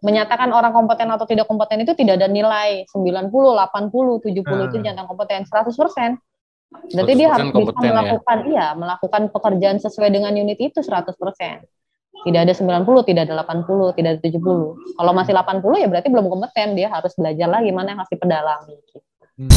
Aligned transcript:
menyatakan 0.00 0.48
orang 0.52 0.72
kompeten 0.72 1.08
atau 1.12 1.28
tidak 1.28 1.46
kompeten 1.48 1.84
itu 1.84 1.92
tidak 1.92 2.20
ada 2.20 2.28
nilai 2.28 2.84
90, 2.88 3.28
80, 3.28 3.30
70 3.30 4.32
hmm. 4.32 4.66
itu 4.68 4.74
dinyatakan 4.80 5.06
kompeten 5.08 5.44
100 5.44 5.70
persen. 5.76 6.10
Berarti 6.70 7.12
dia 7.18 7.28
harus 7.34 7.50
bisa 7.50 7.74
ya? 7.82 7.90
melakukan 7.90 8.38
ya? 8.46 8.46
iya 8.46 8.66
melakukan 8.78 9.22
pekerjaan 9.34 9.76
sesuai 9.82 10.10
dengan 10.14 10.32
unit 10.38 10.58
itu 10.58 10.78
100 10.78 11.18
persen. 11.18 11.66
Tidak 12.20 12.40
ada 12.42 12.52
90, 12.52 12.84
tidak 13.08 13.22
ada 13.26 13.34
80, 13.48 13.96
tidak 13.96 14.10
ada 14.18 14.20
70. 14.20 14.98
Kalau 14.98 15.12
masih 15.16 15.32
80 15.32 15.82
ya 15.82 15.86
berarti 15.88 16.08
belum 16.12 16.26
kompeten, 16.28 16.68
dia 16.76 16.88
harus 16.92 17.12
belajar 17.16 17.48
lagi 17.48 17.70
mana 17.72 17.96
yang 17.96 17.98
harus 18.04 18.12
diperdalami. 18.12 18.76
Hmm. 19.40 19.50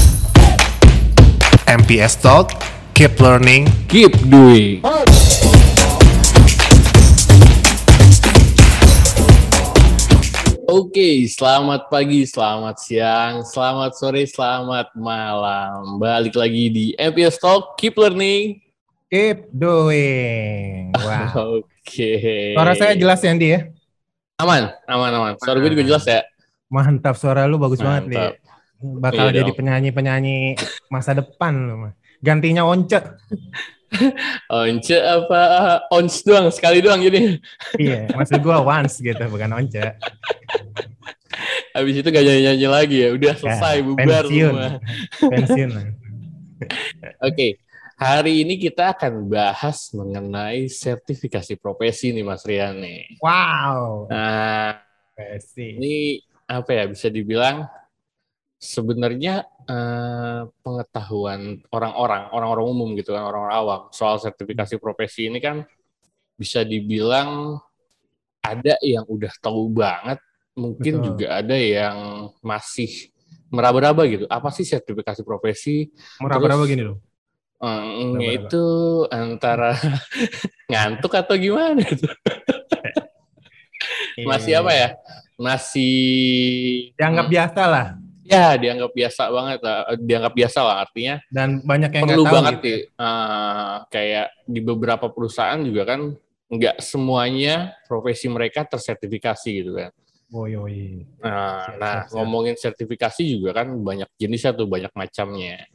MPS 1.68 2.20
Talk, 2.23 2.55
keep 2.96 3.20
learning, 3.20 3.68
keep 3.91 4.14
doing. 4.28 4.82
Oke, 10.74 11.30
selamat 11.30 11.86
pagi, 11.86 12.26
selamat 12.26 12.82
siang, 12.82 13.45
selamat 13.45 13.94
sore, 13.94 14.26
selamat 14.26 14.98
malam. 14.98 16.02
Balik 16.02 16.34
lagi 16.34 16.73
di 16.73 16.86
MPS 16.98 17.38
Talk, 17.38 17.77
keep 17.77 17.94
learning, 17.94 18.58
keep 19.05 19.54
doing. 19.54 20.90
Wow. 20.98 21.62
Oke. 21.62 21.70
Okay. 21.86 22.58
Suara 22.58 22.73
saya 22.73 22.98
jelas 22.98 23.22
ya, 23.22 23.38
Andi 23.38 23.54
ya? 23.54 23.70
Aman, 24.41 24.73
aman, 24.90 25.12
aman. 25.13 25.34
Suara 25.38 25.62
gue 25.62 25.77
juga 25.77 25.86
jelas 25.86 26.09
ya. 26.09 26.26
Mantap, 26.74 27.21
suara 27.21 27.46
lu 27.46 27.62
bagus 27.62 27.77
Mantap. 27.77 27.85
banget 27.85 28.04
nih. 28.10 28.98
Bakal 28.98 29.26
iya 29.30 29.46
jadi 29.46 29.52
penyanyi-penyanyi 29.54 30.58
masa 30.90 31.13
depan 31.13 31.54
lu. 31.54 31.94
Gantinya 32.26 32.66
Once. 32.66 32.98
once 34.49 34.98
apa 34.98 35.41
ons 35.94 36.26
doang 36.26 36.49
sekali 36.49 36.82
doang 36.82 36.98
jadi 36.98 37.38
iya 37.77 38.10
maksud 38.10 38.41
gua 38.41 38.66
once 38.66 38.98
gitu 38.98 39.21
bukan 39.30 39.54
once 39.54 39.77
habis 41.76 41.95
itu 42.00 42.08
gak 42.08 42.23
nyanyi 42.23 42.41
nyanyi 42.48 42.68
lagi 42.70 42.98
ya 43.02 43.09
udah 43.13 43.34
ya, 43.34 43.40
selesai 43.40 43.76
ya, 43.80 43.84
bubar 43.86 44.24
pensiun. 44.26 44.54
semua 44.54 44.70
pensiun 45.34 45.71
oke 45.77 45.90
okay. 47.20 47.52
hari 47.98 48.34
ini 48.46 48.55
kita 48.62 48.94
akan 48.94 49.27
bahas 49.27 49.90
mengenai 49.94 50.70
sertifikasi 50.70 51.57
profesi 51.57 52.13
nih 52.13 52.24
Mas 52.26 52.46
Rian 52.46 52.77
nih 52.79 53.18
wow 53.21 54.07
nah 54.07 54.79
profesi 55.13 55.77
ini 55.77 55.96
apa 56.49 56.70
ya 56.76 56.84
bisa 56.85 57.07
dibilang 57.10 57.66
sebenarnya 58.63 59.44
eh, 59.68 60.41
pengetahuan 60.63 61.60
orang-orang, 61.68 62.32
orang-orang 62.32 62.66
umum 62.66 62.90
gitu 62.96 63.12
kan, 63.12 63.27
orang-orang 63.27 63.55
awam 63.60 63.82
soal 63.91 64.16
sertifikasi 64.24 64.79
profesi 64.79 65.28
ini 65.28 65.44
kan 65.44 65.68
bisa 66.40 66.63
dibilang 66.63 67.59
ada 68.40 68.75
yang 68.79 69.03
udah 69.07 69.31
tahu 69.44 69.72
banget, 69.72 70.19
mungkin 70.53 71.01
Betul. 71.01 71.06
juga 71.13 71.28
ada 71.41 71.57
yang 71.57 72.29
masih 72.41 73.13
meraba-raba 73.53 74.06
gitu. 74.09 74.25
Apa 74.29 74.50
sih 74.50 74.66
sertifikasi 74.66 75.22
profesi? 75.22 75.90
Meraba-raba 76.22 76.66
gini 76.66 76.85
loh. 76.85 76.97
Um, 77.63 78.19
itu 78.19 78.66
antara 79.07 79.79
ngantuk 80.72 81.16
atau 81.16 81.35
gimana 81.40 81.79
itu? 81.79 82.07
Masih 84.29 84.59
apa 84.59 84.72
ya? 84.75 84.90
Masih 85.40 85.95
dianggap 87.00 87.25
hmm, 87.25 87.34
biasa 87.34 87.62
lah 87.66 87.88
Ya, 88.23 88.56
dianggap 88.56 88.91
biasa 88.95 89.23
banget 89.28 89.59
lah. 89.59 89.78
Dianggap 90.00 90.34
biasa 90.34 90.59
lah 90.63 90.75
artinya. 90.88 91.16
Dan 91.28 91.59
banyak 91.59 91.91
yang 91.91 92.03
perlu 92.07 92.23
tahu 92.23 92.34
banget 92.34 92.53
gitu. 92.63 92.79
Uh, 92.95 93.75
kayak 93.91 94.28
di 94.47 94.59
beberapa 94.63 95.12
perusahaan 95.12 95.59
juga 95.59 95.84
kan 95.84 96.16
nggak 96.47 96.79
semuanya 96.79 97.75
profesi 97.84 98.31
mereka 98.31 98.63
tersertifikasi 98.63 99.50
gitu 99.51 99.72
kan. 99.75 99.91
Oh, 100.34 100.50
iya, 100.50 100.59
iya. 100.66 101.06
Nah, 101.22 101.29
siap, 101.69 101.78
nah 101.78 101.94
siap, 101.94 102.09
siap. 102.09 102.13
ngomongin 102.17 102.56
sertifikasi 102.57 103.22
juga 103.22 103.50
kan 103.62 103.69
banyak 103.69 104.09
jenisnya 104.17 104.57
tuh, 104.57 104.66
banyak 104.66 104.89
macamnya. 104.97 105.69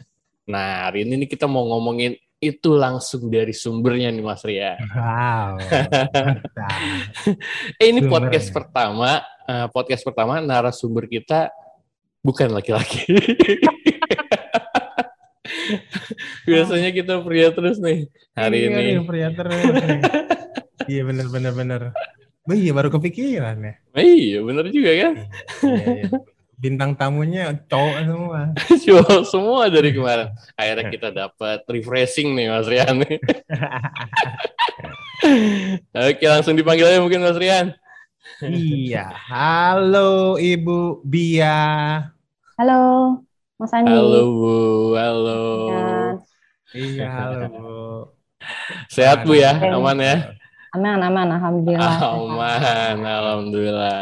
Nah, 0.51 0.91
hari 0.91 1.07
ini 1.07 1.25
nih 1.25 1.29
kita 1.31 1.47
mau 1.47 1.63
ngomongin 1.71 2.19
itu 2.39 2.71
langsung 2.75 3.27
dari 3.31 3.51
sumbernya 3.55 4.15
nih 4.15 4.23
Mas 4.23 4.43
Ria. 4.47 4.79
Wow. 4.79 5.59
eh, 7.79 7.87
ini 7.91 8.03
Sumber. 8.03 8.11
podcast 8.15 8.49
pertama, 8.55 9.23
uh, 9.47 9.67
podcast 9.71 10.03
pertama 10.07 10.39
narasumber 10.43 11.07
kita 11.11 11.51
bukan 12.23 12.55
laki-laki. 12.55 13.07
Biasanya 16.49 16.91
kita 16.95 17.21
pria 17.21 17.53
terus 17.53 17.77
nih 17.83 18.09
hari 18.33 18.59
iya, 18.65 18.69
ini. 18.71 18.83
Iya, 18.97 19.01
pria 19.05 19.29
terus. 19.35 19.63
iya 20.93 21.03
benar 21.05 21.27
benar 21.29 21.53
benar. 21.53 21.81
Oh, 22.49 22.57
iya 22.57 22.73
baru 22.73 22.89
kepikiran 22.89 23.61
ya. 23.61 23.75
Oh, 23.93 24.01
iya 24.01 24.39
benar 24.41 24.65
juga 24.73 24.91
kan. 24.97 25.15
iya, 25.69 25.85
iya. 26.01 26.09
Bintang 26.59 26.97
tamunya 26.97 27.53
cowok 27.69 27.97
semua. 28.03 28.41
cowok 28.89 29.21
semua 29.29 29.69
dari 29.69 29.93
kemarin. 29.93 30.33
Akhirnya 30.57 30.85
kita 30.89 31.09
dapat 31.13 31.63
refreshing 31.69 32.33
nih 32.33 32.49
Mas 32.49 32.67
Rian. 32.67 32.97
Oke 35.93 36.25
langsung 36.25 36.57
dipanggil 36.57 36.89
aja 36.89 37.05
mungkin 37.05 37.21
Mas 37.21 37.37
Rian 37.37 37.77
iya. 38.47 39.11
Halo 39.11 40.39
Ibu 40.39 41.03
Bia. 41.03 41.59
Halo 42.59 42.83
Mas 43.59 43.73
Andi. 43.75 43.91
Halo 43.91 44.23
Bu. 44.31 44.55
Halo. 44.95 45.43
Iya, 46.75 47.07
halo 47.11 47.39
Bu. 47.51 47.69
Sehat 48.87 49.27
Bu 49.27 49.35
ya? 49.35 49.59
Aman 49.75 49.99
ya? 49.99 50.38
Aman, 50.77 51.01
aman. 51.01 51.29
Alhamdulillah. 51.33 51.97
Aman, 52.03 52.99
alhamdulillah. 53.01 54.01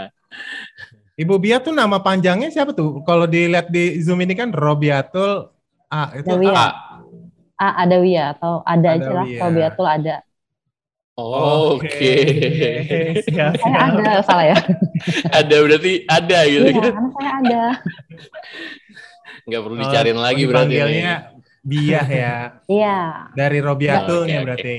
Ibu 1.16 1.34
Bia 1.40 1.62
tuh 1.62 1.72
nama 1.72 1.96
panjangnya 2.02 2.52
siapa 2.52 2.76
tuh? 2.76 3.00
Kalau 3.06 3.24
dilihat 3.24 3.72
di 3.72 4.02
Zoom 4.04 4.20
ini 4.20 4.36
kan 4.36 4.52
Robiatul 4.52 5.48
A 5.88 6.12
itu 6.12 6.28
Adawia. 6.28 6.52
A. 6.52 6.66
A 7.56 7.68
ada 7.88 7.96
Wia 8.04 8.24
atau 8.36 8.60
ada 8.68 8.88
aja 9.00 9.10
lah. 9.16 9.24
Robiatul 9.24 9.86
ada. 9.88 10.16
Oh, 11.16 11.80
Oke. 11.80 11.88
Okay. 11.88 12.20
Okay. 13.24 13.56
saya 13.56 13.78
ada 13.88 14.20
salah 14.20 14.46
ya. 14.52 14.58
ada 15.40 15.56
berarti 15.64 16.04
ada 16.04 16.38
gitu. 16.44 16.68
Iya, 16.68 16.92
kan 16.92 17.06
saya 17.16 17.30
ada. 17.40 17.62
Enggak 19.48 19.60
perlu 19.64 19.76
dicariin 19.80 20.18
oh, 20.20 20.20
lagi 20.20 20.42
berarti. 20.44 20.76
Panggilnya 20.76 21.14
Biah 21.64 22.08
ya. 22.12 22.36
Iya. 22.68 23.00
Dari 23.32 23.58
Robiatulnya 23.64 24.36
okay, 24.36 24.44
berarti. 24.44 24.74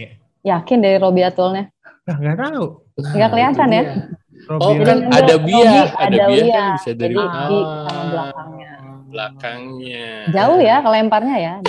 Yakin 0.45 0.77
dari 0.77 0.97
Robiatulnya? 1.01 1.63
Nah, 2.07 2.15
enggak 2.23 2.37
tahu. 2.39 2.65
Enggak 3.03 3.29
kelihatan 3.35 3.69
ya. 3.69 3.83
Oh, 4.47 4.73
kan 4.79 4.97
ada 5.11 5.35
Biah, 5.43 5.91
ada 5.91 6.17
Biah 6.31 6.47
kan 6.47 6.67
bisa 6.79 6.91
dari 6.95 7.19
ah, 7.19 7.27
sama 7.83 8.03
belakangnya. 8.07 8.71
Belakangnya. 9.11 10.07
Jauh 10.31 10.59
ya 10.63 10.75
kelemparnya 10.79 11.35
ya. 11.37 11.53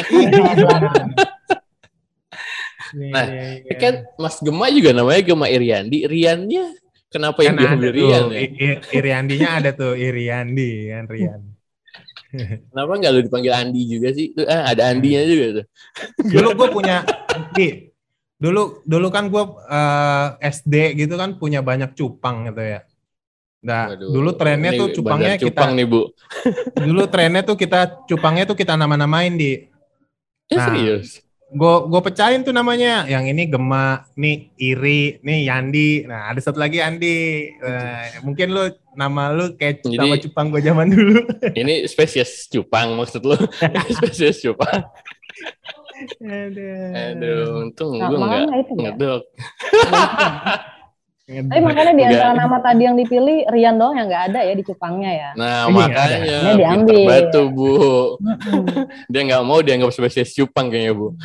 Nah, 2.89 3.21
iya, 3.29 3.69
iya. 3.69 3.77
kan 3.77 3.95
Mas 4.17 4.41
Gema 4.41 4.73
juga 4.73 4.97
namanya 4.97 5.21
Gema 5.21 5.45
Iriandi. 5.45 6.09
Riannya 6.09 6.73
kenapa 7.13 7.45
yang 7.45 7.61
kan 7.61 7.77
diambil 7.77 7.91
Rian 7.93 8.25
ya? 8.33 8.41
Iriandinya 8.97 9.49
ada 9.61 9.71
tuh 9.77 9.93
Iriandi 9.93 10.89
kan 10.89 11.05
Rian. 11.05 11.41
Kenapa 12.73 12.93
nggak 13.01 13.13
lu 13.13 13.21
dipanggil 13.25 13.53
Andi 13.57 13.83
juga 13.89 14.09
sih? 14.13 14.37
Tuh, 14.37 14.45
ah, 14.45 14.73
ada 14.73 14.93
Andinya 14.93 15.25
juga 15.25 15.47
tuh. 15.61 15.65
Dulu 16.29 16.49
gue 16.61 16.69
punya 16.73 17.05
di 17.57 17.88
dulu 18.39 18.87
dulu 18.87 19.09
kan 19.11 19.27
gue 19.27 19.45
uh, 19.67 20.39
SD 20.39 20.95
gitu 20.95 21.19
kan 21.19 21.35
punya 21.37 21.59
banyak 21.61 21.93
cupang 21.99 22.49
gitu 22.51 22.63
ya. 22.63 22.81
Nah, 23.59 23.91
Waduh, 23.91 24.15
dulu 24.15 24.31
trennya 24.39 24.71
tuh 24.79 24.89
cupangnya 24.95 25.35
cupang 25.35 25.75
kita 25.75 25.77
nih, 25.77 25.87
Bu. 25.91 26.03
dulu 26.87 27.03
trennya 27.11 27.43
tuh 27.43 27.57
kita 27.59 28.07
cupangnya 28.07 28.45
tuh 28.47 28.55
kita 28.55 28.79
nama-namain 28.79 29.35
di. 29.35 29.67
Ya, 30.49 30.57
nah, 30.63 30.67
serius? 30.71 31.29
gue 31.49 31.75
gue 31.89 32.01
pecahin 32.05 32.45
tuh 32.45 32.53
namanya 32.53 33.09
yang 33.09 33.25
ini 33.25 33.49
Gema 33.49 34.05
nih 34.21 34.53
Iri 34.61 35.17
nih 35.25 35.49
Yandi 35.49 36.05
nah 36.05 36.29
ada 36.29 36.45
satu 36.45 36.61
lagi 36.61 36.85
Andi 36.85 37.49
nah, 37.57 38.21
mungkin 38.21 38.53
lu 38.53 38.69
nama 38.93 39.33
lu 39.33 39.57
kayak 39.57 39.81
Jadi, 39.81 39.97
nama 39.97 40.21
cupang 40.21 40.53
gue 40.53 40.61
zaman 40.61 40.93
dulu 40.93 41.25
ini 41.57 41.89
spesies 41.89 42.53
cupang 42.53 42.93
maksud 43.01 43.25
lu 43.25 43.37
spesies 43.97 44.45
cupang 44.45 44.85
aduh 46.23 46.91
aduh 46.95 47.43
untung 47.67 47.93
nah, 47.99 48.09
gue 48.09 48.19
nggak 48.19 48.41
ya? 48.41 48.63
ngedok 48.79 49.23
Tapi 51.29 51.61
makanya 51.61 51.93
di 51.93 52.05
antara 52.09 52.33
nama 52.33 52.57
tadi 52.65 52.89
yang 52.89 52.97
dipilih 52.97 53.45
Rian 53.53 53.77
doang 53.77 54.01
yang 54.01 54.09
nggak 54.09 54.33
ada 54.33 54.49
ya 54.49 54.57
di 54.57 54.65
cupangnya 54.65 55.13
ya. 55.13 55.31
Nah 55.37 55.69
Ini 55.69 55.77
makanya 55.77 56.19
dia 56.25 56.57
diambil. 56.57 57.05
Batu 57.05 57.43
bu. 57.53 57.73
dia 59.13 59.21
nggak 59.29 59.45
mau 59.45 59.61
dianggap 59.61 59.93
spesies 59.93 60.33
cupang 60.33 60.73
kayaknya 60.73 60.97
bu. 60.97 61.13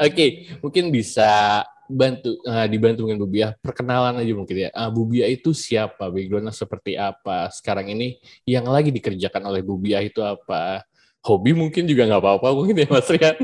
Oke, 0.00 0.08
okay, 0.08 0.28
mungkin 0.64 0.88
bisa 0.88 1.60
bantu 1.84 2.40
uh, 2.48 2.64
dibantu 2.64 3.04
dengan 3.04 3.20
Bu 3.20 3.28
Bia 3.28 3.52
perkenalan 3.60 4.24
aja 4.24 4.32
mungkin 4.32 4.56
ya. 4.56 4.70
Uh, 4.72 4.88
Bu 4.88 5.04
Bia 5.04 5.28
itu 5.28 5.52
siapa? 5.52 6.08
Backgroundnya 6.08 6.54
seperti 6.54 6.96
apa? 6.96 7.52
Sekarang 7.52 7.92
ini 7.92 8.16
yang 8.48 8.64
lagi 8.64 8.88
dikerjakan 8.88 9.44
oleh 9.52 9.60
Bu 9.60 9.76
Bia 9.76 10.00
itu 10.00 10.24
apa? 10.24 10.80
Hobi 11.24 11.56
mungkin 11.56 11.88
juga 11.88 12.04
nggak 12.04 12.20
apa-apa 12.20 12.48
mungkin 12.52 12.84
ya 12.84 12.86
Mas 12.92 13.08
Rian. 13.08 13.36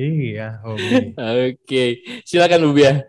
Iya, 0.00 0.64
hobi. 0.64 1.12
Oke, 1.56 1.84
silakan 2.24 2.68
Bu 2.68 2.72
Bia. 2.72 3.04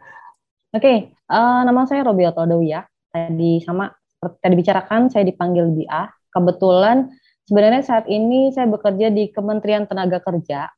Oke, 0.72 0.80
okay, 0.80 0.98
uh, 1.32 1.64
nama 1.64 1.88
saya 1.88 2.04
Robiato 2.04 2.44
ya. 2.64 2.84
Tadi 3.12 3.60
sama 3.64 3.92
tadi 4.40 4.56
bicarakan 4.56 5.12
saya 5.12 5.24
dipanggil 5.28 5.68
BA. 5.72 6.08
Kebetulan 6.32 7.12
sebenarnya 7.48 7.84
saat 7.84 8.06
ini 8.08 8.52
saya 8.56 8.68
bekerja 8.72 9.12
di 9.12 9.32
Kementerian 9.32 9.88
Tenaga 9.88 10.24
Kerja, 10.24 10.72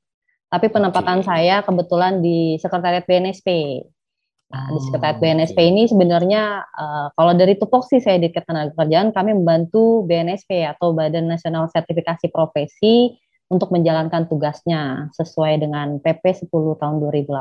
tapi 0.50 0.70
penempatan 0.70 1.22
okay. 1.22 1.28
saya 1.30 1.56
kebetulan 1.62 2.22
di 2.22 2.58
Sekretariat 2.58 3.06
BNSP. 3.06 3.50
Nah, 4.52 4.70
di 4.70 4.80
Sekretariat 4.86 5.18
oh, 5.18 5.22
BNSP 5.22 5.58
okay. 5.58 5.70
ini 5.72 5.84
sebenarnya 5.90 6.62
uh, 6.62 7.08
kalau 7.18 7.34
dari 7.34 7.58
tupoksi 7.58 7.98
saya 7.98 8.22
di 8.22 8.30
Ketenagakerjaan 8.30 9.10
kami 9.10 9.34
membantu 9.34 10.06
BNSP 10.06 10.68
atau 10.70 10.94
Badan 10.94 11.26
Nasional 11.26 11.72
Sertifikasi 11.74 12.30
Profesi 12.30 13.18
untuk 13.50 13.74
menjalankan 13.74 14.30
tugasnya 14.30 15.10
sesuai 15.14 15.62
dengan 15.62 15.98
PP 16.02 16.50
10 16.50 16.54
tahun 16.54 16.96
2018. 17.02 17.34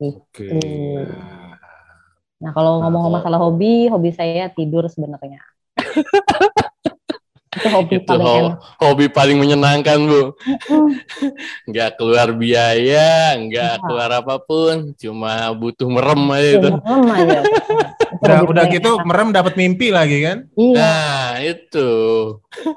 Gitu. 0.00 0.20
Oke. 0.20 0.48
Nah, 2.44 2.52
kalau 2.52 2.80
nah, 2.80 2.90
ngomong 2.92 3.20
masalah 3.20 3.40
hobi, 3.40 3.88
hobi 3.88 4.10
saya 4.12 4.52
tidur 4.52 4.84
sebenarnya. 4.90 5.40
itu 7.54 7.68
hobi 7.70 7.96
itu 8.02 8.06
paling 8.06 8.26
ho 8.26 8.48
hobi 8.82 9.06
paling 9.10 9.36
menyenangkan 9.38 9.98
bu. 10.02 10.22
Nggak 11.70 11.90
keluar 11.98 12.34
biaya 12.34 13.38
nggak 13.38 13.74
ya. 13.78 13.82
keluar 13.82 14.10
apa 14.20 14.36
pun 14.42 14.92
cuma 14.98 15.50
butuh 15.54 15.88
merem 15.88 16.22
aja 16.34 16.50
itu. 16.58 16.70
merem 16.70 17.04
aja 17.10 17.40
udah 18.24 18.38
udah 18.48 18.64
gitu 18.72 18.90
merem 19.04 19.28
dapat 19.30 19.54
mimpi 19.54 19.92
lagi 19.92 20.24
kan? 20.24 20.48
Iya. 20.56 20.76
nah 20.76 21.30
itu. 21.44 21.90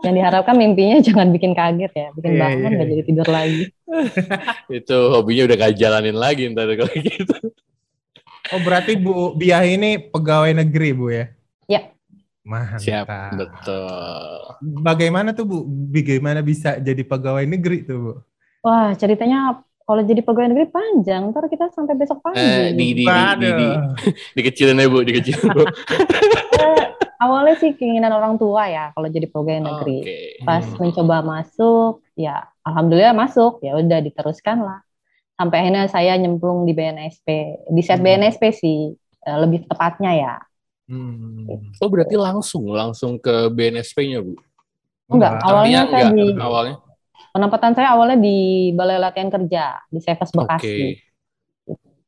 Yang 0.03 0.13
diharapkan 0.19 0.55
mimpinya 0.57 0.97
jangan 1.07 1.27
bikin 1.31 1.51
kaget 1.55 1.91
ya 1.93 2.07
bikin 2.13 2.31
yeah, 2.35 2.41
bangun 2.41 2.71
nggak 2.75 2.87
yeah. 2.87 2.93
jadi 2.95 3.03
tidur 3.07 3.27
lagi. 3.29 3.63
Itu 4.83 4.97
hobinya 5.15 5.43
udah 5.47 5.57
gak 5.63 5.73
jalanin 5.79 6.17
lagi 6.19 6.51
ntar 6.51 6.67
kalau 6.75 6.95
gitu. 6.99 7.35
Oh 8.51 8.59
berarti 8.63 8.95
bu 8.99 9.35
Biah 9.35 9.63
ini 9.63 9.99
pegawai 9.99 10.51
negeri 10.55 10.89
bu 10.95 11.07
ya 11.11 11.25
Mantap. 12.47 12.79
Siap, 12.79 13.07
betul. 13.35 14.39
Bagaimana 14.79 15.35
tuh 15.35 15.43
Bu? 15.43 15.57
Bagaimana 15.67 16.39
bisa 16.39 16.79
jadi 16.79 17.03
pegawai 17.03 17.43
negeri 17.43 17.83
tuh 17.83 17.97
Bu? 17.99 18.13
Wah, 18.63 18.95
ceritanya 18.95 19.59
kalau 19.83 20.03
jadi 20.03 20.23
pegawai 20.23 20.55
negeri 20.55 20.67
panjang, 20.71 21.27
ntar 21.31 21.51
kita 21.51 21.71
sampai 21.75 21.99
besok 21.99 22.23
pagi. 22.23 22.39
Eh, 22.39 22.71
di, 22.71 22.95
di, 22.95 23.03
di, 23.03 23.23
di, 23.39 23.49
di, 23.51 23.67
dikecilin 24.39 24.79
ya 24.79 24.87
Bu, 24.87 25.03
dikecilin 25.03 25.47
Bu. 25.51 25.63
eh, 26.63 26.83
awalnya 27.19 27.59
sih 27.59 27.75
keinginan 27.75 28.15
orang 28.15 28.39
tua 28.39 28.71
ya 28.71 28.95
kalau 28.95 29.11
jadi 29.11 29.27
pegawai 29.27 29.67
negeri. 29.67 29.99
Okay. 30.07 30.43
Pas 30.47 30.63
hmm. 30.63 30.79
mencoba 30.79 31.23
masuk, 31.23 31.99
ya 32.15 32.47
alhamdulillah 32.63 33.11
masuk, 33.11 33.59
ya 33.59 33.75
udah 33.75 33.99
diteruskan 33.99 34.63
lah. 34.63 34.79
Sampai 35.35 35.67
akhirnya 35.67 35.85
saya 35.91 36.15
nyemplung 36.15 36.63
di 36.63 36.71
BNSP, 36.71 37.27
di 37.75 37.81
set 37.83 37.99
hmm. 37.99 38.07
BNSP 38.07 38.43
sih 38.55 38.95
eh, 38.95 39.37
lebih 39.37 39.67
tepatnya 39.67 40.11
ya 40.15 40.33
Hmm. 40.87 41.43
Oh 41.83 41.89
berarti 41.91 42.15
langsung 42.15 42.71
langsung 42.71 43.19
ke 43.19 43.51
BNSP-nya 43.51 44.23
bu? 44.23 44.39
Enggak, 45.07 45.39
awalnya 45.43 45.87
saya 45.87 46.11
enggak, 46.11 46.15
di 46.15 46.27
awalnya. 46.39 46.75
Penempatan 47.31 47.71
saya 47.75 47.87
awalnya 47.95 48.17
di 48.19 48.37
Balai 48.75 48.99
Latihan 48.99 49.31
Kerja 49.31 49.83
di 49.87 49.99
Seves 50.03 50.31
Bekasi. 50.31 50.67
Okay. 50.67 50.91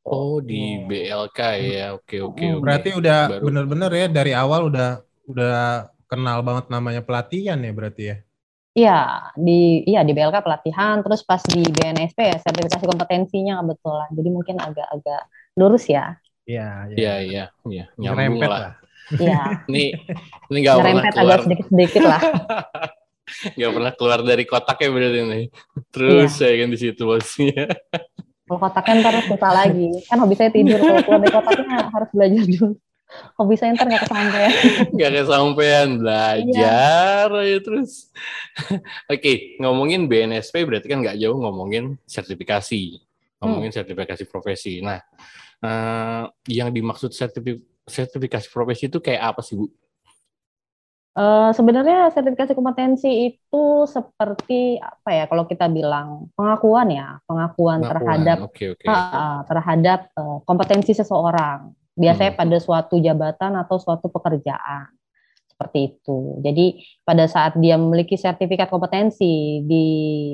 Oh 0.04 0.40
di 0.40 0.80
BLK 0.84 1.40
ya, 1.60 1.86
oke 1.94 2.16
oke. 2.24 2.44
Oh, 2.44 2.58
berarti 2.60 2.96
udah 2.96 3.40
bener-bener 3.40 3.90
ya 3.94 4.06
dari 4.08 4.32
awal 4.32 4.72
udah 4.72 5.04
udah 5.28 5.86
kenal 6.08 6.40
banget 6.44 6.66
namanya 6.72 7.00
pelatihan 7.04 7.60
ya 7.60 7.72
berarti 7.72 8.02
ya? 8.08 8.16
Iya 8.70 9.00
di 9.34 9.82
iya 9.88 10.00
di 10.04 10.12
BLK 10.12 10.44
pelatihan, 10.44 11.00
terus 11.02 11.24
pas 11.24 11.42
di 11.42 11.64
BNSP 11.64 12.16
ya 12.16 12.36
sertifikasi 12.36 12.84
kompetensinya 12.84 13.60
kebetulan. 13.64 14.08
Jadi 14.12 14.28
mungkin 14.28 14.56
agak-agak 14.60 15.22
lurus 15.56 15.88
ya. 15.88 16.19
Iya, 16.48 16.68
iya, 16.96 17.14
iya, 17.20 17.44
iya, 17.68 17.84
nyambung 17.98 18.42
lah. 18.44 18.48
lah. 18.48 18.74
Iya. 19.16 19.40
ini 19.70 19.96
ini 20.52 20.58
nggak 20.62 20.76
pernah 20.78 21.04
keluar 21.10 21.38
sedikit-sedikit 21.42 22.02
lah. 22.06 22.20
Nggak 23.30 23.70
pernah 23.78 23.92
keluar 23.94 24.20
dari 24.26 24.42
kotaknya 24.42 24.88
berarti 24.90 25.18
ini. 25.22 25.42
Terus 25.94 26.34
ya. 26.34 26.50
saya 26.50 26.54
kan 26.66 26.68
di 26.74 26.78
situ. 26.82 27.04
Kalau 27.06 28.58
kotaknya 28.58 28.94
ntar 29.06 29.14
susah 29.22 29.52
lagi. 29.54 29.86
Kan 30.10 30.18
hobi 30.18 30.34
saya 30.34 30.50
tidur. 30.50 30.82
Kalau 30.82 30.98
keluar 31.06 31.20
dari 31.22 31.30
kotaknya 31.30 31.78
harus 31.94 32.10
belajar 32.10 32.42
dulu. 32.42 32.74
Hobi 33.38 33.54
saya 33.54 33.70
ntar 33.78 33.86
nggak 33.86 34.02
kesampaian. 34.02 34.52
Nggak 34.98 35.10
kesampaian. 35.14 35.88
Belajar 35.98 37.26
iya. 37.30 37.50
ya 37.54 37.58
terus. 37.62 38.10
Oke, 39.06 39.58
ngomongin 39.62 40.10
BNSP 40.10 40.66
berarti 40.66 40.86
kan 40.90 40.98
nggak 40.98 41.18
jauh 41.22 41.38
ngomongin 41.38 41.94
sertifikasi. 42.10 42.98
Ngomongin 43.38 43.70
hmm. 43.70 43.78
sertifikasi 43.78 44.24
profesi. 44.26 44.82
Nah, 44.82 44.98
uh, 45.64 46.24
yang 46.48 46.68
dimaksud 46.72 47.12
sertifikasi, 47.12 47.64
sertifikasi 47.88 48.46
profesi 48.48 48.86
itu 48.86 48.98
kayak 49.00 49.34
apa 49.34 49.40
sih 49.42 49.56
Bu? 49.56 49.66
Uh, 51.10 51.50
sebenarnya 51.50 52.06
sertifikasi 52.14 52.54
kompetensi 52.54 53.34
itu 53.34 53.64
seperti 53.90 54.78
apa 54.78 55.10
ya 55.10 55.24
kalau 55.26 55.42
kita 55.42 55.66
bilang 55.66 56.30
pengakuan 56.38 56.86
ya 56.86 57.18
pengakuan, 57.26 57.82
pengakuan 57.82 57.90
terhadap 57.90 58.38
okay, 58.46 58.68
okay. 58.78 58.86
Uh, 58.86 59.42
terhadap 59.50 60.06
uh, 60.14 60.38
kompetensi 60.46 60.94
seseorang 60.94 61.74
biasanya 61.98 62.32
hmm. 62.38 62.40
pada 62.40 62.56
suatu 62.62 63.02
jabatan 63.02 63.58
atau 63.58 63.76
suatu 63.82 64.06
pekerjaan 64.06 64.86
seperti 65.60 65.92
itu. 65.92 66.40
Jadi 66.40 66.80
pada 67.04 67.28
saat 67.28 67.52
dia 67.60 67.76
memiliki 67.76 68.16
sertifikat 68.16 68.72
kompetensi 68.72 69.60
di 69.60 69.84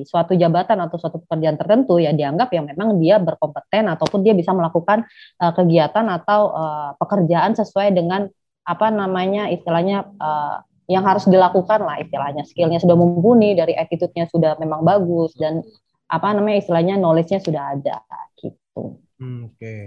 suatu 0.07 0.39
jabatan 0.39 0.79
atau 0.87 0.95
suatu 1.03 1.19
pekerjaan 1.27 1.59
tertentu 1.59 1.99
ya 1.99 2.15
dianggap 2.15 2.55
yang 2.55 2.71
memang 2.71 3.03
dia 3.03 3.19
berkompeten 3.19 3.91
ataupun 3.91 4.23
dia 4.23 4.39
bisa 4.39 4.55
melakukan 4.55 5.03
uh, 5.43 5.51
kegiatan 5.51 6.07
atau 6.07 6.55
uh, 6.55 6.91
pekerjaan 7.03 7.59
sesuai 7.59 7.91
dengan 7.91 8.31
apa 8.63 8.87
namanya 8.95 9.51
istilahnya 9.51 10.07
uh, 10.15 10.63
yang 10.87 11.03
harus 11.03 11.27
dilakukan 11.27 11.83
lah 11.83 11.99
istilahnya 11.99 12.47
skillnya 12.47 12.79
sudah 12.79 12.95
mumpuni 12.95 13.59
dari 13.59 13.75
attitude-nya 13.75 14.31
sudah 14.31 14.55
memang 14.63 14.87
bagus 14.87 15.35
dan 15.35 15.67
apa 16.07 16.31
namanya 16.39 16.63
istilahnya 16.63 16.95
knowledge-nya 17.03 17.43
sudah 17.43 17.75
ada 17.75 17.99
gitu. 18.39 19.03
Hmm, 19.19 19.51
Oke. 19.51 19.59
Okay. 19.59 19.87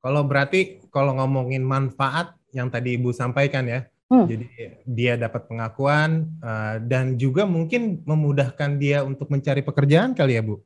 Kalau 0.00 0.24
berarti 0.24 0.80
kalau 0.88 1.12
ngomongin 1.20 1.60
manfaat 1.60 2.32
yang 2.56 2.72
tadi 2.72 2.96
Ibu 2.96 3.12
sampaikan 3.12 3.68
ya, 3.68 3.91
Hmm. 4.12 4.28
Jadi 4.28 4.44
dia 4.84 5.16
dapat 5.16 5.48
pengakuan 5.48 6.28
uh, 6.44 6.76
dan 6.84 7.16
juga 7.16 7.48
mungkin 7.48 8.04
memudahkan 8.04 8.76
dia 8.76 9.00
untuk 9.00 9.32
mencari 9.32 9.64
pekerjaan 9.64 10.12
kali 10.12 10.36
ya 10.36 10.44
Bu? 10.44 10.60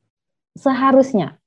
Seharusnya. 0.59 1.39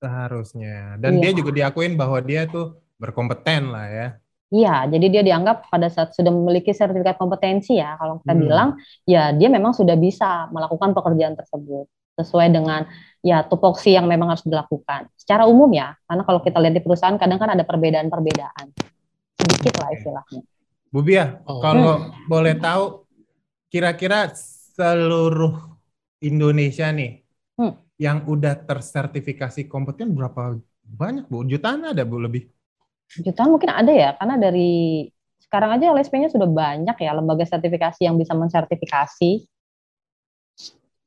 Seharusnya. 0.00 0.96
Dan 0.96 1.20
iya. 1.20 1.28
dia 1.28 1.32
juga 1.36 1.52
diakuin 1.52 2.00
bahwa 2.00 2.24
dia 2.24 2.48
tuh 2.48 2.80
berkompeten 2.96 3.68
lah 3.68 3.84
ya. 3.84 4.08
Iya, 4.52 4.84
jadi 4.96 5.06
dia 5.08 5.22
dianggap 5.24 5.68
pada 5.68 5.88
saat 5.92 6.12
sudah 6.16 6.28
memiliki 6.28 6.76
sertifikat 6.76 7.16
kompetensi 7.16 7.80
ya, 7.80 7.96
kalau 7.96 8.20
kita 8.20 8.32
hmm. 8.36 8.42
bilang, 8.44 8.68
ya 9.08 9.32
dia 9.32 9.48
memang 9.48 9.72
sudah 9.72 9.96
bisa 9.96 10.52
melakukan 10.52 10.92
pekerjaan 10.92 11.32
tersebut 11.32 11.88
sesuai 12.20 12.52
dengan 12.52 12.84
ya 13.24 13.48
tupoksi 13.48 13.96
yang 13.96 14.04
memang 14.04 14.36
harus 14.36 14.44
dilakukan. 14.44 15.08
Secara 15.16 15.48
umum 15.48 15.72
ya, 15.72 15.96
karena 16.04 16.22
kalau 16.28 16.44
kita 16.44 16.60
lihat 16.60 16.76
di 16.76 16.84
perusahaan 16.84 17.16
kadang 17.16 17.40
kan 17.40 17.56
ada 17.56 17.64
perbedaan-perbedaan 17.64 18.76
sedikit 19.40 19.74
lah 19.80 19.88
istilahnya. 19.96 20.44
Bu 20.92 21.00
Bia, 21.00 21.40
oh. 21.48 21.64
kalau 21.64 21.96
hmm. 21.96 22.28
boleh 22.28 22.52
tahu 22.60 23.08
kira-kira 23.72 24.28
seluruh 24.76 25.80
Indonesia 26.20 26.92
nih 26.92 27.24
hmm. 27.56 27.96
yang 27.96 28.28
udah 28.28 28.60
tersertifikasi 28.68 29.72
kompeten 29.72 30.12
berapa 30.12 30.60
banyak 30.84 31.32
Bu? 31.32 31.48
Jutaan 31.48 31.88
ada 31.88 32.04
Bu 32.04 32.20
lebih? 32.20 32.44
Jutaan 33.24 33.56
mungkin 33.56 33.72
ada 33.72 33.88
ya, 33.88 34.12
karena 34.20 34.36
dari 34.36 35.08
sekarang 35.40 35.80
aja 35.80 35.96
LSP-nya 35.96 36.28
sudah 36.28 36.44
banyak 36.44 36.96
ya 37.00 37.16
lembaga 37.16 37.48
sertifikasi 37.48 38.04
yang 38.04 38.20
bisa 38.20 38.36
mensertifikasi. 38.36 39.48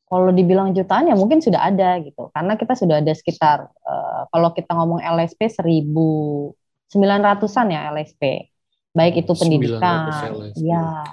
Kalau 0.06 0.30
dibilang 0.34 0.70
jutaan 0.74 1.10
ya 1.10 1.18
mungkin 1.18 1.42
sudah 1.46 1.62
ada 1.62 2.02
gitu, 2.02 2.34
karena 2.34 2.58
kita 2.58 2.74
sudah 2.74 3.06
ada 3.06 3.14
sekitar 3.14 3.70
uh, 3.70 4.26
kalau 4.34 4.50
kita 4.50 4.74
ngomong 4.74 4.98
LSP 5.02 5.46
1.900-an 5.62 7.68
ya 7.70 7.94
LSP 7.94 8.55
baik 8.96 9.28
itu 9.28 9.34
pendidikan, 9.36 10.08
ya, 10.56 11.04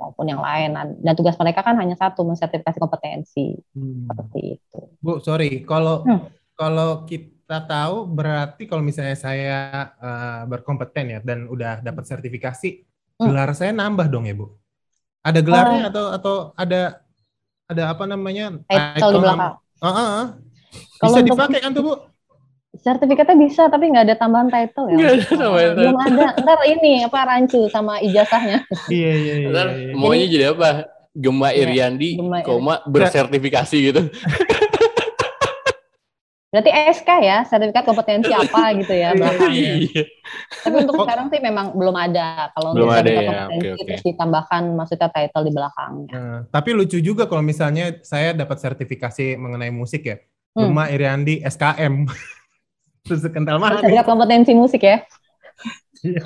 maupun 0.00 0.26
yang 0.26 0.40
lain. 0.40 0.72
Dan 1.04 1.12
tugas 1.14 1.36
mereka 1.36 1.60
kan 1.60 1.76
hanya 1.76 1.94
satu, 1.94 2.24
mensertifikasi 2.24 2.80
kompetensi 2.80 3.54
hmm. 3.76 4.08
seperti 4.08 4.40
itu. 4.56 4.80
Bu, 4.98 5.20
sorry, 5.20 5.62
kalau 5.68 6.02
hmm. 6.02 6.32
kalau 6.56 7.04
kita 7.04 7.62
tahu 7.68 8.08
berarti 8.08 8.64
kalau 8.64 8.80
misalnya 8.80 9.14
saya 9.14 9.58
uh, 10.00 10.42
berkompeten 10.48 11.12
ya 11.12 11.18
dan 11.20 11.46
udah 11.46 11.84
dapat 11.84 12.08
sertifikasi, 12.08 12.82
hmm. 13.20 13.28
gelar 13.28 13.52
saya 13.52 13.76
nambah 13.76 14.08
dong 14.08 14.24
ya, 14.24 14.34
Bu? 14.34 14.50
Ada 15.22 15.38
gelarnya 15.44 15.86
uh, 15.86 15.90
atau 15.92 16.04
atau 16.16 16.34
ada 16.56 17.04
ada 17.68 17.82
apa 17.92 18.04
namanya? 18.08 18.58
Title, 18.66 19.12
di 19.12 19.18
belakang. 19.20 19.54
Uh, 19.78 19.86
uh, 19.86 20.00
uh. 20.00 20.24
Bisa 21.04 21.20
dipakai 21.20 21.60
kan 21.60 21.76
tuh, 21.76 21.84
Bu? 21.84 21.94
Sertifikatnya 22.82 23.36
bisa, 23.38 23.70
tapi 23.70 23.94
nggak 23.94 24.10
ada 24.10 24.16
tambahan 24.18 24.50
title 24.50 24.90
ya. 24.90 24.96
Nggak 24.98 25.12
ada 25.14 25.26
tambahan 25.30 25.72
Belum 25.78 25.96
ada. 26.02 26.26
Ntar 26.42 26.58
ini 26.66 26.92
apa 27.06 27.18
rancu 27.30 27.60
sama 27.70 28.02
ijazahnya. 28.02 28.66
iya 28.90 29.12
iya 29.14 29.34
iya. 29.38 29.48
Ntar 29.54 29.66
iya. 29.70 29.94
maunya 29.94 30.26
jadi 30.26 30.44
apa? 30.50 30.90
Gema 31.12 31.52
iya, 31.52 31.68
Iriandi, 31.68 32.16
koma 32.42 32.80
bersertifikasi 32.88 33.76
gitu. 33.76 34.02
Berarti 36.52 36.68
SK 36.68 37.10
ya, 37.24 37.48
sertifikat 37.48 37.80
kompetensi 37.88 38.28
apa 38.28 38.68
gitu 38.84 38.92
ya 38.92 39.16
belakangnya. 39.16 39.72
Iya. 39.88 40.04
Tapi 40.60 40.74
untuk 40.84 41.00
sekarang 41.00 41.26
sih 41.32 41.40
memang 41.40 41.72
belum 41.72 41.96
ada. 41.96 42.52
Kalau 42.52 42.76
belum 42.76 42.92
ada 42.92 43.08
ya. 43.08 43.16
kompetensi 43.24 43.56
okay, 43.56 43.72
okay. 43.72 43.84
terus 43.88 44.04
ditambahkan 44.04 44.62
maksudnya 44.76 45.08
title 45.08 45.44
di 45.48 45.52
belakangnya. 45.56 46.12
Nah, 46.12 46.38
tapi 46.52 46.76
lucu 46.76 47.00
juga 47.00 47.24
kalau 47.24 47.40
misalnya 47.40 47.96
saya 48.04 48.36
dapat 48.36 48.60
sertifikasi 48.60 49.40
mengenai 49.40 49.72
musik 49.72 50.04
ya. 50.04 50.20
Hmm. 50.52 50.68
Rumah 50.68 50.92
Iriandi 50.92 51.40
SKM. 51.40 51.94
Susu 53.02 53.28
kental 53.30 53.58
manis. 53.58 53.82
Sertifikat 53.82 54.06
kompetensi 54.06 54.52
musik 54.54 54.82
ya. 54.86 55.02
Iya. 56.02 56.22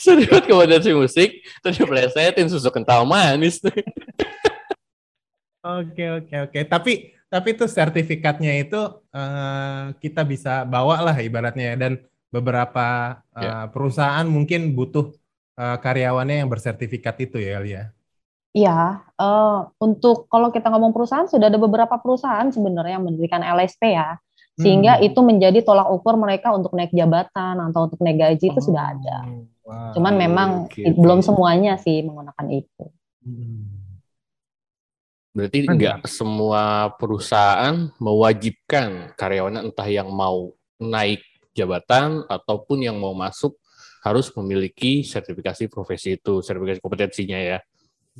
Sertifikat 0.00 0.44
kompetensi 0.48 0.90
musik, 0.92 1.30
terus 1.60 1.76
plesetin 1.80 2.48
susu 2.48 2.68
kental 2.72 3.04
manis. 3.08 3.60
Oke 5.62 6.04
oke 6.10 6.34
oke. 6.50 6.60
Tapi 6.66 6.92
tapi 7.30 7.48
itu 7.54 7.64
sertifikatnya 7.70 8.60
itu 8.60 8.80
uh, 9.14 9.94
kita 10.02 10.26
bisa 10.26 10.66
bawa 10.66 11.00
lah 11.00 11.16
ibaratnya 11.22 11.72
ya. 11.72 11.76
dan 11.78 11.92
beberapa 12.34 13.20
uh, 13.30 13.40
yeah. 13.40 13.64
perusahaan 13.70 14.26
mungkin 14.26 14.74
butuh 14.74 15.14
uh, 15.56 15.76
karyawannya 15.78 16.42
yang 16.42 16.50
bersertifikat 16.50 17.14
itu 17.22 17.38
ya 17.38 17.62
Elia. 17.62 17.82
Iya, 18.52 19.00
uh, 19.16 19.72
untuk 19.80 20.28
kalau 20.28 20.52
kita 20.52 20.68
ngomong 20.68 20.92
perusahaan 20.92 21.24
sudah 21.24 21.48
ada 21.48 21.56
beberapa 21.56 21.96
perusahaan 21.96 22.52
sebenarnya 22.52 23.00
yang 23.00 23.04
mendirikan 23.08 23.40
LSP 23.40 23.96
ya, 23.96 24.20
sehingga 24.60 25.00
hmm. 25.00 25.06
itu 25.08 25.20
menjadi 25.24 25.58
tolak 25.64 25.88
ukur 25.88 26.20
mereka 26.20 26.52
untuk 26.52 26.76
naik 26.76 26.92
jabatan 26.92 27.56
atau 27.56 27.88
untuk 27.88 28.00
naik 28.04 28.20
gaji 28.20 28.52
itu 28.52 28.60
oh, 28.60 28.64
sudah 28.64 28.84
ada. 28.92 29.16
Wow, 29.64 29.96
Cuman 29.96 30.14
memang 30.20 30.48
okay. 30.68 30.92
belum 30.92 31.24
semuanya 31.24 31.80
sih 31.80 32.04
menggunakan 32.04 32.46
itu. 32.52 32.84
Hmm. 33.24 33.82
Berarti 35.32 35.64
enggak 35.64 36.04
semua 36.04 36.92
perusahaan 37.00 37.88
mewajibkan 37.96 39.16
karyawannya 39.16 39.72
entah 39.72 39.88
yang 39.88 40.12
mau 40.12 40.52
naik 40.76 41.24
jabatan 41.56 42.28
ataupun 42.28 42.84
yang 42.84 43.00
mau 43.00 43.16
masuk 43.16 43.56
harus 44.04 44.28
memiliki 44.36 45.00
sertifikasi 45.00 45.72
profesi 45.72 46.20
itu, 46.20 46.44
sertifikasi 46.44 46.82
kompetensinya 46.84 47.38
ya. 47.40 47.58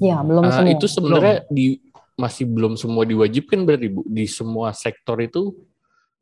Ya, 0.00 0.16
belum 0.24 0.48
uh, 0.48 0.52
semua. 0.54 0.72
Itu 0.72 0.86
sebenarnya 0.88 1.36
belum. 1.44 1.52
di 1.52 1.66
masih 2.16 2.44
belum 2.48 2.80
semua 2.80 3.04
diwajibkan 3.04 3.60
berarti 3.68 3.88
Bu. 3.92 4.00
Di 4.08 4.24
semua 4.24 4.72
sektor 4.72 5.20
itu 5.20 5.52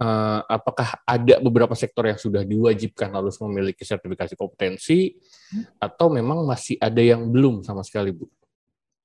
uh, 0.01 0.41
apakah 0.49 0.99
ada 1.05 1.39
beberapa 1.39 1.77
sektor 1.77 2.09
yang 2.09 2.17
sudah 2.17 2.43
diwajibkan 2.43 3.13
harus 3.13 3.37
memiliki 3.45 3.85
sertifikasi 3.85 4.35
kompetensi 4.35 5.15
hmm. 5.15 5.79
atau 5.79 6.09
memang 6.09 6.43
masih 6.49 6.81
ada 6.81 6.99
yang 6.99 7.29
belum 7.29 7.61
sama 7.63 7.85
sekali 7.85 8.17
Bu? 8.17 8.27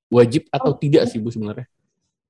Wajib 0.10 0.48
atau 0.50 0.72
oh. 0.74 0.80
tidak 0.80 1.12
sih 1.12 1.20
Bu 1.20 1.30
sebenarnya? 1.30 1.68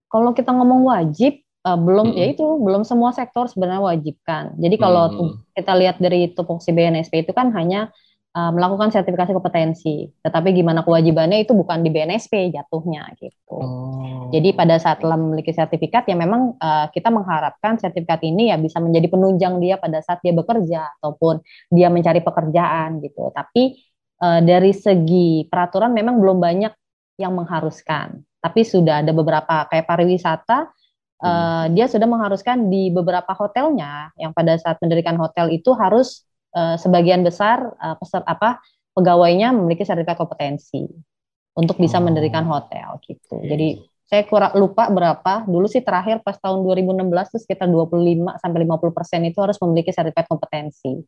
Kalau 0.10 0.34
kita 0.34 0.50
ngomong 0.50 0.90
wajib, 0.90 1.46
uh, 1.66 1.78
belum 1.78 2.14
hmm. 2.14 2.18
ya 2.18 2.26
itu 2.34 2.46
belum 2.46 2.82
semua 2.84 3.14
sektor 3.14 3.46
sebenarnya 3.46 3.86
wajibkan. 3.86 4.58
Jadi 4.58 4.76
kalau 4.82 5.06
hmm. 5.14 5.54
kita 5.54 5.74
lihat 5.78 5.98
dari 6.02 6.34
tupoksi 6.34 6.74
BNSP 6.74 7.30
itu 7.30 7.32
kan 7.32 7.54
hanya 7.54 7.94
uh, 8.36 8.52
melakukan 8.52 8.92
sertifikasi 8.92 9.32
kompetensi, 9.32 10.12
tetapi 10.20 10.52
gimana 10.52 10.84
kewajibannya 10.84 11.48
itu 11.48 11.56
bukan 11.56 11.82
di 11.82 11.90
BNSP 11.90 12.52
jatuhnya 12.52 13.08
gitu. 13.16 13.56
Oh. 13.56 14.28
Jadi 14.30 14.52
pada 14.52 14.76
saat 14.76 15.00
telah 15.00 15.16
memiliki 15.16 15.56
sertifikat 15.56 16.06
ya 16.12 16.20
memang 16.20 16.60
uh, 16.60 16.92
kita 16.92 17.08
mengharapkan 17.08 17.80
sertifikat 17.80 18.20
ini 18.28 18.52
ya 18.52 18.60
bisa 18.60 18.84
menjadi 18.84 19.08
penunjang 19.08 19.64
dia 19.64 19.80
pada 19.80 20.04
saat 20.04 20.20
dia 20.20 20.36
bekerja 20.36 21.00
ataupun 21.00 21.40
dia 21.72 21.88
mencari 21.88 22.20
pekerjaan 22.20 23.00
gitu. 23.00 23.32
Tapi 23.32 23.80
uh, 24.20 24.44
dari 24.44 24.76
segi 24.76 25.48
peraturan 25.48 25.96
memang 25.96 26.20
belum 26.20 26.38
banyak 26.44 26.74
yang 27.16 27.32
mengharuskan 27.32 28.20
tapi 28.46 28.62
sudah 28.62 29.02
ada 29.02 29.10
beberapa 29.10 29.66
kayak 29.74 29.90
pariwisata 29.90 30.70
hmm. 30.70 31.26
uh, 31.26 31.66
dia 31.74 31.90
sudah 31.90 32.06
mengharuskan 32.06 32.70
di 32.70 32.94
beberapa 32.94 33.34
hotelnya 33.34 34.14
yang 34.22 34.38
pada 34.38 34.54
saat 34.62 34.78
mendirikan 34.86 35.18
hotel 35.18 35.50
itu 35.50 35.74
harus 35.74 36.22
uh, 36.56 36.76
sebagian 36.80 37.22
besar 37.22 37.76
uh, 37.78 38.00
peser, 38.00 38.24
apa 38.24 38.64
pegawainya 38.96 39.52
memiliki 39.52 39.84
sertifikat 39.84 40.16
kompetensi 40.16 40.88
untuk 41.56 41.76
bisa 41.76 42.00
oh. 42.00 42.04
mendirikan 42.08 42.48
hotel 42.48 42.98
gitu. 43.04 43.44
Okay. 43.44 43.50
Jadi 43.52 43.68
saya 44.06 44.24
kurang 44.26 44.54
lupa 44.56 44.88
berapa. 44.88 45.44
Dulu 45.50 45.68
sih 45.68 45.84
terakhir 45.84 46.22
pas 46.24 46.38
tahun 46.40 46.64
2016 46.64 47.04
itu 47.36 47.40
sekitar 47.42 47.68
25 47.68 48.40
sampai 48.40 48.60
50 48.64 48.98
persen 48.98 49.20
itu 49.28 49.40
harus 49.42 49.58
memiliki 49.60 49.92
sertifikat 49.92 50.26
kompetensi. 50.30 51.04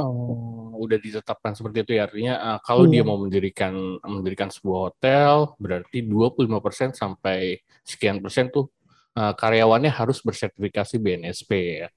Oh, 0.00 0.72
udah 0.80 0.96
ditetapkan 0.96 1.52
seperti 1.52 1.84
itu 1.84 1.92
ya. 2.00 2.08
Artinya 2.08 2.34
uh, 2.40 2.58
kalau 2.64 2.88
iya. 2.88 2.92
dia 2.96 3.02
mau 3.04 3.20
mendirikan 3.20 4.00
mendirikan 4.00 4.48
sebuah 4.48 4.78
hotel, 4.88 5.52
berarti 5.60 6.00
25% 6.00 6.96
sampai 6.96 7.60
sekian 7.84 8.24
persen 8.24 8.48
tuh 8.48 8.72
uh, 9.12 9.36
karyawannya 9.36 9.92
harus 9.92 10.24
bersertifikasi 10.24 10.96
BNSP 10.96 11.50
ya. 11.84 11.88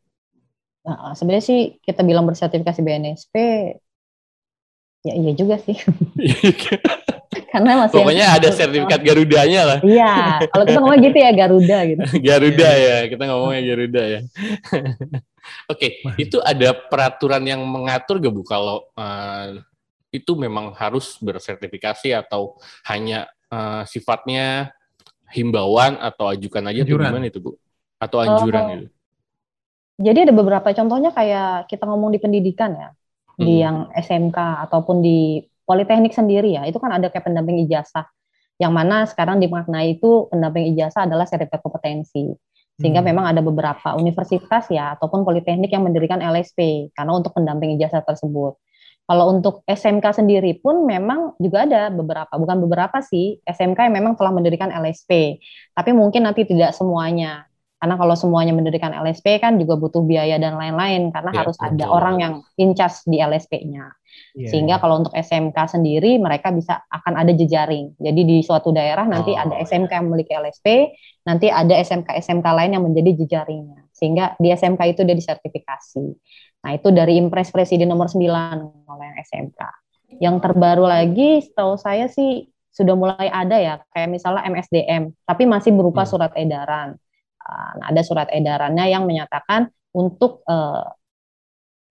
Nah, 0.88 1.12
sebenarnya 1.12 1.44
sih 1.44 1.60
kita 1.84 2.00
bilang 2.08 2.24
bersertifikasi 2.24 2.80
BNSP 2.80 3.36
ya 5.04 5.14
iya 5.14 5.32
juga 5.36 5.60
sih. 5.60 5.76
Karena 7.52 7.86
masih 7.86 7.96
Pokoknya 8.00 8.28
yang... 8.28 8.38
ada 8.40 8.50
sertifikat 8.52 9.02
Garudanya 9.04 9.62
lah. 9.64 9.80
Iya, 9.84 10.48
kalau 10.52 10.64
kita 10.68 10.80
ngomong 10.80 11.00
gitu 11.04 11.18
ya 11.18 11.32
Garuda 11.32 11.78
gitu. 11.88 12.02
Garuda 12.28 12.70
ya, 12.76 12.98
kita 13.08 13.24
ngomongnya 13.28 13.62
Garuda 13.64 14.04
ya. 14.04 14.20
Oke, 15.72 15.80
okay, 15.80 15.92
itu 16.20 16.38
ada 16.44 16.76
peraturan 16.76 17.44
yang 17.48 17.64
mengatur 17.64 18.20
gak 18.20 18.34
Bu 18.36 18.44
kalau 18.44 18.84
uh, 19.00 19.56
itu 20.12 20.36
memang 20.36 20.76
harus 20.76 21.16
bersertifikasi 21.24 22.16
atau 22.16 22.60
hanya 22.88 23.32
uh, 23.48 23.88
sifatnya 23.88 24.76
himbauan 25.32 26.00
atau 26.00 26.32
ajukan 26.32 26.64
aja 26.68 26.84
anjuran. 26.84 27.00
atau 27.00 27.12
gimana 27.16 27.26
itu 27.32 27.40
Bu? 27.40 27.52
Atau 27.96 28.18
anjuran 28.20 28.64
uh, 28.64 28.72
gitu? 28.76 28.88
Jadi 29.98 30.30
ada 30.30 30.34
beberapa 30.34 30.70
contohnya 30.78 31.10
kayak 31.10 31.66
kita 31.66 31.90
ngomong 31.90 32.14
di 32.14 32.20
pendidikan 32.22 32.72
ya, 32.78 32.90
hmm. 32.94 33.42
di 33.42 33.54
yang 33.66 33.90
SMK 33.98 34.38
ataupun 34.70 35.02
di 35.02 35.42
politeknik 35.66 36.14
sendiri 36.14 36.54
ya, 36.54 36.64
itu 36.70 36.78
kan 36.78 36.94
ada 36.94 37.10
kayak 37.10 37.26
pendamping 37.26 37.66
ijazah 37.66 38.06
yang 38.58 38.74
mana 38.74 39.06
sekarang 39.06 39.38
dimaknai 39.38 39.98
itu 39.98 40.30
pendamping 40.34 40.74
ijazah 40.74 41.06
adalah 41.06 41.30
sertifikat 41.30 41.62
kompetensi. 41.62 42.34
Sehingga 42.78 43.02
hmm. 43.02 43.10
memang 43.10 43.26
ada 43.26 43.42
beberapa 43.42 43.98
universitas 43.98 44.70
ya 44.70 44.94
ataupun 44.98 45.26
politeknik 45.26 45.74
yang 45.74 45.82
mendirikan 45.82 46.22
LSP 46.22 46.94
karena 46.94 47.12
untuk 47.18 47.34
pendamping 47.34 47.74
ijazah 47.78 48.06
tersebut. 48.06 48.58
Kalau 49.08 49.32
untuk 49.32 49.64
SMK 49.64 50.04
sendiri 50.20 50.60
pun 50.60 50.84
memang 50.84 51.40
juga 51.40 51.64
ada 51.64 51.88
beberapa, 51.88 52.28
bukan 52.36 52.60
beberapa 52.68 53.00
sih, 53.00 53.40
SMK 53.48 53.88
yang 53.88 53.96
memang 54.04 54.14
telah 54.20 54.36
mendirikan 54.36 54.68
LSP. 54.68 55.40
Tapi 55.72 55.96
mungkin 55.96 56.28
nanti 56.28 56.44
tidak 56.44 56.76
semuanya. 56.76 57.48
Karena 57.78 57.94
kalau 57.94 58.16
semuanya 58.18 58.58
mendirikan 58.58 58.90
LSP 58.90 59.38
kan 59.38 59.62
juga 59.62 59.78
butuh 59.78 60.02
biaya 60.02 60.42
dan 60.42 60.58
lain-lain 60.58 61.14
karena 61.14 61.30
ya, 61.30 61.38
harus 61.46 61.58
betul. 61.62 61.70
ada 61.78 61.86
orang 61.94 62.16
yang 62.18 62.34
incas 62.58 63.06
di 63.06 63.22
LSP-nya. 63.22 63.86
Yeah. 64.34 64.50
Sehingga 64.50 64.76
iya. 64.78 64.82
kalau 64.82 65.06
untuk 65.06 65.14
SMK 65.14 65.58
sendiri 65.78 66.18
mereka 66.18 66.50
bisa 66.50 66.82
akan 66.90 67.22
ada 67.22 67.30
jejaring. 67.38 67.94
Jadi 68.02 68.22
di 68.26 68.38
suatu 68.42 68.74
daerah 68.74 69.06
nanti 69.06 69.38
oh. 69.38 69.42
ada 69.46 69.62
SMK 69.62 69.94
yang 69.94 70.06
memiliki 70.10 70.34
LSP, 70.34 70.68
nanti 71.30 71.54
ada 71.54 71.78
SMK-SMK 71.78 72.48
lain 72.50 72.72
yang 72.74 72.84
menjadi 72.86 73.14
jejaringnya. 73.14 73.86
Sehingga 73.94 74.34
di 74.42 74.50
SMK 74.50 74.82
itu 74.98 75.02
dia 75.06 75.14
disertifikasi. 75.14 76.06
Nah, 76.66 76.72
itu 76.74 76.90
dari 76.90 77.22
Impres 77.22 77.54
Presiden 77.54 77.94
nomor 77.94 78.10
9 78.10 78.26
oleh 78.90 79.10
SMK. 79.22 79.62
Yang 80.18 80.36
terbaru 80.42 80.90
lagi 80.90 81.46
setahu 81.46 81.78
saya 81.78 82.10
sih 82.10 82.50
sudah 82.74 82.94
mulai 82.94 83.30
ada 83.30 83.58
ya, 83.58 83.74
kayak 83.90 84.10
misalnya 84.10 84.46
MSDM, 84.46 85.10
tapi 85.26 85.50
masih 85.50 85.74
berupa 85.74 86.06
hmm. 86.06 86.10
surat 86.10 86.32
edaran. 86.38 86.94
Nah, 87.48 87.88
ada 87.92 88.02
surat 88.04 88.28
edarannya 88.28 88.92
yang 88.92 89.08
menyatakan 89.08 89.72
untuk 89.96 90.44
uh, 90.46 90.84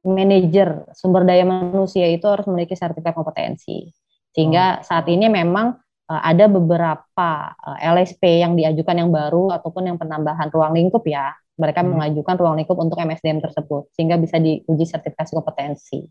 manajer 0.06 0.86
sumber 0.94 1.26
daya 1.26 1.42
manusia 1.42 2.06
itu 2.06 2.28
harus 2.28 2.46
memiliki 2.46 2.78
sertifikat 2.78 3.16
kompetensi. 3.16 3.90
Sehingga 4.30 4.80
oh. 4.80 4.86
saat 4.86 5.08
ini 5.08 5.26
memang 5.26 5.74
uh, 6.12 6.22
ada 6.22 6.46
beberapa 6.46 7.30
uh, 7.56 7.78
eh, 7.80 7.90
LSP 7.90 8.44
yang 8.44 8.54
diajukan 8.54 8.96
yang 9.00 9.10
baru 9.10 9.50
ataupun 9.56 9.90
yang 9.90 9.98
penambahan 9.98 10.52
ruang 10.52 10.76
lingkup 10.76 11.02
ya. 11.08 11.34
Mereka 11.56 11.80
hmm. 11.82 11.88
mengajukan 11.96 12.34
ruang 12.36 12.56
lingkup 12.60 12.76
untuk 12.76 13.00
MSDM 13.00 13.40
tersebut 13.40 13.88
sehingga 13.96 14.20
bisa 14.20 14.36
diuji 14.36 14.84
sertifikasi 14.84 15.32
kompetensi. 15.32 16.04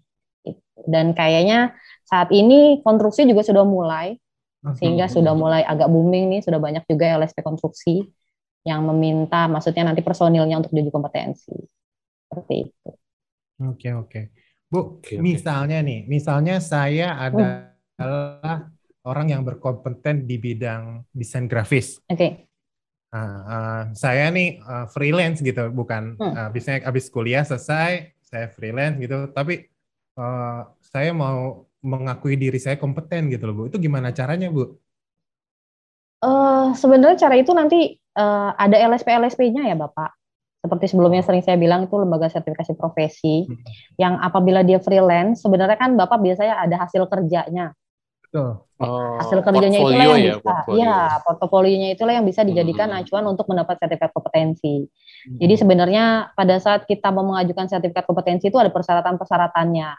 Dan 0.86 1.14
kayaknya 1.14 1.74
saat 2.06 2.30
ini 2.34 2.82
konstruksi 2.82 3.26
juga 3.26 3.42
sudah 3.46 3.66
mulai 3.66 4.18
sehingga 4.82 5.06
sudah 5.06 5.38
mulai 5.38 5.62
agak 5.62 5.86
booming 5.86 6.34
nih, 6.34 6.42
sudah 6.42 6.58
banyak 6.58 6.90
juga 6.90 7.22
LSP 7.22 7.46
konstruksi 7.46 8.10
yang 8.66 8.82
meminta 8.82 9.46
maksudnya 9.46 9.86
nanti 9.86 10.02
personilnya 10.02 10.58
untuk 10.58 10.74
diuji 10.74 10.90
kompetensi. 10.90 11.54
Seperti 12.26 12.54
itu. 12.66 12.90
Oke, 13.62 13.90
oke. 13.94 14.22
Bu, 14.66 15.00
oke, 15.00 15.22
misalnya 15.22 15.80
nih, 15.86 16.10
misalnya 16.10 16.58
saya 16.58 17.16
adalah 17.16 18.66
hmm. 18.66 19.06
orang 19.06 19.28
yang 19.30 19.46
berkompeten 19.46 20.26
di 20.26 20.42
bidang 20.42 21.06
desain 21.14 21.46
grafis. 21.46 22.02
Oke. 22.10 22.18
Okay. 22.18 22.32
Nah, 23.16 23.32
uh, 23.48 23.82
saya 23.96 24.28
nih 24.34 24.60
uh, 24.60 24.92
freelance 24.92 25.40
gitu, 25.40 25.72
bukan 25.72 26.20
hmm. 26.20 26.34
uh, 26.36 26.50
biasanya 26.52 26.90
habis 26.90 27.08
kuliah 27.08 27.46
selesai, 27.48 28.12
saya 28.20 28.52
freelance 28.52 29.00
gitu, 29.00 29.32
tapi 29.32 29.70
uh, 30.20 30.68
saya 30.82 31.16
mau 31.16 31.70
mengakui 31.80 32.36
diri 32.36 32.58
saya 32.60 32.76
kompeten 32.76 33.30
gitu 33.32 33.48
loh, 33.48 33.56
Bu. 33.56 33.64
Itu 33.72 33.78
gimana 33.80 34.12
caranya, 34.12 34.52
Bu? 34.52 34.76
Uh, 36.20 36.74
sebenarnya 36.74 37.30
cara 37.30 37.38
itu 37.38 37.54
nanti 37.54 38.02
uh, 38.18 38.52
ada 38.56 38.76
LSP 38.80 39.08
LSP-nya 39.12 39.70
ya, 39.72 39.76
Bapak 39.78 40.16
seperti 40.66 40.90
sebelumnya 40.90 41.22
sering 41.22 41.46
saya 41.46 41.62
bilang 41.62 41.86
itu 41.86 41.94
lembaga 41.94 42.26
sertifikasi 42.26 42.74
profesi 42.74 43.46
hmm. 43.46 43.62
yang 44.02 44.18
apabila 44.18 44.66
dia 44.66 44.82
freelance 44.82 45.46
sebenarnya 45.46 45.78
kan 45.78 45.94
Bapak 45.94 46.18
biasanya 46.18 46.66
ada 46.66 46.82
hasil 46.82 47.06
kerjanya. 47.06 47.78
Betul. 48.26 48.66
Oh, 48.76 49.16
hasil 49.22 49.40
kerjanya 49.46 49.80
itu 49.80 49.96
yang 49.96 50.20
ya, 50.20 50.36
bisa, 50.36 50.44
portfolio. 50.44 50.82
ya 50.84 50.98
portofolionya 51.24 51.90
itulah 51.96 52.14
yang 52.20 52.26
bisa 52.28 52.42
dijadikan 52.44 52.92
hmm. 52.92 53.00
acuan 53.06 53.24
untuk 53.30 53.46
mendapat 53.48 53.78
sertifikat 53.80 54.12
kompetensi. 54.12 54.90
Hmm. 54.90 55.38
Jadi 55.40 55.54
sebenarnya 55.56 56.34
pada 56.34 56.58
saat 56.58 56.84
kita 56.90 57.14
mau 57.14 57.24
mengajukan 57.24 57.70
sertifikat 57.70 58.04
kompetensi 58.10 58.50
itu 58.50 58.58
ada 58.58 58.74
persyaratan-persyaratannya. 58.74 59.92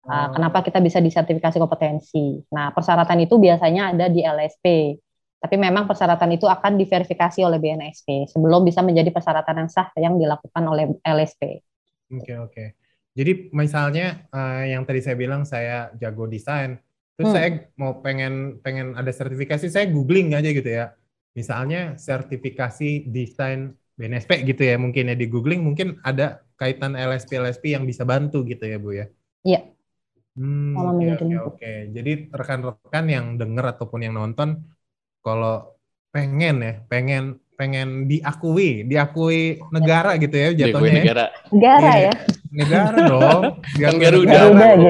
Oh. 0.00 0.32
kenapa 0.32 0.64
kita 0.64 0.80
bisa 0.80 0.96
disertifikasi 0.96 1.60
kompetensi? 1.60 2.40
Nah, 2.56 2.72
persyaratan 2.72 3.20
itu 3.20 3.36
biasanya 3.36 3.92
ada 3.92 4.08
di 4.08 4.24
LSP. 4.24 4.96
Tapi 5.40 5.56
memang 5.56 5.88
persyaratan 5.88 6.36
itu 6.36 6.44
akan 6.44 6.76
diverifikasi 6.76 7.40
oleh 7.40 7.56
BNSP 7.56 8.28
sebelum 8.28 8.60
bisa 8.60 8.84
menjadi 8.84 9.08
persyaratan 9.08 9.64
yang 9.64 9.70
sah 9.72 9.88
yang 9.96 10.20
dilakukan 10.20 10.62
oleh 10.68 10.92
LSP. 11.00 11.64
Oke 12.12 12.20
okay, 12.20 12.36
oke. 12.36 12.52
Okay. 12.52 12.68
Jadi 13.16 13.48
misalnya 13.56 14.28
uh, 14.30 14.68
yang 14.68 14.84
tadi 14.84 15.00
saya 15.00 15.16
bilang 15.16 15.48
saya 15.48 15.90
jago 15.96 16.28
desain, 16.28 16.76
terus 17.16 17.32
hmm. 17.32 17.36
saya 17.36 17.48
mau 17.80 17.98
pengen 18.04 18.60
pengen 18.60 18.92
ada 18.94 19.08
sertifikasi, 19.10 19.66
saya 19.72 19.88
googling 19.88 20.36
aja 20.36 20.52
gitu 20.52 20.68
ya. 20.68 20.92
Misalnya 21.32 21.96
sertifikasi 21.96 23.08
desain 23.08 23.74
BNSP 23.96 24.44
gitu 24.44 24.62
ya, 24.62 24.76
mungkin 24.76 25.08
ya 25.08 25.16
di 25.16 25.26
googling 25.26 25.64
mungkin 25.64 25.98
ada 26.04 26.44
kaitan 26.60 26.94
LSP 26.94 27.40
LSP 27.40 27.72
yang 27.72 27.88
bisa 27.88 28.04
bantu 28.04 28.44
gitu 28.44 28.62
ya 28.68 28.76
bu 28.76 28.92
ya. 28.92 29.06
Iya. 29.40 29.60
Hmm, 30.36 30.76
oke 30.76 30.86
okay, 30.86 31.16
oke. 31.16 31.36
Okay. 31.56 31.76
Jadi 31.96 32.12
rekan-rekan 32.28 33.04
yang 33.08 33.26
dengar 33.40 33.74
ataupun 33.74 34.04
yang 34.04 34.14
nonton 34.14 34.62
kalau 35.20 35.76
pengen 36.10 36.56
ya, 36.64 36.74
pengen 36.90 37.38
pengen 37.60 38.08
diakui, 38.08 38.88
diakui 38.88 39.60
negara 39.68 40.16
gitu 40.16 40.32
ya 40.32 40.48
jatuhnya. 40.56 40.90
Ya. 40.90 41.04
negara. 41.04 41.26
Negara 41.52 41.92
ya. 41.96 42.12
Negara 42.50 42.96
dong. 43.04 43.42
Kan 43.84 43.94
Garuda, 44.00 44.40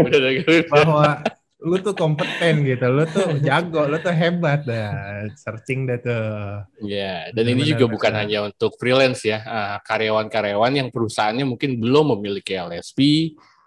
gitu. 0.06 0.50
Bahwa 0.70 1.18
lu 1.60 1.76
tuh 1.82 1.92
kompeten 1.92 2.64
gitu, 2.64 2.86
lu 2.88 3.04
tuh 3.04 3.36
jago, 3.44 3.84
lu 3.84 4.00
tuh 4.00 4.14
hebat 4.16 4.64
dah, 4.64 5.28
searching 5.36 5.84
dah 5.84 5.98
tuh. 6.00 6.64
Ya, 6.80 7.28
dan 7.36 7.44
Benar 7.44 7.52
ini 7.52 7.62
juga 7.68 7.84
bukan 7.84 8.12
hanya 8.16 8.48
untuk 8.48 8.80
freelance 8.80 9.28
ya, 9.28 9.44
ah, 9.44 9.76
karyawan-karyawan 9.84 10.72
yang 10.72 10.88
perusahaannya 10.88 11.44
mungkin 11.44 11.76
belum 11.76 12.16
memiliki 12.16 12.56
LSP 12.56 12.98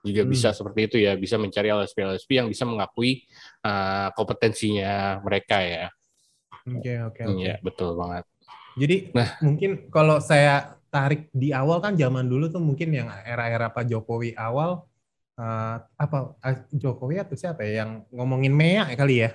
juga 0.03 0.27
hmm. 0.27 0.31
bisa 0.35 0.51
seperti 0.51 0.79
itu 0.91 0.97
ya, 0.99 1.15
bisa 1.15 1.39
mencari 1.39 1.71
LSP 1.71 1.97
LSP 2.03 2.29
yang 2.35 2.47
bisa 2.51 2.67
mengakui 2.67 3.23
uh, 3.63 4.11
kompetensinya 4.17 5.23
mereka 5.23 5.63
ya. 5.63 5.87
Oke 6.63 6.93
oke 7.03 7.21
oke. 7.27 7.39
Iya 7.43 7.55
betul 7.59 7.99
banget. 7.99 8.23
Jadi 8.79 8.95
nah 9.11 9.29
mungkin 9.43 9.91
kalau 9.91 10.17
saya 10.23 10.79
tarik 10.87 11.27
di 11.35 11.51
awal 11.51 11.83
kan 11.83 11.93
zaman 11.99 12.25
dulu 12.29 12.47
tuh 12.47 12.63
mungkin 12.63 12.93
yang 12.93 13.09
era-era 13.25 13.67
Pak 13.73 13.89
Jokowi 13.89 14.37
awal 14.37 14.85
uh, 15.35 15.75
apa 15.83 16.37
uh, 16.39 16.57
Jokowi 16.71 17.19
atau 17.19 17.35
siapa 17.35 17.65
ya 17.67 17.83
yang 17.83 18.07
ngomongin 18.13 18.53
MEA 18.55 18.93
ya 18.93 18.97
kali 18.97 19.15
ya? 19.27 19.29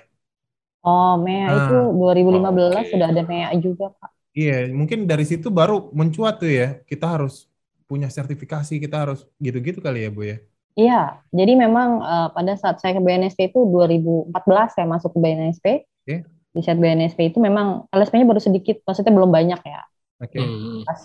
Oh 0.81 1.19
MEA 1.21 1.47
nah, 1.47 1.57
itu 1.67 1.77
2015 1.93 1.99
oh, 1.99 2.67
okay. 2.73 2.83
sudah 2.89 3.07
ada 3.13 3.21
MEA 3.21 3.49
juga 3.61 3.93
Pak. 3.93 4.09
Iya 4.33 4.57
mungkin 4.73 5.05
dari 5.05 5.25
situ 5.27 5.53
baru 5.53 5.93
mencuat 5.93 6.41
tuh 6.41 6.49
ya 6.49 6.81
kita 6.89 7.05
harus 7.05 7.45
punya 7.85 8.09
sertifikasi 8.09 8.77
kita 8.77 9.05
harus 9.05 9.25
gitu-gitu 9.37 9.81
kali 9.81 10.05
ya 10.05 10.09
Bu 10.09 10.25
ya. 10.25 10.37
Iya, 10.79 11.19
jadi 11.35 11.59
memang 11.59 11.99
uh, 11.99 12.29
pada 12.31 12.55
saat 12.55 12.79
saya 12.79 12.95
ke 12.95 13.03
BNSP 13.03 13.51
itu 13.51 13.67
2014 13.67 14.31
saya 14.71 14.87
masuk 14.87 15.11
ke 15.11 15.19
BNSP. 15.19 15.65
Okay 16.07 16.23
di 16.49 16.61
set 16.65 16.77
BNSP 16.81 17.33
itu 17.33 17.37
memang 17.37 17.85
LSP-nya 17.93 18.25
baru 18.25 18.41
sedikit, 18.41 18.81
maksudnya 18.83 19.13
belum 19.13 19.29
banyak 19.29 19.61
ya. 19.61 19.81
Oke. 20.19 20.37
Okay. 20.37 20.45
Hmm. 20.45 20.81
Pas 20.83 21.01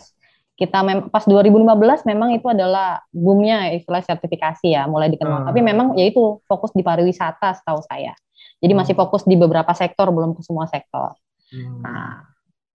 kita 0.55 0.79
mem 0.87 1.11
pas 1.11 1.27
2015 1.27 2.07
memang 2.07 2.31
itu 2.31 2.47
adalah 2.47 3.03
boomnya 3.11 3.75
istilah 3.75 4.01
sertifikasi 4.01 4.73
ya, 4.73 4.89
mulai 4.89 5.13
dikenal. 5.13 5.45
Hmm. 5.45 5.49
Tapi 5.53 5.61
memang 5.61 5.87
ya 5.99 6.09
itu 6.09 6.41
fokus 6.49 6.73
di 6.73 6.81
pariwisata 6.81 7.59
setahu 7.61 7.85
saya. 7.85 8.17
Jadi 8.63 8.73
hmm. 8.73 8.81
masih 8.81 8.95
fokus 8.97 9.27
di 9.29 9.37
beberapa 9.37 9.71
sektor, 9.77 10.09
belum 10.09 10.33
ke 10.39 10.41
semua 10.41 10.65
sektor. 10.71 11.13
Hmm. 11.53 11.85
Nah, 11.85 12.35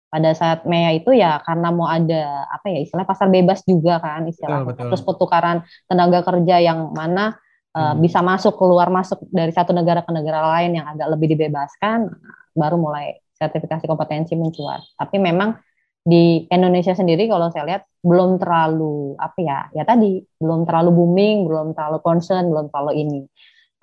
pada 0.10 0.34
saat 0.34 0.66
Mea 0.66 0.98
itu 0.98 1.14
ya 1.14 1.38
karena 1.46 1.70
mau 1.70 1.86
ada 1.86 2.50
apa 2.50 2.66
ya 2.74 2.82
istilah 2.82 3.06
pasar 3.06 3.30
bebas 3.30 3.62
juga 3.62 4.02
kan 4.02 4.26
istilah 4.26 4.66
betul, 4.66 4.74
betul. 4.74 4.86
terus 4.90 5.02
pertukaran 5.06 5.58
tenaga 5.86 6.26
kerja 6.26 6.58
yang 6.58 6.90
mana 6.98 7.38
uh, 7.80 7.96
bisa 7.96 8.20
masuk 8.20 8.60
keluar 8.60 8.92
masuk 8.92 9.24
dari 9.32 9.56
satu 9.56 9.72
negara 9.72 10.04
ke 10.04 10.12
negara 10.12 10.44
lain 10.60 10.76
yang 10.76 10.86
agak 10.92 11.08
lebih 11.16 11.32
dibebaskan 11.40 12.12
baru 12.52 12.76
mulai 12.76 13.16
sertifikasi 13.40 13.88
kompetensi 13.88 14.36
mencuat. 14.36 14.84
Tapi 15.00 15.16
memang 15.16 15.56
di 16.04 16.48
Indonesia 16.48 16.92
sendiri 16.96 17.28
kalau 17.32 17.52
saya 17.52 17.64
lihat 17.68 17.84
belum 18.00 18.40
terlalu 18.40 19.20
apa 19.20 19.40
ya 19.44 19.60
ya 19.76 19.84
tadi 19.84 20.24
belum 20.40 20.64
terlalu 20.64 20.90
booming 20.96 21.44
belum 21.44 21.76
terlalu 21.76 22.00
concern 22.00 22.48
belum 22.48 22.72
terlalu 22.72 23.04
ini 23.04 23.22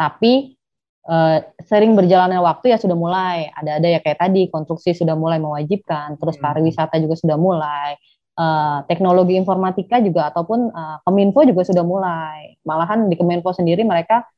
tapi 0.00 0.56
eh, 1.04 1.38
sering 1.60 1.92
berjalannya 1.92 2.40
waktu 2.40 2.72
ya 2.72 2.78
sudah 2.80 2.96
mulai 2.96 3.52
ada 3.52 3.76
ada 3.76 3.88
ya 3.92 4.00
kayak 4.00 4.16
tadi 4.16 4.48
konstruksi 4.48 4.96
sudah 4.96 5.12
mulai 5.12 5.36
mewajibkan 5.36 6.16
terus 6.16 6.40
hmm. 6.40 6.44
pariwisata 6.44 6.96
juga 6.98 7.14
sudah 7.20 7.36
mulai 7.36 8.00
eh, 8.36 8.78
teknologi 8.86 9.34
informatika 9.40 9.98
juga 10.04 10.30
ataupun 10.30 10.70
eh, 10.70 10.96
kominfo 11.02 11.40
juga 11.42 11.62
sudah 11.64 11.84
mulai 11.84 12.60
malahan 12.62 13.08
di 13.08 13.16
kominfo 13.16 13.50
sendiri 13.56 13.82
mereka 13.82 14.28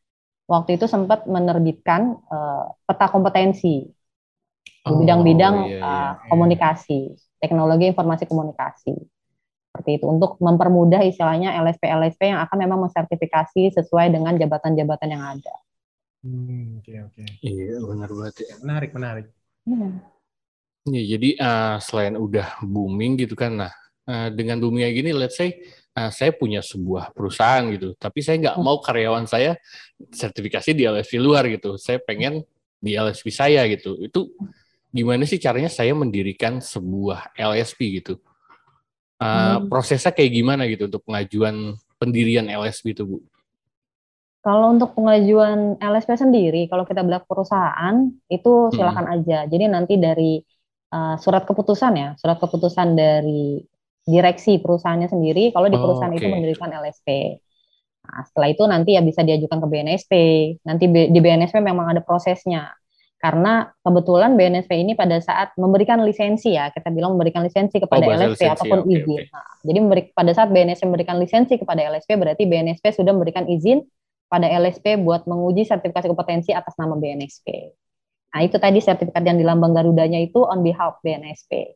waktu 0.49 0.81
itu 0.81 0.89
sempat 0.89 1.29
menerbitkan 1.29 2.17
eh, 2.31 2.65
peta 2.87 3.07
kompetensi 3.13 3.99
di 4.89 4.95
bidang-bidang 5.05 5.55
oh, 5.55 5.69
iya, 5.69 5.79
iya, 5.79 5.85
uh, 5.85 6.13
komunikasi, 6.33 7.13
teknologi 7.41 7.93
informasi 7.93 8.25
komunikasi. 8.25 8.95
Seperti 9.69 9.91
itu 10.01 10.07
untuk 10.09 10.41
mempermudah 10.41 11.05
istilahnya 11.05 11.55
LSP-LSP 11.61 12.35
yang 12.35 12.41
akan 12.43 12.57
memang 12.57 12.79
mensertifikasi 12.89 13.77
sesuai 13.79 14.11
dengan 14.11 14.35
jabatan-jabatan 14.35 15.09
yang 15.13 15.23
ada. 15.23 15.55
Hmm, 16.25 16.83
oke 16.83 16.89
okay, 16.89 16.97
oke. 17.05 17.23
Okay. 17.23 17.29
Iya, 17.47 17.77
benar 17.85 18.11
banget 18.11 18.35
ya. 18.43 18.55
Menarik, 18.65 18.91
menarik. 18.97 19.27
Iya. 19.69 19.89
Ya, 20.89 21.03
jadi 21.05 21.29
uh, 21.37 21.77
selain 21.85 22.17
udah 22.17 22.65
booming 22.65 23.21
gitu 23.21 23.37
kan, 23.37 23.61
nah 23.61 23.73
uh, 24.09 24.29
dengan 24.33 24.57
boomingnya 24.59 24.91
gini, 24.97 25.13
let's 25.13 25.37
say 25.37 25.61
uh, 25.95 26.09
saya 26.09 26.33
punya 26.33 26.65
sebuah 26.65 27.13
perusahaan 27.13 27.63
gitu, 27.69 27.93
tapi 28.01 28.25
saya 28.25 28.41
nggak 28.41 28.57
mau 28.65 28.81
karyawan 28.81 29.29
saya 29.29 29.61
sertifikasi 30.09 30.73
di 30.73 30.89
LSP 30.89 31.21
luar 31.21 31.45
gitu. 31.53 31.77
Saya 31.77 32.01
pengen 32.01 32.43
di 32.81 32.97
LSP 32.97 33.29
saya 33.29 33.69
gitu. 33.69 34.01
Itu 34.01 34.33
gimana 34.89 35.29
sih 35.29 35.37
caranya 35.37 35.69
saya 35.69 35.93
mendirikan 35.93 36.65
sebuah 36.65 37.37
LSP 37.37 38.01
gitu? 38.01 38.17
Uh, 39.19 39.59
hmm. 39.61 39.69
Prosesnya 39.69 40.15
kayak 40.15 40.33
gimana 40.33 40.65
gitu 40.71 40.87
untuk 40.87 41.03
pengajuan 41.05 41.75
pendirian 41.99 42.47
LSP 42.47 42.95
itu, 42.95 43.05
Bu? 43.05 43.19
Kalau 44.39 44.71
untuk 44.71 44.95
pengajuan 44.95 45.77
LSP 45.83 46.15
sendiri, 46.15 46.71
kalau 46.71 46.87
kita 46.87 47.03
bilang 47.03 47.27
perusahaan, 47.27 48.09
itu 48.31 48.53
hmm. 48.71 48.73
silakan 48.73 49.07
hmm. 49.11 49.15
aja. 49.19 49.39
Jadi 49.51 49.65
nanti 49.67 49.95
dari 49.99 50.39
uh, 50.95 51.19
surat 51.19 51.43
keputusan 51.43 51.93
ya, 51.99 52.09
surat 52.15 52.39
keputusan 52.39 52.95
dari 52.95 53.59
direksi 54.09 54.57
perusahaannya 54.65 55.13
sendiri, 55.13 55.53
kalau 55.53 55.69
di 55.69 55.77
perusahaan 55.77 56.09
oh, 56.09 56.17
okay. 56.17 56.25
itu 56.25 56.33
mendirikan 56.33 56.73
LSP. 56.73 57.09
Nah, 58.09 58.25
setelah 58.25 58.49
itu 58.49 58.65
nanti 58.65 58.97
ya 58.97 59.05
bisa 59.05 59.21
diajukan 59.21 59.61
ke 59.61 59.67
BNSP. 59.69 60.13
Nanti 60.65 60.85
di 60.89 61.21
BNSP 61.21 61.61
memang 61.61 61.93
ada 61.93 62.01
prosesnya 62.01 62.73
karena 63.19 63.67
kebetulan 63.83 64.39
BNSP 64.39 64.79
ini 64.79 64.95
pada 64.95 65.19
saat 65.19 65.51
memberikan 65.59 65.99
lisensi 66.07 66.55
ya 66.55 66.71
kita 66.71 66.87
bilang 66.95 67.19
memberikan 67.19 67.43
lisensi 67.43 67.83
kepada 67.83 68.07
oh, 68.07 68.15
LSP 68.15 68.47
lisensi, 68.47 68.55
ataupun 68.55 68.79
okay, 68.87 68.95
izin. 68.95 69.21
Okay. 69.27 69.35
Nah, 69.35 69.51
jadi 69.67 69.79
memberi, 69.83 70.03
pada 70.15 70.31
saat 70.39 70.49
BNSP 70.55 70.83
memberikan 70.87 71.17
lisensi 71.19 71.55
kepada 71.59 71.83
LSP 71.83 72.11
berarti 72.15 72.47
BNSP 72.47 72.85
sudah 72.95 73.11
memberikan 73.11 73.45
izin 73.51 73.83
pada 74.31 74.47
LSP 74.47 75.03
buat 75.03 75.27
menguji 75.27 75.67
sertifikasi 75.67 76.07
kompetensi 76.07 76.55
atas 76.55 76.79
nama 76.79 76.95
BNSP. 76.95 77.75
Nah 78.29 78.41
itu 78.47 78.57
tadi 78.63 78.79
sertifikat 78.79 79.27
yang 79.27 79.41
di 79.41 79.45
lambang 79.45 79.75
Garudanya 79.75 80.23
itu 80.23 80.39
on 80.47 80.63
behalf 80.63 81.03
BNSP. 81.03 81.75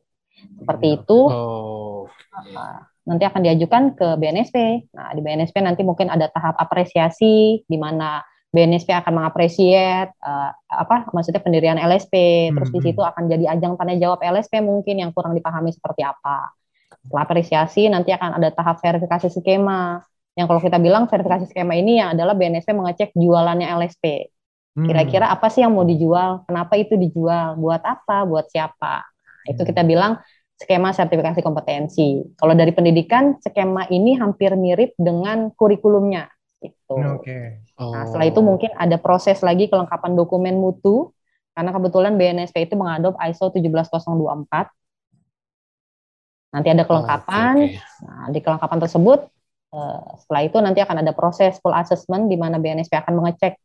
Seperti 0.61 0.87
iya. 0.91 0.97
itu. 1.01 1.19
Oh. 1.29 2.07
Nah, 2.53 2.87
nanti 3.03 3.23
akan 3.27 3.41
diajukan 3.43 3.83
ke 3.99 4.07
BNSP. 4.15 4.89
Nah 4.95 5.11
di 5.11 5.21
BNSP 5.21 5.55
nanti 5.59 5.83
mungkin 5.83 6.07
ada 6.07 6.31
tahap 6.31 6.55
apresiasi 6.55 7.61
di 7.67 7.77
mana 7.77 8.23
BNSP 8.53 8.93
akan 8.93 9.17
mengapresiat 9.17 10.13
uh, 10.21 10.51
apa 10.69 11.09
maksudnya 11.09 11.41
pendirian 11.41 11.81
LSP 11.81 12.13
terus 12.53 12.69
di 12.69 12.79
hmm. 12.79 12.85
situ 12.85 13.01
akan 13.01 13.25
jadi 13.25 13.57
ajang 13.57 13.73
tanya 13.81 13.97
jawab 13.97 14.21
LSP 14.21 14.61
mungkin 14.61 15.01
yang 15.01 15.09
kurang 15.09 15.33
dipahami 15.33 15.73
seperti 15.73 16.05
apa 16.05 16.53
setelah 17.01 17.25
apresiasi 17.25 17.89
nanti 17.89 18.13
akan 18.13 18.37
ada 18.37 18.53
tahap 18.53 18.77
verifikasi 18.77 19.33
skema 19.33 20.05
yang 20.37 20.45
kalau 20.45 20.61
kita 20.61 20.77
bilang 20.77 21.09
verifikasi 21.09 21.49
skema 21.49 21.73
ini 21.73 21.97
yang 21.97 22.13
adalah 22.13 22.37
BNSP 22.37 22.77
mengecek 22.77 23.09
jualannya 23.17 23.73
LSP 23.73 24.29
hmm. 24.77 24.85
kira-kira 24.85 25.33
apa 25.33 25.49
sih 25.49 25.65
yang 25.65 25.73
mau 25.73 25.81
dijual 25.81 26.45
kenapa 26.45 26.77
itu 26.77 26.93
dijual 26.93 27.57
buat 27.57 27.81
apa 27.81 28.21
buat 28.29 28.45
siapa 28.53 29.01
itu 29.49 29.65
kita 29.65 29.81
bilang 29.81 30.21
skema 30.57 30.93
sertifikasi 30.93 31.41
kompetensi 31.41 32.21
kalau 32.37 32.53
dari 32.53 32.71
pendidikan 32.71 33.35
skema 33.41 33.89
ini 33.89 34.15
hampir 34.15 34.53
mirip 34.53 34.93
dengan 34.95 35.49
kurikulumnya 35.53 36.29
gitu. 36.63 36.95
Oke. 36.95 37.25
Okay. 37.25 37.43
Oh. 37.75 37.91
Nah, 37.91 38.07
setelah 38.07 38.27
itu 38.29 38.39
mungkin 38.39 38.71
ada 38.79 38.95
proses 38.95 39.43
lagi 39.43 39.67
kelengkapan 39.67 40.15
dokumen 40.15 40.55
mutu 40.55 41.11
karena 41.53 41.69
kebetulan 41.75 42.13
BNSP 42.17 42.65
itu 42.65 42.73
mengadop 42.79 43.13
ISO 43.19 43.51
17024. 43.51 44.71
Nanti 46.53 46.67
ada 46.69 46.83
kelengkapan. 46.85 47.55
Oh, 47.57 47.65
okay. 47.67 47.77
Nah, 48.05 48.25
di 48.29 48.39
kelengkapan 48.41 48.79
tersebut 48.81 49.19
uh, 49.73 50.05
setelah 50.21 50.41
itu 50.45 50.57
nanti 50.61 50.79
akan 50.81 51.01
ada 51.03 51.11
proses 51.11 51.57
full 51.59 51.75
assessment 51.75 52.29
di 52.29 52.37
mana 52.37 52.61
BNSP 52.61 52.93
akan 52.93 53.13
mengecek 53.19 53.57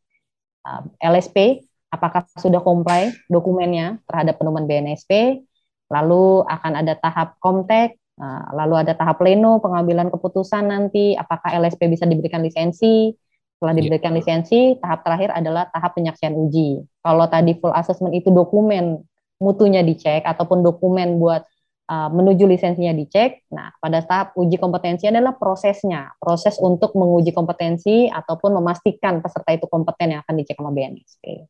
uh, 0.67 0.83
LSP 1.01 1.63
apakah 1.89 2.29
sudah 2.37 2.61
comply 2.61 3.09
dokumennya 3.33 4.01
terhadap 4.05 4.37
pedoman 4.37 4.69
BNSP. 4.69 5.45
Lalu 5.89 6.45
akan 6.45 6.73
ada 6.85 6.95
tahap 7.01 7.41
komtek, 7.41 7.97
uh, 8.21 8.45
lalu 8.53 8.85
ada 8.85 8.93
tahap 8.93 9.21
pleno 9.21 9.59
pengambilan 9.59 10.13
keputusan 10.13 10.69
nanti 10.69 11.17
apakah 11.17 11.57
LSP 11.57 11.89
bisa 11.89 12.05
diberikan 12.05 12.45
lisensi. 12.45 13.13
Setelah 13.59 13.75
iya. 13.75 13.81
diberikan 13.83 14.15
lisensi, 14.15 14.79
tahap 14.79 15.03
terakhir 15.03 15.35
adalah 15.35 15.67
tahap 15.75 15.99
penyaksian 15.99 16.31
uji. 16.31 16.79
Kalau 17.03 17.27
tadi 17.27 17.59
full 17.59 17.75
assessment 17.75 18.15
itu 18.15 18.31
dokumen 18.31 19.03
mutunya 19.43 19.83
dicek 19.83 20.23
ataupun 20.23 20.63
dokumen 20.63 21.19
buat 21.19 21.43
uh, 21.89 22.09
menuju 22.13 22.45
lisensinya 22.47 22.95
dicek. 22.95 23.49
Nah, 23.51 23.73
pada 23.83 24.05
tahap 24.05 24.37
uji 24.39 24.61
kompetensi 24.61 25.09
adalah 25.09 25.35
prosesnya, 25.35 26.15
proses 26.23 26.61
untuk 26.61 26.95
menguji 26.95 27.33
kompetensi 27.33 28.07
ataupun 28.07 28.61
memastikan 28.63 29.19
peserta 29.25 29.51
itu 29.57 29.67
kompeten 29.67 30.15
yang 30.15 30.21
akan 30.23 30.35
dicek 30.39 30.55
sama 30.55 30.71
BNSP. 30.71 31.49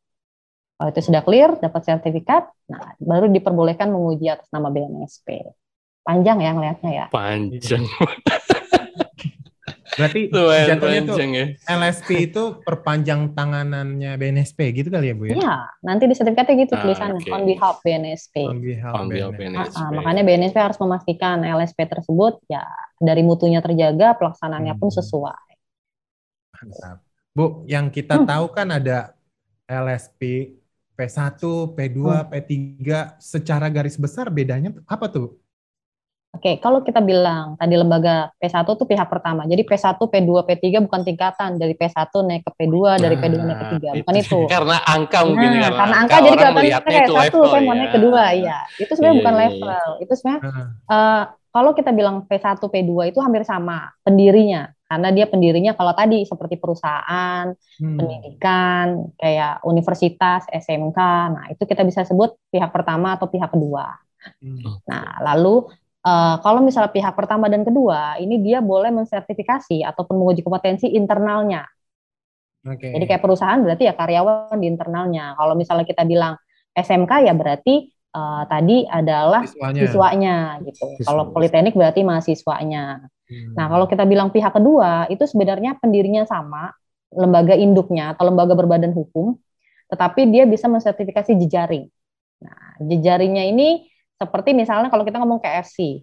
Kalau 0.78 0.94
itu 0.94 1.00
sudah 1.10 1.26
clear, 1.26 1.58
dapat 1.58 1.82
sertifikat, 1.82 2.54
nah 2.70 2.94
baru 3.02 3.26
diperbolehkan 3.26 3.90
menguji 3.90 4.30
atas 4.30 4.46
nama 4.54 4.70
BNSP. 4.70 5.42
Panjang 6.06 6.38
ya 6.38 6.54
ngelihatnya 6.54 6.90
ya. 6.94 7.06
Panjang. 7.10 7.82
Berarti 9.98 10.30
Lumayan 10.30 10.66
jatuhnya 10.70 11.00
tuh 11.02 11.16
ya. 11.18 11.44
LSP 11.66 12.30
itu 12.30 12.42
perpanjang 12.62 13.34
tanganannya 13.34 14.14
BNSP 14.14 14.70
gitu 14.70 14.94
kali 14.94 15.10
ya 15.10 15.14
Bu 15.18 15.26
ya? 15.26 15.34
Iya, 15.34 15.56
nanti 15.82 16.06
di 16.06 16.14
sertifikatnya 16.14 16.54
gitu 16.62 16.72
ah, 16.78 16.80
tulisannya 16.86 17.18
okay. 17.18 17.34
on 17.34 17.42
behalf 17.42 17.76
BNSP. 17.82 18.34
On 18.46 18.58
behalf, 18.62 18.94
on 18.94 19.06
behalf 19.10 19.34
BNSP. 19.34 19.74
Ah, 19.74 19.82
ah, 19.82 19.90
makanya 19.90 20.22
BNSP 20.22 20.56
harus 20.62 20.78
memastikan 20.78 21.42
LSP 21.42 21.78
tersebut 21.90 22.38
ya 22.46 22.62
dari 23.02 23.26
mutunya 23.26 23.58
terjaga, 23.58 24.14
pelaksanaannya 24.14 24.78
hmm. 24.78 24.82
pun 24.86 24.90
sesuai. 24.94 25.50
Mantap. 26.54 27.02
Bu, 27.34 27.66
yang 27.66 27.90
kita 27.90 28.22
hmm. 28.22 28.26
tahu 28.30 28.46
kan 28.54 28.70
ada 28.70 29.18
LSP 29.66 30.54
P1, 30.98 31.38
P2, 31.78 31.98
hmm. 32.02 32.26
P3 32.26 32.82
secara 33.22 33.70
garis 33.70 33.94
besar 33.94 34.26
bedanya 34.34 34.74
apa 34.90 35.06
tuh? 35.06 35.38
Oke, 36.28 36.60
kalau 36.60 36.84
kita 36.84 37.00
bilang 37.00 37.56
tadi 37.56 37.72
lembaga 37.72 38.28
P1 38.36 38.66
itu 38.66 38.84
pihak 38.84 39.08
pertama. 39.08 39.48
Jadi 39.48 39.64
P1, 39.64 39.96
P2, 39.96 40.30
P3 40.44 40.84
bukan 40.84 41.00
tingkatan 41.00 41.56
dari 41.56 41.72
P1 41.72 42.12
naik 42.12 42.42
ke 42.44 42.52
P2, 42.52 43.00
dari 43.00 43.16
P2 43.16 43.34
naik 43.48 43.58
ke 43.58 43.66
P3. 43.72 43.84
Bukan 44.04 44.14
itu. 44.18 44.26
itu. 44.26 44.38
Karena 44.50 44.76
angka 44.84 45.24
mungkin 45.24 45.48
nah, 45.56 45.72
karena, 45.72 45.78
karena 45.80 45.96
angka, 45.96 46.16
angka 46.18 46.26
jadi 46.28 46.36
kelihatannya 46.52 47.00
kayak 47.00 47.08
satu, 47.32 47.38
saya 47.48 47.62
mau 47.64 47.74
naik 47.74 47.92
kedua, 47.96 48.22
iya. 48.36 48.58
Itu 48.76 48.92
sebenarnya 48.92 49.14
yeah, 49.14 49.22
bukan 49.24 49.34
yeah, 49.34 49.40
iya. 49.40 49.50
level. 49.56 49.88
Itu 50.04 50.12
sebenarnya 50.20 50.40
uh, 50.84 51.22
kalau 51.48 51.70
kita 51.72 51.90
bilang 51.96 52.16
P1, 52.28 52.60
P2 52.60 52.92
itu 53.08 53.18
hampir 53.24 53.42
sama 53.48 53.76
pendirinya. 54.04 54.68
Karena 54.88 55.12
dia 55.12 55.28
pendirinya 55.28 55.76
kalau 55.76 55.92
tadi 55.92 56.24
seperti 56.24 56.56
perusahaan, 56.56 57.52
hmm. 57.52 57.96
pendidikan, 58.00 59.12
kayak 59.20 59.60
universitas, 59.68 60.48
SMK. 60.48 60.98
Nah, 61.28 61.44
itu 61.52 61.62
kita 61.68 61.84
bisa 61.84 62.08
sebut 62.08 62.40
pihak 62.48 62.72
pertama 62.72 63.20
atau 63.20 63.28
pihak 63.28 63.52
kedua. 63.52 63.92
Hmm. 64.40 64.80
Nah, 64.88 65.20
lalu 65.22 65.68
Uh, 65.98 66.38
kalau 66.46 66.62
misalnya 66.62 66.94
pihak 66.94 67.12
pertama 67.18 67.50
dan 67.50 67.66
kedua, 67.66 68.16
ini 68.22 68.38
dia 68.38 68.62
boleh 68.62 68.88
mensertifikasi 68.94 69.82
ataupun 69.82 70.14
menguji 70.14 70.46
kompetensi 70.46 70.94
internalnya. 70.94 71.66
Okay. 72.62 72.94
Jadi 72.94 73.04
kayak 73.04 73.22
perusahaan 73.22 73.58
berarti 73.58 73.90
ya 73.90 73.94
karyawan 73.98 74.56
di 74.56 74.66
internalnya. 74.70 75.34
Kalau 75.34 75.58
misalnya 75.58 75.84
kita 75.84 76.06
bilang 76.06 76.38
SMK 76.70 77.26
ya 77.26 77.34
berarti 77.34 77.90
uh, 78.14 78.46
tadi 78.46 78.86
adalah 78.86 79.42
siswanya, 79.42 79.80
siswanya 79.82 80.36
gitu. 80.64 80.86
Siswa. 80.96 81.06
Kalau 81.10 81.24
politeknik 81.34 81.74
berarti 81.74 82.00
mahasiswanya. 82.06 82.84
Hmm. 83.28 83.52
Nah 83.54 83.68
kalau 83.68 83.86
kita 83.86 84.08
bilang 84.08 84.32
pihak 84.32 84.56
kedua 84.56 85.06
itu 85.12 85.28
sebenarnya 85.28 85.76
pendirinya 85.76 86.24
sama, 86.24 86.72
lembaga 87.12 87.52
induknya 87.54 88.16
atau 88.16 88.28
lembaga 88.28 88.56
berbadan 88.56 88.92
hukum, 88.96 89.36
tetapi 89.92 90.28
dia 90.32 90.48
bisa 90.48 90.66
mensertifikasi 90.68 91.36
jejaring. 91.44 91.88
Nah 92.40 92.80
jejaringnya 92.80 93.44
ini 93.48 93.88
seperti 94.18 94.56
misalnya 94.56 94.88
kalau 94.88 95.04
kita 95.04 95.20
ngomong 95.20 95.38
KFC, 95.44 96.02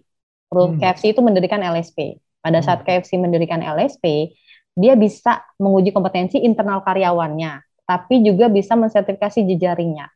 hmm. 0.54 0.78
KFC 0.80 1.12
itu 1.12 1.20
mendirikan 1.20 1.60
LSP. 1.60 2.22
Pada 2.40 2.62
saat 2.62 2.86
hmm. 2.86 2.86
KFC 2.86 3.18
mendirikan 3.18 3.58
LSP, 3.58 4.30
dia 4.78 4.94
bisa 4.94 5.42
menguji 5.58 5.90
kompetensi 5.90 6.38
internal 6.38 6.84
karyawannya, 6.86 7.64
tapi 7.88 8.22
juga 8.22 8.46
bisa 8.46 8.78
mensertifikasi 8.78 9.42
jejaringnya. 9.42 10.12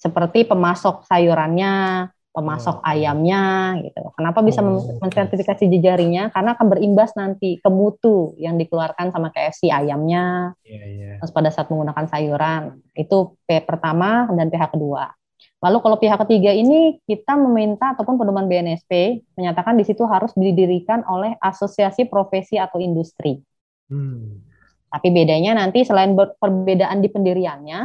Seperti 0.00 0.48
pemasok 0.48 1.04
sayurannya, 1.04 2.08
pemasok 2.30 2.78
oh. 2.78 2.86
ayamnya 2.86 3.74
gitu. 3.82 4.14
Kenapa 4.14 4.38
bisa 4.46 4.62
oh, 4.62 4.78
mensertifikasi 5.02 5.64
jejaringnya? 5.66 6.30
Karena 6.30 6.54
akan 6.54 6.66
berimbas 6.70 7.14
nanti 7.18 7.58
ke 7.58 7.70
mutu 7.70 8.38
yang 8.38 8.54
dikeluarkan 8.54 9.10
sama 9.10 9.34
KFC 9.34 9.68
ayamnya. 9.70 10.54
Yeah, 10.62 10.86
yeah. 10.86 11.16
Terus 11.18 11.34
pada 11.34 11.50
saat 11.50 11.68
menggunakan 11.68 12.06
sayuran, 12.06 12.62
itu 12.94 13.34
P 13.44 13.62
pertama 13.66 14.30
dan 14.30 14.46
pihak 14.46 14.70
kedua. 14.70 15.10
Lalu 15.60 15.78
kalau 15.84 15.96
pihak 16.00 16.18
ketiga 16.24 16.56
ini 16.56 16.96
kita 17.04 17.36
meminta 17.36 17.92
ataupun 17.92 18.16
pedoman 18.16 18.48
BNSP 18.48 19.20
menyatakan 19.36 19.76
di 19.76 19.84
situ 19.84 20.08
harus 20.08 20.32
didirikan 20.32 21.04
oleh 21.04 21.36
asosiasi 21.36 22.08
profesi 22.08 22.56
atau 22.56 22.80
industri. 22.80 23.36
Hmm. 23.92 24.40
Tapi 24.88 25.08
bedanya 25.12 25.54
nanti 25.54 25.84
selain 25.84 26.16
perbedaan 26.16 27.04
di 27.04 27.08
pendiriannya, 27.12 27.80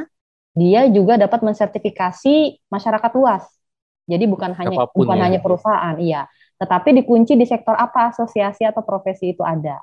dia 0.55 0.81
juga 0.88 1.19
dapat 1.19 1.43
mensertifikasi 1.43 2.63
masyarakat 2.71 3.12
luas. 3.19 3.43
Jadi 4.05 4.25
bukan 4.29 4.53
hanya 4.53 4.77
Apa 4.85 4.93
pun 4.93 5.05
bukan 5.05 5.17
ya. 5.17 5.23
hanya 5.25 5.39
perusahaan, 5.41 5.95
iya, 5.97 6.29
tetapi 6.61 6.93
dikunci 7.01 7.33
di 7.33 7.45
sektor 7.49 7.73
apa 7.73 8.13
asosiasi 8.13 8.63
atau 8.63 8.85
profesi 8.85 9.33
itu 9.33 9.41
ada. 9.41 9.81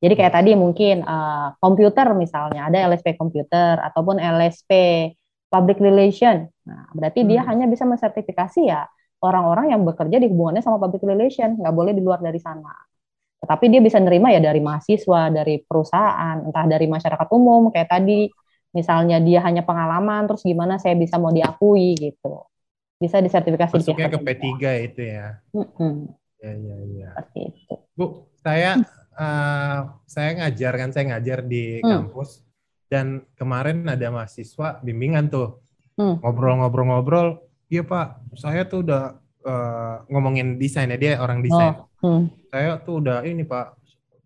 Jadi 0.00 0.16
kayak 0.16 0.32
tadi 0.32 0.56
mungkin 0.56 1.04
uh, 1.04 1.56
komputer 1.60 2.12
misalnya 2.16 2.72
ada 2.72 2.88
LSP 2.88 3.20
komputer 3.20 3.76
ataupun 3.80 4.16
LSP 4.16 4.72
public 5.52 5.76
relation. 5.80 6.48
Nah, 6.64 6.88
berarti 6.96 7.20
hmm. 7.20 7.28
dia 7.28 7.40
hanya 7.44 7.66
bisa 7.68 7.84
mensertifikasi 7.84 8.60
ya 8.64 8.88
orang-orang 9.20 9.76
yang 9.76 9.84
bekerja 9.84 10.16
di 10.16 10.26
hubungannya 10.32 10.64
sama 10.64 10.80
public 10.80 11.04
relation, 11.04 11.56
nggak 11.60 11.74
boleh 11.76 11.92
di 11.92 12.00
luar 12.00 12.24
dari 12.24 12.40
sana. 12.40 12.72
Tetapi 13.40 13.64
dia 13.72 13.80
bisa 13.84 14.00
nerima 14.00 14.32
ya 14.32 14.40
dari 14.40 14.60
mahasiswa, 14.60 15.32
dari 15.32 15.60
perusahaan, 15.60 16.44
entah 16.44 16.64
dari 16.64 16.88
masyarakat 16.88 17.28
umum, 17.32 17.72
kayak 17.72 17.88
tadi 17.88 18.28
misalnya 18.72 19.20
dia 19.20 19.44
hanya 19.44 19.64
pengalaman, 19.64 20.28
terus 20.28 20.44
gimana 20.44 20.80
saya 20.80 20.96
bisa 20.96 21.20
mau 21.20 21.32
diakui 21.32 21.96
gitu. 21.96 22.49
Bisa 23.00 23.16
disertifikasi 23.24 23.72
Masuknya 23.72 24.12
di 24.12 24.14
ke 24.14 24.18
P3 24.20 24.44
itu 24.92 25.00
ya. 25.08 25.40
Mm-hmm. 25.56 25.94
Ya, 26.40 26.52
ya, 26.52 26.76
ya. 26.84 27.10
Seperti 27.16 27.40
itu. 27.48 27.74
Bu, 27.96 28.28
saya 28.44 28.76
uh, 29.16 29.78
saya 30.04 30.30
ngajar 30.36 30.72
kan, 30.76 30.88
saya 30.92 31.04
ngajar 31.16 31.40
di 31.48 31.80
mm. 31.80 31.88
kampus 31.88 32.44
dan 32.90 33.22
kemarin 33.38 33.86
ada 33.86 34.10
mahasiswa 34.10 34.82
bimbingan 34.82 35.30
tuh 35.30 35.62
hmm. 35.94 36.26
ngobrol-ngobrol-ngobrol 36.26 37.38
iya 37.70 37.86
pak 37.86 38.18
saya 38.34 38.66
tuh 38.66 38.82
udah 38.82 39.14
uh, 39.46 40.02
ngomongin 40.10 40.58
desain 40.58 40.90
ya 40.90 40.98
dia 40.98 41.12
orang 41.22 41.38
desain 41.38 41.78
oh. 42.02 42.02
hmm. 42.02 42.22
saya 42.50 42.82
tuh 42.82 42.98
udah 42.98 43.22
ini 43.22 43.46
pak 43.46 43.78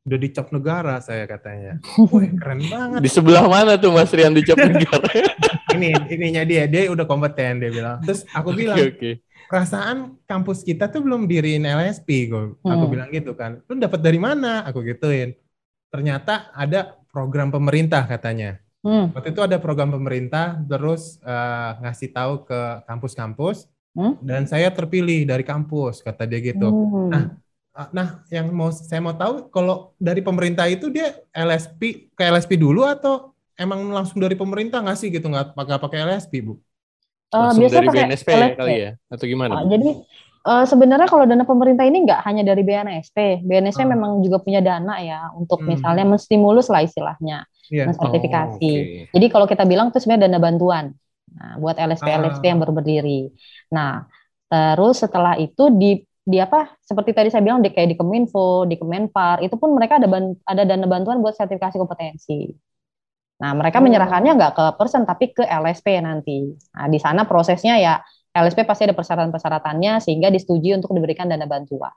udah 0.04 0.18
dicap 0.20 0.52
negara 0.52 1.00
saya 1.00 1.24
katanya 1.24 1.80
wih 2.12 2.30
keren 2.36 2.60
banget 2.68 3.00
di 3.00 3.10
sebelah 3.10 3.44
mana 3.48 3.80
tuh 3.80 3.90
mas 3.92 4.12
Rian 4.12 4.36
dicap 4.36 4.60
negara 4.60 5.08
ini 5.76 5.96
ininya 6.12 6.44
dia 6.44 6.68
dia 6.68 6.92
udah 6.92 7.08
kompeten 7.08 7.60
dia 7.64 7.72
bilang 7.72 7.98
terus 8.04 8.28
aku 8.36 8.52
bilang 8.52 8.76
okay, 8.76 8.92
okay. 8.92 9.14
perasaan 9.48 10.20
kampus 10.28 10.60
kita 10.60 10.92
tuh 10.92 11.00
belum 11.00 11.24
diriin 11.24 11.64
LSP 11.64 12.28
gue 12.28 12.60
hmm. 12.60 12.68
aku 12.68 12.84
bilang 12.86 13.08
gitu 13.08 13.32
kan 13.32 13.64
lu 13.64 13.80
dapat 13.80 14.04
dari 14.04 14.20
mana 14.20 14.62
aku 14.68 14.84
gituin 14.84 15.32
ternyata 15.94 16.50
ada 16.50 16.98
program 17.14 17.54
pemerintah 17.54 18.02
katanya. 18.10 18.58
Hmm. 18.82 19.14
Waktu 19.14 19.30
itu 19.30 19.40
ada 19.46 19.62
program 19.62 19.94
pemerintah 19.94 20.58
terus 20.66 21.22
uh, 21.22 21.78
ngasih 21.78 22.10
tahu 22.10 22.42
ke 22.42 22.60
kampus-kampus 22.90 23.70
hmm? 23.94 24.18
dan 24.20 24.44
saya 24.50 24.68
terpilih 24.74 25.22
dari 25.22 25.46
kampus 25.46 26.02
kata 26.02 26.26
dia 26.26 26.42
gitu. 26.42 26.66
Hmm. 26.66 27.08
Nah, 27.14 27.24
nah 27.90 28.22
yang 28.30 28.54
mau 28.54 28.70
saya 28.70 29.02
mau 29.02 29.18
tahu 29.18 29.50
kalau 29.50 29.90
dari 29.98 30.22
pemerintah 30.22 30.70
itu 30.70 30.94
dia 30.94 31.10
LSP 31.34 32.14
ke 32.14 32.22
LSP 32.22 32.54
dulu 32.54 32.86
atau 32.86 33.34
emang 33.58 33.82
langsung 33.90 34.22
dari 34.22 34.38
pemerintah 34.38 34.78
ngasih 34.78 35.10
gitu 35.10 35.26
nggak 35.26 35.58
pakai 35.58 35.82
pakai 35.82 35.98
LSP 36.06 36.32
bu? 36.46 36.54
Uh, 37.34 37.50
biasa 37.50 37.82
dari 37.82 37.88
BNSP 37.90 38.28
ya 38.30 38.48
kali 38.54 38.74
ya 38.78 38.90
atau 39.10 39.24
gimana? 39.26 39.58
Uh, 39.58 39.66
jadi 39.66 39.90
Uh, 40.44 40.68
sebenarnya 40.68 41.08
kalau 41.08 41.24
dana 41.24 41.40
pemerintah 41.40 41.88
ini 41.88 42.04
nggak 42.04 42.20
hanya 42.28 42.44
dari 42.44 42.60
BNSP, 42.60 43.40
BNSP 43.48 43.80
hmm. 43.80 43.92
memang 43.96 44.20
juga 44.20 44.44
punya 44.44 44.60
dana 44.60 45.00
ya 45.00 45.32
untuk 45.32 45.64
hmm. 45.64 45.72
misalnya 45.72 46.04
menstimulus 46.04 46.68
lah 46.68 46.84
istilahnya, 46.84 47.48
yeah. 47.72 47.88
mensertifikasi. 47.88 48.72
Oh, 48.76 48.84
okay. 48.84 49.08
Jadi 49.08 49.26
kalau 49.32 49.48
kita 49.48 49.64
bilang 49.64 49.88
itu 49.88 50.04
sebenarnya 50.04 50.28
dana 50.28 50.36
bantuan 50.44 50.92
nah, 51.32 51.56
buat 51.56 51.80
LSP 51.80 52.08
ah. 52.12 52.20
LSP 52.28 52.44
yang 52.44 52.60
baru 52.60 52.76
berdiri. 52.76 53.32
Nah, 53.72 54.04
terus 54.52 55.00
setelah 55.00 55.40
itu 55.40 55.72
di 55.72 56.04
di 56.24 56.40
apa 56.40 56.72
seperti 56.80 57.12
tadi 57.12 57.28
saya 57.28 57.44
bilang 57.44 57.60
di 57.60 57.68
kayak 57.68 57.92
di 57.92 57.96
Keminfo, 58.00 58.64
di 58.64 58.80
Kemenpar 58.80 59.44
itu 59.44 59.60
pun 59.60 59.76
mereka 59.76 60.00
ada 60.00 60.08
ban, 60.08 60.32
ada 60.48 60.64
dana 60.64 60.88
bantuan 60.88 61.20
buat 61.20 61.36
sertifikasi 61.36 61.76
kompetensi. 61.76 62.48
Nah, 63.44 63.52
mereka 63.52 63.78
oh. 63.78 63.84
menyerahkannya 63.84 64.32
nggak 64.32 64.52
ke 64.56 64.64
person 64.80 65.04
tapi 65.04 65.36
ke 65.36 65.44
LSP 65.44 66.00
nanti. 66.00 66.48
Nah, 66.72 66.88
di 66.88 66.96
sana 66.96 67.28
prosesnya 67.28 67.76
ya 67.76 68.00
LSP 68.32 68.64
pasti 68.64 68.88
ada 68.88 68.96
persyaratan-persyaratannya 68.96 70.00
sehingga 70.00 70.32
disetujui 70.32 70.72
untuk 70.72 70.96
diberikan 70.96 71.28
dana 71.28 71.44
bantuan. 71.44 71.92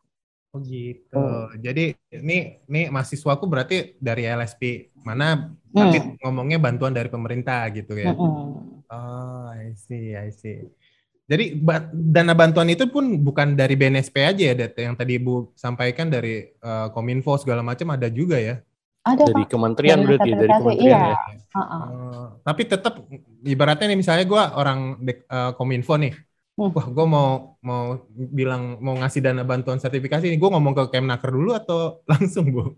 Oh 0.52 0.60
gitu. 0.60 1.16
Hmm. 1.16 1.56
Jadi 1.60 1.96
ini 2.12 2.60
ini 2.68 2.82
mahasiswaku 2.92 3.48
berarti 3.48 3.96
dari 4.00 4.28
LSP 4.28 4.92
mana 5.08 5.56
hmm. 5.56 5.72
tapi 5.72 5.98
ngomongnya 6.20 6.60
bantuan 6.60 6.92
dari 6.92 7.08
pemerintah 7.08 7.64
gitu 7.72 7.96
ya. 7.96 8.12
Hmm. 8.12 8.84
Oh, 8.88 9.48
I 9.52 9.76
see, 9.76 10.16
I 10.16 10.32
see. 10.32 10.68
Jadi 11.28 11.60
dana 11.92 12.32
bantuan 12.32 12.72
itu 12.72 12.88
pun 12.88 13.20
bukan 13.20 13.60
dari 13.60 13.76
BNSP 13.76 14.16
aja 14.24 14.44
ya, 14.48 14.56
Det, 14.56 14.80
yang 14.80 14.96
tadi 14.96 15.20
Ibu 15.20 15.52
sampaikan 15.60 16.08
dari 16.08 16.56
uh, 16.64 16.88
Kominfo 16.96 17.36
segala 17.36 17.60
macam 17.60 17.92
ada 17.92 18.08
juga 18.08 18.40
ya. 18.40 18.64
Ada 19.04 19.28
dari 19.28 19.44
Pak. 19.44 19.52
kementerian 19.52 20.00
dari 20.00 20.08
berarti 20.08 20.30
dari 20.32 20.52
kementerian 20.56 21.00
iya. 21.04 21.04
ya. 21.12 21.18
Uh 21.52 21.60
-uh. 21.60 21.84
Uh, 21.84 22.26
tapi 22.48 22.62
tetap 22.64 22.94
ibaratnya 23.44 23.92
nih 23.92 24.00
misalnya 24.00 24.24
gue 24.24 24.44
orang 24.56 24.80
uh, 25.28 25.52
Kominfo 25.60 26.00
nih, 26.00 26.16
hmm. 26.56 26.72
wah 26.72 26.88
gue 26.96 27.06
mau 27.12 27.60
mau 27.60 28.08
bilang 28.16 28.80
mau 28.80 28.96
ngasih 28.96 29.20
dana 29.20 29.44
bantuan 29.44 29.84
sertifikasi 29.84 30.32
ini, 30.32 30.40
gue 30.40 30.50
ngomong 30.52 30.80
ke 30.80 30.96
Kemnaker 30.96 31.32
dulu 31.36 31.52
atau 31.60 31.80
langsung 32.12 32.56
bu? 32.56 32.72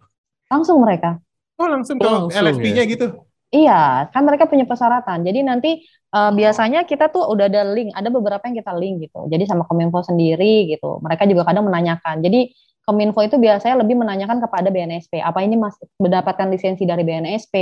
Langsung 0.50 0.82
mereka. 0.82 1.22
Oh 1.62 1.70
langsung 1.70 2.02
ke 2.02 2.10
LSP-nya 2.34 2.82
ya? 2.82 2.92
gitu? 2.98 3.29
Iya, 3.50 4.14
kan 4.14 4.22
mereka 4.30 4.46
punya 4.46 4.70
persyaratan. 4.70 5.26
Jadi 5.26 5.40
nanti 5.42 5.82
uh, 6.14 6.30
biasanya 6.30 6.86
kita 6.86 7.10
tuh 7.10 7.26
udah 7.34 7.50
ada 7.50 7.66
link, 7.66 7.90
ada 7.98 8.14
beberapa 8.14 8.46
yang 8.46 8.62
kita 8.62 8.74
link 8.78 9.10
gitu. 9.10 9.26
Jadi 9.26 9.50
sama 9.50 9.66
Kominfo 9.66 10.06
sendiri 10.06 10.70
gitu. 10.70 11.02
Mereka 11.02 11.26
juga 11.26 11.50
kadang 11.50 11.66
menanyakan. 11.66 12.22
Jadi 12.22 12.54
Kominfo 12.86 13.22
itu 13.26 13.38
biasanya 13.38 13.82
lebih 13.86 13.98
menanyakan 13.98 14.42
kepada 14.42 14.74
BNSP, 14.74 15.22
apa 15.22 15.46
ini 15.46 15.62
mas 15.62 15.78
mendapatkan 16.02 16.50
lisensi 16.50 16.90
dari 16.90 17.06
BNSP, 17.06 17.54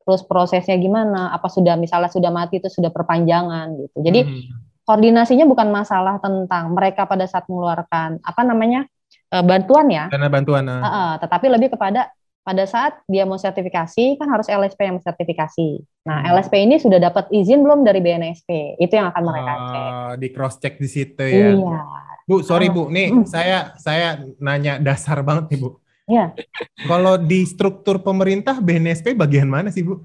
terus 0.00 0.24
prosesnya 0.24 0.80
gimana, 0.80 1.28
apa 1.28 1.52
sudah 1.52 1.76
misalnya 1.76 2.08
sudah 2.08 2.32
mati 2.32 2.56
itu 2.56 2.72
sudah 2.72 2.88
perpanjangan 2.88 3.76
gitu. 3.76 3.96
Jadi 4.00 4.20
hmm. 4.24 4.84
koordinasinya 4.88 5.44
bukan 5.44 5.68
masalah 5.68 6.16
tentang 6.24 6.72
mereka 6.72 7.04
pada 7.04 7.28
saat 7.28 7.44
mengeluarkan 7.52 8.24
apa 8.24 8.40
namanya 8.48 8.88
uh, 9.32 9.44
bantuan 9.44 9.92
ya. 9.92 10.08
Dana 10.08 10.32
bantuan. 10.32 10.64
Uh. 10.64 10.84
Uh, 10.84 11.12
tetapi 11.20 11.46
lebih 11.52 11.68
kepada 11.76 12.08
pada 12.42 12.66
saat 12.66 12.98
dia 13.06 13.22
mau 13.22 13.38
sertifikasi 13.38 14.18
kan 14.18 14.26
harus 14.26 14.50
LSP 14.50 14.80
yang 14.82 14.98
sertifikasi. 14.98 15.78
Nah, 16.02 16.26
hmm. 16.26 16.30
LSP 16.34 16.54
ini 16.66 16.76
sudah 16.82 16.98
dapat 16.98 17.30
izin 17.30 17.62
belum 17.62 17.86
dari 17.86 18.02
BNSP? 18.02 18.82
Itu 18.82 18.98
yang 18.98 19.14
akan 19.14 19.22
mereka 19.22 19.52
cek. 19.54 19.82
Uh, 19.82 20.12
di 20.18 20.28
cross 20.34 20.58
check 20.58 20.74
di 20.82 20.88
situ 20.90 21.22
ya. 21.22 21.54
Iya. 21.54 21.80
Bu, 22.26 22.42
sorry 22.42 22.70
Bu, 22.70 22.90
nih 22.90 23.14
hmm. 23.14 23.24
saya 23.26 23.74
saya 23.78 24.26
nanya 24.42 24.82
dasar 24.82 25.22
banget 25.22 25.54
nih 25.54 25.58
Bu. 25.62 25.70
Iya. 26.10 26.34
Kalau 26.90 27.14
di 27.14 27.46
struktur 27.46 28.02
pemerintah 28.02 28.58
BNSP 28.58 29.14
bagian 29.14 29.46
mana 29.46 29.70
sih 29.70 29.86
Bu? 29.86 30.02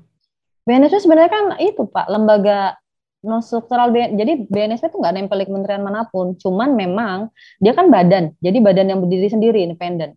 BNSP 0.70 1.10
sebenarnya 1.10 1.32
kan 1.34 1.46
itu 1.58 1.90
Pak, 1.90 2.06
lembaga 2.06 2.78
non 3.26 3.42
struktural 3.42 3.90
jadi 3.92 4.46
BNSP 4.46 4.94
itu 4.94 4.98
nggak 5.02 5.14
nempel 5.18 5.42
di 5.42 5.50
kementerian 5.50 5.82
mana 5.82 6.06
pun, 6.06 6.38
cuman 6.38 6.78
memang 6.78 7.34
dia 7.58 7.74
kan 7.74 7.90
badan, 7.90 8.38
jadi 8.46 8.58
badan 8.62 8.94
yang 8.94 9.00
berdiri 9.02 9.26
sendiri 9.26 9.66
independen. 9.66 10.14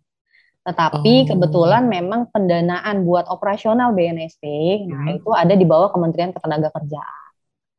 Tetapi 0.60 1.14
oh. 1.24 1.26
kebetulan 1.34 1.88
memang 1.88 2.28
pendanaan 2.28 3.08
buat 3.08 3.24
operasional 3.32 3.96
BNSP, 3.96 4.44
hmm. 4.44 4.88
nah 4.92 5.04
itu 5.16 5.30
ada 5.32 5.54
di 5.56 5.64
bawah 5.64 5.88
Kementerian 5.88 6.36
Ketenagakerjaan. 6.36 7.28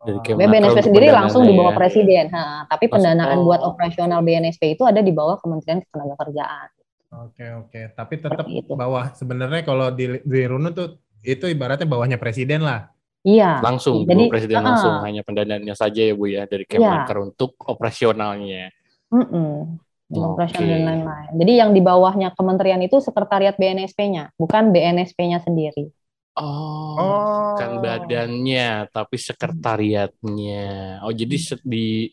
Jadi 0.02 0.34
BNSP 0.34 0.90
sendiri 0.90 1.14
langsung 1.14 1.46
di 1.46 1.54
bawah 1.54 1.78
ya. 1.78 1.80
presiden, 1.86 2.26
ha, 2.34 2.66
tapi 2.66 2.90
pendanaan 2.90 3.46
oh. 3.46 3.46
buat 3.46 3.62
operasional 3.62 4.26
BNSP 4.26 4.74
itu 4.74 4.82
ada 4.82 4.98
di 5.06 5.14
bawah 5.14 5.38
Kementerian 5.38 5.86
Ketenagakerjaan. 5.86 6.68
Oke 7.12 7.46
oke, 7.54 7.82
tapi 7.94 8.14
tetap 8.18 8.48
itu. 8.50 8.72
bawah 8.74 9.14
sebenarnya 9.14 9.62
kalau 9.62 9.94
di 9.94 10.18
di 10.24 10.42
Runu 10.48 10.74
tuh 10.74 10.98
itu 11.22 11.46
ibaratnya 11.46 11.86
bawahnya 11.86 12.18
presiden 12.18 12.66
lah. 12.66 12.90
Iya. 13.22 13.62
Langsung, 13.62 14.02
Jadi, 14.10 14.34
presiden 14.34 14.58
uh, 14.58 14.74
langsung 14.74 14.96
hanya 15.06 15.22
pendanaannya 15.22 15.76
saja 15.78 16.02
ya 16.02 16.18
bu 16.18 16.26
ya 16.26 16.50
dari 16.50 16.66
Kemenker 16.66 17.14
iya. 17.14 17.22
untuk 17.22 17.54
operasionalnya. 17.62 18.74
Mm 19.14 19.26
-mm 19.30 19.91
operasional 20.20 20.68
okay. 20.68 20.74
dan 20.76 20.84
lain-lain. 20.84 21.32
Jadi 21.40 21.54
yang 21.56 21.72
di 21.72 21.82
bawahnya 21.82 22.36
kementerian 22.36 22.82
itu 22.84 23.00
sekretariat 23.00 23.56
BNSP-nya, 23.56 24.36
bukan 24.36 24.76
BNSP-nya 24.76 25.40
sendiri. 25.40 25.88
Oh, 26.36 26.96
oh, 26.96 27.56
bukan 27.56 27.72
badannya, 27.84 28.88
tapi 28.92 29.16
sekretariatnya. 29.20 31.00
Oh, 31.04 31.12
jadi 31.12 31.36
di 31.64 32.12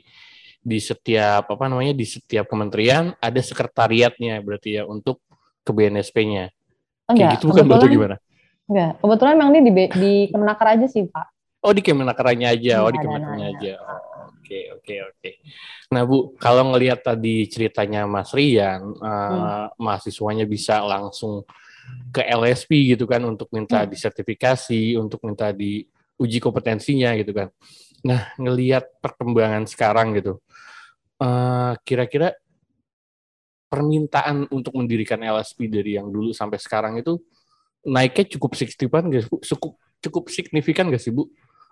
di 0.58 0.78
setiap 0.82 1.48
apa 1.48 1.64
namanya 1.70 1.94
di 1.94 2.02
setiap 2.02 2.50
kementerian 2.50 3.14
ada 3.22 3.40
sekretariatnya 3.40 4.42
berarti 4.42 4.82
ya 4.82 4.82
untuk 4.86 5.22
ke 5.62 5.70
BNSP-nya. 5.70 6.50
Kayak 7.08 7.38
gitu 7.38 7.54
bukan 7.54 7.66
betul 7.66 7.88
gimana? 7.88 8.16
Enggak, 8.68 9.00
kebetulan 9.00 9.32
memang 9.38 9.50
ini 9.54 9.60
di 9.64 9.72
di 9.96 10.12
Kemenaker 10.28 10.66
aja 10.76 10.86
sih, 10.90 11.08
Pak. 11.08 11.26
Oh, 11.64 11.72
di 11.72 11.80
Kemenakernya 11.80 12.52
aja. 12.52 12.74
Oh, 12.84 12.92
di 12.92 13.00
Kemenakernya 13.00 13.46
aja. 13.54 13.74
Oh 13.80 14.07
Oke, 14.48 14.72
oke, 14.72 14.94
oke. 15.12 15.30
Nah, 15.92 16.08
Bu, 16.08 16.32
kalau 16.40 16.72
ngelihat 16.72 17.04
tadi 17.04 17.44
ceritanya 17.52 18.08
Mas 18.08 18.32
Rian, 18.32 18.96
uh, 18.96 19.68
hmm. 19.68 19.76
mahasiswanya 19.76 20.48
bisa 20.48 20.80
langsung 20.80 21.44
ke 22.08 22.24
LSP 22.24 22.96
gitu 22.96 23.04
kan 23.04 23.20
untuk 23.28 23.52
minta 23.52 23.84
hmm. 23.84 23.92
disertifikasi, 23.92 24.96
untuk 24.96 25.20
minta 25.28 25.52
diuji 25.52 26.40
kompetensinya 26.40 27.12
gitu 27.20 27.36
kan. 27.36 27.52
Nah, 28.08 28.32
ngelihat 28.40 28.88
perkembangan 29.04 29.68
sekarang 29.68 30.16
gitu, 30.16 30.40
uh, 31.20 31.76
kira-kira 31.84 32.32
permintaan 33.68 34.48
untuk 34.48 34.80
mendirikan 34.80 35.20
LSP 35.20 35.68
dari 35.68 36.00
yang 36.00 36.08
dulu 36.08 36.32
sampai 36.32 36.56
sekarang 36.56 36.96
itu 37.04 37.20
naiknya 37.84 38.24
cukup 38.32 38.56
signifikan 38.56 39.12
gak, 39.12 39.28
cukup 39.28 39.76
cukup 40.00 40.24
signifikan 40.32 40.88
gak 40.88 41.04
sih 41.04 41.12
Bu? 41.12 41.28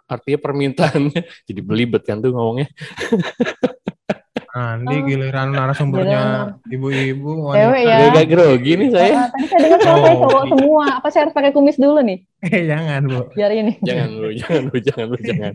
Artinya 0.07 0.39
permintaannya 0.39 1.21
jadi 1.49 1.61
belibet 1.61 2.03
kan 2.07 2.23
tuh 2.23 2.31
ngomongnya 2.35 2.71
Nah, 4.57 4.81
ini 4.81 5.05
giliran 5.05 5.53
narasumbernya 5.53 6.57
ibu-ibu 6.73 7.53
Cewek 7.53 7.83
ya. 7.85 8.09
Gak 8.09 8.25
grogi 8.25 8.73
nih 8.73 8.89
saya. 8.89 9.13
Uh, 9.13 9.29
tadi 9.29 9.47
saya 9.53 9.61
dengar 9.61 9.79
oh, 9.85 10.01
saya 10.01 10.17
cowok 10.17 10.45
semua. 10.49 10.85
Apa 10.97 11.09
saya 11.13 11.21
harus 11.29 11.37
pakai 11.37 11.53
kumis 11.53 11.77
dulu 11.77 12.01
nih? 12.01 12.25
Eh, 12.41 12.65
jangan, 12.65 13.05
Bu. 13.05 13.21
Biar 13.37 13.53
ini. 13.53 13.77
Jangan, 13.85 14.09
Bu. 14.17 14.29
Jangan, 14.33 14.63
Bu. 14.73 14.77
Jangan, 14.81 15.07
Bu. 15.13 15.19
Jangan. 15.21 15.53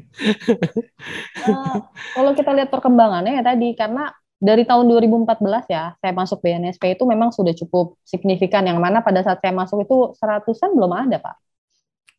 uh, 1.50 1.78
kalau 2.14 2.32
kita 2.38 2.52
lihat 2.54 2.70
perkembangannya 2.70 3.42
ya 3.42 3.44
tadi, 3.44 3.74
karena 3.74 4.14
dari 4.38 4.70
tahun 4.70 4.86
2014 4.86 5.74
ya, 5.74 5.98
saya 5.98 6.14
masuk 6.14 6.38
BNSP 6.46 6.94
itu 6.94 7.04
memang 7.10 7.34
sudah 7.34 7.58
cukup 7.58 7.98
signifikan. 8.06 8.70
Yang 8.70 8.86
mana 8.86 9.02
pada 9.02 9.26
saat 9.26 9.42
saya 9.42 9.50
masuk 9.50 9.82
itu 9.82 10.14
seratusan 10.14 10.78
belum 10.78 10.94
ada, 10.94 11.18
Pak. 11.18 11.36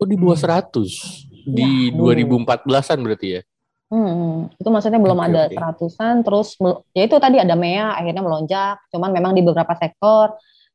Oh, 0.03 0.07
di 0.11 0.19
bawah 0.19 0.35
seratus? 0.35 1.31
Di 1.47 1.91
ya, 1.91 1.99
2014-an 1.99 2.99
berarti 3.03 3.29
ya? 3.39 3.43
Hmm, 3.93 4.49
itu 4.57 4.69
maksudnya 4.73 4.97
belum 4.97 5.21
okay, 5.21 5.29
ada 5.29 5.43
seratusan, 5.53 6.25
terus 6.25 6.57
ya 6.97 7.05
itu 7.05 7.17
tadi 7.21 7.37
ada 7.37 7.53
MEA 7.53 7.93
akhirnya 7.93 8.25
melonjak, 8.25 8.81
cuman 8.89 9.13
memang 9.13 9.37
di 9.37 9.45
beberapa 9.45 9.77
sektor. 9.77 10.33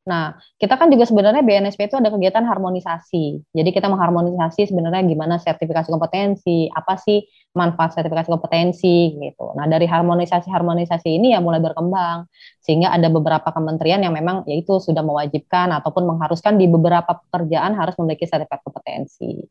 Nah, 0.08 0.38
kita 0.56 0.80
kan 0.80 0.88
juga 0.88 1.03
sebenarnya 1.03 1.43
BNSP 1.43 1.91
itu 1.91 1.97
ada 1.99 2.08
kegiatan 2.08 2.45
harmonisasi. 2.45 3.43
Jadi 3.51 3.69
kita 3.75 3.91
mengharmonisasi 3.91 4.71
sebenarnya 4.71 5.03
gimana 5.03 5.36
sertifikasi 5.36 5.89
kompetensi, 5.91 6.71
apa 6.71 6.95
sih 6.95 7.25
manfaat 7.58 7.97
sertifikasi 7.97 8.30
kompetensi 8.30 9.17
gitu. 9.17 9.51
Nah, 9.58 9.65
dari 9.65 9.89
harmonisasi-harmonisasi 9.89 11.10
ini 11.10 11.34
ya 11.34 11.41
mulai 11.41 11.60
berkembang 11.60 12.30
sehingga 12.62 12.93
ada 12.93 13.10
beberapa 13.10 13.49
kementerian 13.49 13.99
yang 13.99 14.13
memang 14.13 14.45
yaitu 14.45 14.77
sudah 14.77 15.01
mewajibkan 15.01 15.73
ataupun 15.73 16.06
mengharuskan 16.06 16.56
di 16.56 16.69
beberapa 16.69 17.17
pekerjaan 17.27 17.73
harus 17.73 17.97
memiliki 17.97 18.30
sertifikat 18.30 18.62
kompetensi 18.62 19.41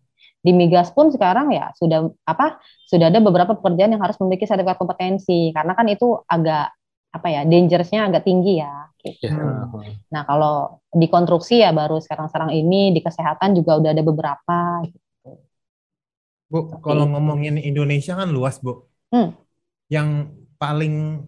di 0.47 0.55
migas 0.55 0.95
pun 0.95 1.11
sekarang 1.11 1.51
ya 1.51 1.75
sudah 1.75 2.07
apa 2.23 2.63
sudah 2.87 3.11
ada 3.11 3.19
beberapa 3.19 3.59
pekerjaan 3.59 3.99
yang 3.99 4.03
harus 4.03 4.15
memiliki 4.23 4.47
sertifikat 4.47 4.79
kompetensi 4.79 5.51
karena 5.51 5.75
kan 5.75 5.91
itu 5.91 6.23
agak 6.31 6.71
apa 7.11 7.27
ya 7.33 7.43
dangerousnya 7.43 8.07
agak 8.07 8.23
tinggi 8.23 8.63
ya 8.63 8.87
gitu. 9.03 9.27
Yeah. 9.27 9.67
Nah 10.15 10.23
kalau 10.23 10.79
di 10.95 11.11
konstruksi 11.11 11.65
ya 11.67 11.75
baru 11.75 11.99
sekarang-sekarang 11.99 12.55
ini 12.55 12.95
di 12.95 13.01
kesehatan 13.03 13.59
juga 13.59 13.81
udah 13.83 13.91
ada 13.91 14.03
beberapa. 14.07 14.59
Gitu. 14.87 14.99
Bu, 16.47 16.79
kalau 16.79 17.11
ngomongin 17.11 17.59
Indonesia 17.59 18.15
kan 18.15 18.31
luas 18.31 18.63
bu. 18.63 18.87
Hmm. 19.11 19.35
Yang 19.91 20.31
paling 20.63 21.27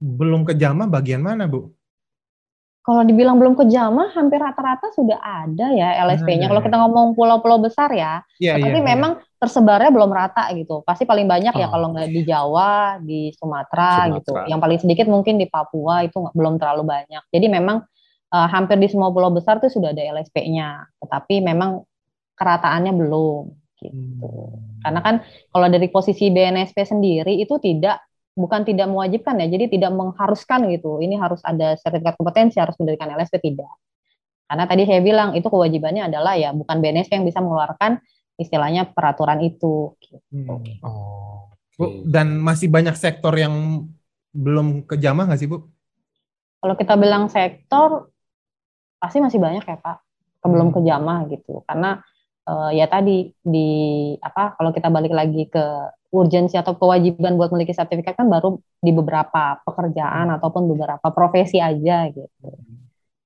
belum 0.00 0.48
kejamah 0.48 0.88
bagian 0.88 1.20
mana 1.20 1.44
bu? 1.44 1.76
Kalau 2.80 3.04
dibilang 3.04 3.36
belum 3.36 3.60
kejamah, 3.60 4.16
hampir 4.16 4.40
rata-rata 4.40 4.88
sudah 4.96 5.20
ada 5.20 5.68
ya 5.76 6.00
LSP-nya. 6.00 6.48
Kalau 6.48 6.64
kita 6.64 6.80
ngomong 6.80 7.12
pulau-pulau 7.12 7.60
besar 7.60 7.92
ya, 7.92 8.24
ya 8.40 8.56
tapi 8.56 8.80
ya, 8.80 8.96
memang 8.96 9.20
ya. 9.20 9.36
tersebarnya 9.36 9.92
belum 9.92 10.08
rata 10.08 10.48
gitu. 10.56 10.80
Pasti 10.88 11.04
paling 11.04 11.28
banyak 11.28 11.52
ya 11.52 11.60
oh. 11.60 11.62
ya 11.64 11.68
kalau 11.68 11.86
nggak 11.92 12.08
di 12.08 12.22
Jawa, 12.24 12.96
di 13.04 13.20
Sumatera, 13.36 14.08
Sumatera 14.08 14.16
gitu. 14.16 14.32
Yang 14.48 14.60
paling 14.64 14.78
sedikit 14.80 15.06
mungkin 15.12 15.36
di 15.36 15.44
Papua 15.44 16.08
itu 16.08 16.24
belum 16.32 16.56
terlalu 16.56 16.88
banyak. 16.88 17.22
Jadi 17.28 17.46
memang 17.52 17.84
uh, 18.32 18.48
hampir 18.48 18.80
di 18.80 18.88
semua 18.88 19.12
pulau 19.12 19.28
besar 19.28 19.60
tuh 19.60 19.68
sudah 19.68 19.92
ada 19.92 20.00
LSP-nya. 20.00 20.88
Tetapi 21.04 21.44
memang 21.44 21.84
kerataannya 22.32 22.96
belum 22.96 23.44
gitu. 23.76 24.28
Hmm. 24.28 24.80
Karena 24.80 25.00
kan 25.04 25.14
kalau 25.52 25.66
dari 25.68 25.88
posisi 25.92 26.32
BNSP 26.32 26.76
sendiri 26.88 27.36
itu 27.36 27.60
tidak 27.60 28.00
bukan 28.34 28.62
tidak 28.66 28.86
mewajibkan 28.90 29.38
ya, 29.42 29.46
jadi 29.50 29.66
tidak 29.70 29.92
mengharuskan 29.94 30.70
gitu. 30.70 31.02
Ini 31.02 31.18
harus 31.18 31.42
ada 31.42 31.74
sertifikat 31.78 32.14
kompetensi, 32.18 32.58
harus 32.62 32.74
mendirikan 32.78 33.10
LSP 33.14 33.42
tidak. 33.42 33.70
Karena 34.50 34.66
tadi 34.66 34.82
saya 34.82 34.98
bilang 34.98 35.38
itu 35.38 35.46
kewajibannya 35.46 36.10
adalah 36.10 36.34
ya 36.34 36.50
bukan 36.50 36.82
BNSP 36.82 37.22
yang 37.22 37.26
bisa 37.26 37.38
mengeluarkan 37.38 38.02
istilahnya 38.34 38.90
peraturan 38.90 39.38
itu. 39.46 39.94
Gitu. 40.02 40.18
Hmm. 40.34 40.82
Oh, 40.82 41.54
Bu, 41.78 42.02
dan 42.02 42.40
masih 42.42 42.66
banyak 42.66 42.98
sektor 42.98 43.30
yang 43.38 43.86
belum 44.34 44.90
kejamah 44.90 45.30
nggak 45.30 45.40
sih 45.40 45.46
Bu? 45.46 45.70
Kalau 46.60 46.74
kita 46.74 46.98
bilang 46.98 47.30
sektor, 47.30 48.10
pasti 48.98 49.22
masih 49.22 49.38
banyak 49.38 49.64
ya 49.64 49.78
Pak, 49.78 49.96
belum 50.42 50.74
hmm. 50.74 50.76
kejamah 50.82 51.18
gitu. 51.30 51.62
Karena 51.64 52.02
uh, 52.50 52.70
ya 52.74 52.90
tadi 52.90 53.30
di 53.38 53.70
apa 54.18 54.58
kalau 54.58 54.74
kita 54.74 54.90
balik 54.90 55.14
lagi 55.14 55.46
ke 55.46 55.64
urgensi 56.10 56.58
atau 56.58 56.74
kewajiban 56.74 57.38
buat 57.38 57.54
memiliki 57.54 57.70
sertifikat 57.70 58.18
kan 58.18 58.26
baru 58.26 58.58
di 58.82 58.90
beberapa 58.90 59.62
pekerjaan 59.62 60.30
hmm. 60.30 60.36
ataupun 60.42 60.66
beberapa 60.66 61.06
profesi 61.14 61.62
aja 61.62 62.10
gitu. 62.10 62.50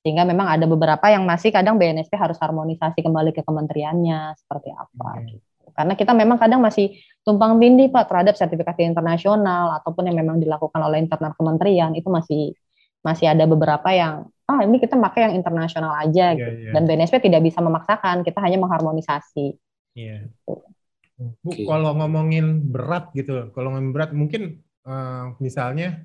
Sehingga 0.05 0.29
memang 0.29 0.53
ada 0.53 0.69
beberapa 0.69 1.09
yang 1.09 1.25
masih 1.25 1.49
kadang 1.49 1.81
BNSP 1.81 2.13
harus 2.21 2.37
harmonisasi 2.37 3.01
kembali 3.01 3.33
ke 3.33 3.41
kementeriannya 3.41 4.37
seperti 4.37 4.69
apa 4.77 5.25
gitu. 5.25 5.41
Karena 5.75 5.99
kita 5.99 6.13
memang 6.15 6.39
kadang 6.39 6.63
masih 6.63 6.95
tumpang 7.27 7.59
tindih 7.59 7.91
Pak 7.91 8.07
terhadap 8.07 8.39
sertifikasi 8.39 8.85
internasional 8.85 9.81
ataupun 9.83 10.07
yang 10.07 10.21
memang 10.23 10.39
dilakukan 10.39 10.79
oleh 10.79 11.03
internal 11.03 11.35
kementerian 11.35 11.97
itu 11.99 12.07
masih 12.07 12.55
masih 13.03 13.33
ada 13.33 13.45
beberapa 13.49 13.91
yang 13.91 14.29
ah 14.45 14.61
ini 14.61 14.77
kita 14.77 15.01
pakai 15.01 15.29
yang 15.29 15.35
internasional 15.41 15.97
aja 15.97 16.33
yeah, 16.33 16.37
gitu. 16.37 16.53
Yeah. 16.69 16.73
Dan 16.77 16.83
BNSP 16.85 17.17
tidak 17.25 17.43
bisa 17.49 17.65
memaksakan, 17.65 18.23
kita 18.23 18.39
hanya 18.45 18.61
mengharmonisasi. 18.61 19.57
Iya. 19.97 20.29
Yeah. 20.29 20.74
Bu, 21.15 21.55
okay. 21.55 21.63
kalau 21.63 21.95
ngomongin 21.95 22.75
berat 22.75 23.15
gitu, 23.15 23.55
kalau 23.55 23.71
ngomongin 23.71 23.95
berat 23.95 24.11
mungkin 24.11 24.43
uh, 24.83 25.39
misalnya 25.39 26.03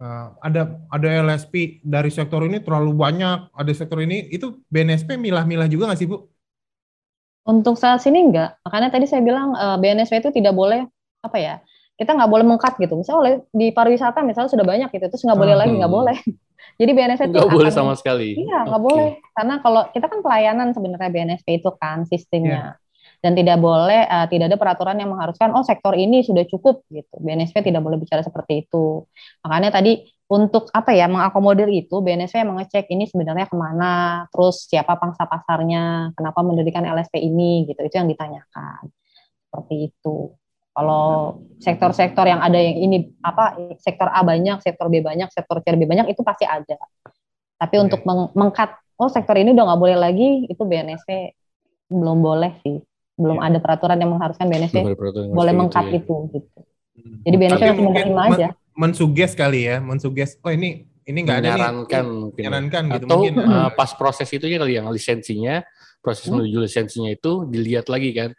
uh, 0.00 0.32
ada 0.40 0.80
ada 0.88 1.08
LSP 1.28 1.84
dari 1.84 2.08
sektor 2.08 2.40
ini 2.40 2.64
terlalu 2.64 2.96
banyak, 2.96 3.52
ada 3.52 3.72
sektor 3.76 4.00
ini 4.00 4.32
itu 4.32 4.64
BNSP 4.72 5.20
milah-milah 5.20 5.68
juga 5.68 5.92
nggak 5.92 6.00
sih 6.00 6.08
Bu? 6.08 6.24
Untuk 7.46 7.78
saat 7.78 8.02
sini 8.02 8.26
enggak, 8.26 8.58
makanya 8.66 8.96
tadi 8.96 9.06
saya 9.06 9.22
bilang 9.22 9.54
uh, 9.54 9.76
eh, 9.76 9.78
BNSP 9.78 10.18
itu 10.18 10.30
tidak 10.34 10.56
boleh 10.56 10.82
apa 11.22 11.36
ya, 11.38 11.54
kita 11.94 12.16
nggak 12.16 12.30
boleh 12.32 12.44
mengkat 12.48 12.74
gitu. 12.80 12.96
Misalnya 12.98 13.44
di 13.52 13.70
pariwisata 13.70 14.24
misalnya 14.24 14.50
sudah 14.50 14.66
banyak 14.66 14.88
gitu, 14.90 15.06
terus 15.06 15.22
nggak 15.22 15.38
boleh 15.38 15.54
hmm. 15.54 15.62
lagi 15.62 15.74
nggak 15.78 15.92
boleh. 15.92 16.18
Jadi 16.80 16.90
BNSP 16.96 17.22
itu 17.28 17.38
nggak 17.38 17.52
boleh 17.54 17.72
sama 17.76 17.92
sekali. 17.92 18.34
Iya 18.40 18.66
nggak 18.66 18.82
okay. 18.82 18.88
boleh 18.88 19.08
karena 19.36 19.54
kalau 19.60 19.82
kita 19.92 20.06
kan 20.08 20.18
pelayanan 20.24 20.68
sebenarnya 20.72 21.10
BNSP 21.12 21.60
itu 21.62 21.70
kan 21.76 22.08
sistemnya. 22.08 22.74
Yeah. 22.74 22.85
Dan 23.20 23.32
tidak 23.34 23.58
boleh, 23.58 24.04
uh, 24.06 24.26
tidak 24.28 24.52
ada 24.52 24.58
peraturan 24.60 24.96
yang 25.00 25.10
mengharuskan, 25.12 25.52
oh 25.56 25.64
sektor 25.64 25.96
ini 25.96 26.22
sudah 26.22 26.44
cukup 26.46 26.84
gitu. 26.92 27.16
BNSP 27.18 27.64
tidak 27.64 27.82
boleh 27.82 27.96
bicara 27.96 28.20
seperti 28.22 28.68
itu. 28.68 29.04
Makanya 29.42 29.74
tadi 29.80 30.04
untuk 30.26 30.68
apa 30.74 30.90
ya 30.90 31.06
mengakomodir 31.06 31.70
itu 31.70 32.02
BNSP 32.02 32.42
yang 32.42 32.50
mengecek 32.50 32.86
ini 32.90 33.06
sebenarnya 33.06 33.46
ke 33.46 33.54
mana, 33.54 34.26
terus 34.34 34.66
siapa 34.66 34.98
pangsa 34.98 35.22
pasarnya, 35.24 36.10
kenapa 36.18 36.42
mendirikan 36.42 36.82
LSP 36.82 37.22
ini 37.22 37.66
gitu. 37.70 37.80
Itu 37.86 38.02
yang 38.02 38.10
ditanyakan. 38.10 38.90
Seperti 39.46 39.74
itu. 39.90 40.34
Kalau 40.76 41.40
sektor-sektor 41.56 42.28
yang 42.28 42.44
ada 42.44 42.60
yang 42.60 42.76
ini 42.76 43.16
apa 43.24 43.56
sektor 43.80 44.12
A 44.12 44.20
banyak, 44.20 44.60
sektor 44.60 44.92
B 44.92 45.00
banyak, 45.00 45.32
sektor 45.32 45.64
C 45.64 45.72
lebih 45.72 45.88
banyak 45.88 46.12
itu 46.12 46.20
pasti 46.20 46.44
ada. 46.44 46.76
Tapi 47.56 47.74
okay. 47.80 47.84
untuk 47.88 48.04
meng 48.04 48.28
mengkat 48.36 48.76
oh 49.00 49.08
sektor 49.08 49.40
ini 49.40 49.56
udah 49.56 49.72
nggak 49.72 49.80
boleh 49.80 49.96
lagi 49.96 50.44
itu 50.44 50.60
BNSP 50.60 51.32
belum 51.88 52.20
boleh 52.20 52.60
sih. 52.60 52.76
Belum 53.16 53.40
yeah. 53.40 53.48
ada 53.48 53.58
peraturan 53.58 53.96
yang 53.96 54.12
mengharuskan 54.12 54.46
BNSP 54.46 54.76
boleh 55.32 55.52
mengkat 55.56 55.84
itu, 55.88 55.96
ya. 55.96 56.00
itu 56.00 56.14
gitu. 56.36 56.58
Hmm. 56.96 57.18
Jadi 57.24 57.36
BNSP 57.36 57.62
masih 57.64 57.84
menerima 57.84 58.22
aja. 58.28 58.48
Mensuges 58.76 59.32
kali 59.32 59.60
ya, 59.64 59.76
mensuges 59.80 60.36
oh 60.44 60.52
ini 60.52 60.84
ini 61.08 61.18
nggak 61.24 61.38
ada 61.40 61.48
nih. 61.48 61.52
Menyarankan 61.56 62.04
mungkin. 62.04 62.40
Ya. 62.40 62.48
Menyarankan 62.48 62.82
gitu 62.92 63.04
Atau 63.08 63.16
mungkin. 63.16 63.34
Uh, 63.40 63.70
pas 63.72 63.90
proses 63.96 64.28
itu 64.28 64.44
ya 64.44 64.60
kali 64.60 64.72
yang 64.76 64.92
lisensinya, 64.92 65.64
proses 66.04 66.28
hmm. 66.28 66.38
menuju 66.38 66.56
lisensinya 66.68 67.10
itu 67.10 67.48
dilihat 67.48 67.88
lagi 67.88 68.10
kan 68.12 68.30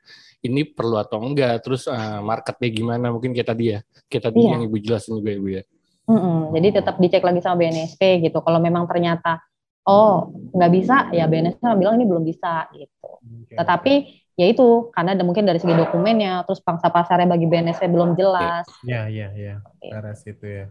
ini 0.45 0.61
perlu 0.69 1.01
atau 1.01 1.19
enggak 1.19 1.65
terus 1.65 1.89
uh, 1.89 2.21
marketnya 2.21 2.69
gimana 2.69 3.09
mungkin 3.09 3.33
kita 3.33 3.57
dia 3.57 3.81
kita 4.07 4.29
dia 4.29 4.55
yang 4.55 4.63
ibu 4.63 4.77
jelasin 4.77 5.17
juga 5.17 5.33
ibu 5.33 5.47
ya 5.59 5.63
mm 6.07 6.17
-hmm. 6.17 6.39
jadi 6.53 6.67
tetap 6.81 6.95
dicek 7.01 7.23
lagi 7.25 7.41
sama 7.41 7.65
BNSP 7.65 8.01
gitu 8.23 8.39
kalau 8.45 8.61
memang 8.61 8.85
ternyata 8.85 9.41
oh 9.83 10.31
nggak 10.53 10.71
bisa 10.71 10.95
ya 11.11 11.25
BNSP 11.25 11.61
bilang 11.75 11.97
ini 11.97 12.05
belum 12.05 12.23
bisa 12.23 12.69
gitu 12.71 13.19
okay. 13.19 13.57
tetapi 13.57 13.93
ya 14.37 14.45
itu 14.53 14.93
karena 14.93 15.17
ada 15.17 15.23
mungkin 15.25 15.49
dari 15.49 15.57
segi 15.57 15.73
dokumennya 15.73 16.45
terus 16.45 16.61
pangsa 16.61 16.93
pasarnya 16.93 17.25
bagi 17.25 17.49
BNSP 17.49 17.89
belum 17.89 18.13
jelas 18.13 18.69
ya 18.85 19.09
ya 19.09 19.33
ya 19.33 19.59
beres 19.81 20.21
itu 20.29 20.45
ya 20.45 20.65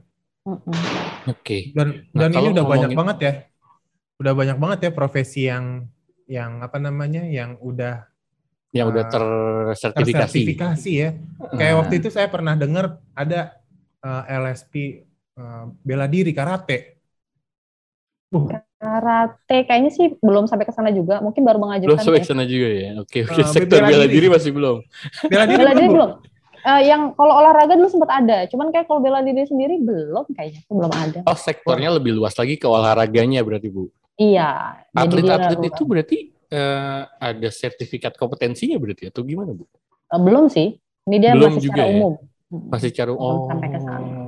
mm 0.47 0.55
-hmm. 0.55 0.63
oke 1.35 1.43
okay. 1.43 1.75
dan 1.75 2.07
nah, 2.15 2.31
dan 2.31 2.39
ini 2.39 2.55
udah 2.55 2.63
ngomongin... 2.63 2.71
banyak 2.71 2.91
banget 2.95 3.19
ya 3.19 3.33
udah 4.17 4.33
banyak 4.33 4.57
banget 4.63 4.79
ya 4.87 4.91
profesi 4.95 5.51
yang 5.51 5.91
yang 6.31 6.63
apa 6.63 6.79
namanya 6.79 7.27
yang 7.27 7.59
udah 7.59 8.07
yang 8.75 8.93
udah 8.93 9.05
tersertifikasi. 9.09 10.13
Tersertifikasi 10.13 10.91
ya. 10.93 11.11
Kayak 11.57 11.75
waktu 11.81 11.95
itu 12.03 12.09
saya 12.13 12.29
pernah 12.29 12.53
dengar 12.59 13.01
ada 13.17 13.57
uh, 14.05 14.25
eh, 14.29 14.37
LSP 14.43 14.75
uh, 15.39 15.41
eh, 15.41 15.65
bela 15.81 16.07
diri 16.11 16.33
karate. 16.37 17.01
Uh. 18.35 18.51
Karate 18.87 19.59
kayaknya 19.67 19.91
sih 19.91 20.07
belum 20.23 20.47
sampai 20.47 20.63
ke 20.63 20.71
sana 20.71 20.95
juga, 20.95 21.19
mungkin 21.19 21.43
baru 21.43 21.59
mengajukan. 21.59 21.91
Belum 21.91 22.07
sampai 22.07 22.23
ke 22.23 22.29
sana 22.31 22.47
juga 22.47 22.69
ya. 22.71 22.91
Oke, 23.03 23.27
oke. 23.27 23.43
Uh, 23.43 23.51
Sektor 23.51 23.83
bela, 23.83 23.91
bela 23.91 24.07
diri 24.07 24.27
masih 24.31 24.55
belum. 24.55 24.79
Bela 25.27 25.45
diri, 25.51 25.59
bela 25.59 25.73
diri 25.75 25.89
belum. 25.91 26.11
Uh, 26.67 26.83
yang 26.83 27.03
kalau 27.19 27.35
olahraga 27.43 27.75
dulu 27.75 27.91
sempat 27.91 28.11
ada, 28.11 28.47
cuman 28.47 28.71
kayak 28.71 28.87
kalau 28.87 29.03
bela 29.03 29.27
diri 29.27 29.43
sendiri 29.43 29.83
belum 29.83 30.31
kayaknya, 30.35 30.63
belum 30.71 30.93
ada. 30.95 31.21
Oh, 31.27 31.35
sektornya 31.35 31.91
lebih 31.99 32.15
luas 32.15 32.39
lagi 32.39 32.55
ke 32.55 32.67
olahraganya 32.67 33.43
berarti 33.43 33.71
Bu. 33.71 33.91
Iya. 34.19 34.79
Atlet-atlet 34.95 35.63
itu 35.67 35.83
berarti 35.83 36.19
uh, 36.55 37.11
ada 37.19 37.49
sertifikat 37.51 38.15
kompetensinya 38.15 38.79
berarti 38.79 39.11
atau 39.11 39.27
gimana 39.27 39.51
bu? 39.51 39.67
Uh, 40.11 40.21
belum 40.23 40.47
sih. 40.47 40.79
Ini 41.07 41.17
dia 41.23 41.33
belum 41.35 41.59
masih 41.59 41.71
juga 41.71 41.83
secara 41.83 41.91
ya? 41.91 41.95
umum. 41.99 42.13
Masih 42.71 42.89
secara 42.91 43.11
umum. 43.15 43.47
Sampai 43.47 43.69
ke 43.71 43.79
sana. 43.79 44.26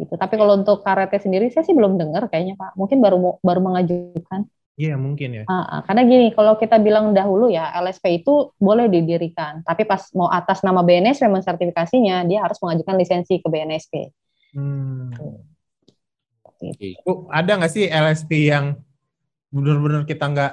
Gitu. 0.00 0.16
Tapi 0.16 0.34
kalau 0.40 0.56
untuk 0.56 0.80
karate 0.80 1.20
sendiri 1.20 1.52
saya 1.52 1.62
sih 1.68 1.76
belum 1.76 2.00
dengar 2.00 2.32
kayaknya 2.32 2.56
Pak. 2.56 2.72
Mungkin 2.80 3.04
baru 3.04 3.36
baru 3.44 3.60
mengajukan. 3.60 4.48
Iya 4.80 4.96
mungkin 4.96 5.28
ya. 5.36 5.44
Uh, 5.44 5.84
karena 5.84 6.08
gini, 6.08 6.26
kalau 6.32 6.56
kita 6.56 6.80
bilang 6.80 7.12
dahulu 7.12 7.52
ya 7.52 7.68
LSP 7.84 8.24
itu 8.24 8.56
boleh 8.56 8.88
didirikan, 8.88 9.60
tapi 9.60 9.84
pas 9.84 10.08
mau 10.16 10.32
atas 10.32 10.64
nama 10.64 10.80
BNSP 10.80 11.28
mensertifikasinya, 11.28 12.24
dia 12.24 12.40
harus 12.40 12.56
mengajukan 12.64 12.96
lisensi 12.96 13.44
ke 13.44 13.48
BNSP. 13.52 14.08
Hmm. 14.56 15.12
Gitu. 16.64 16.96
Bu, 17.04 17.28
ada 17.28 17.60
nggak 17.60 17.72
sih 17.72 17.92
LSP 17.92 18.48
yang 18.48 18.80
benar-benar 19.52 20.08
kita 20.08 20.24
nggak 20.32 20.52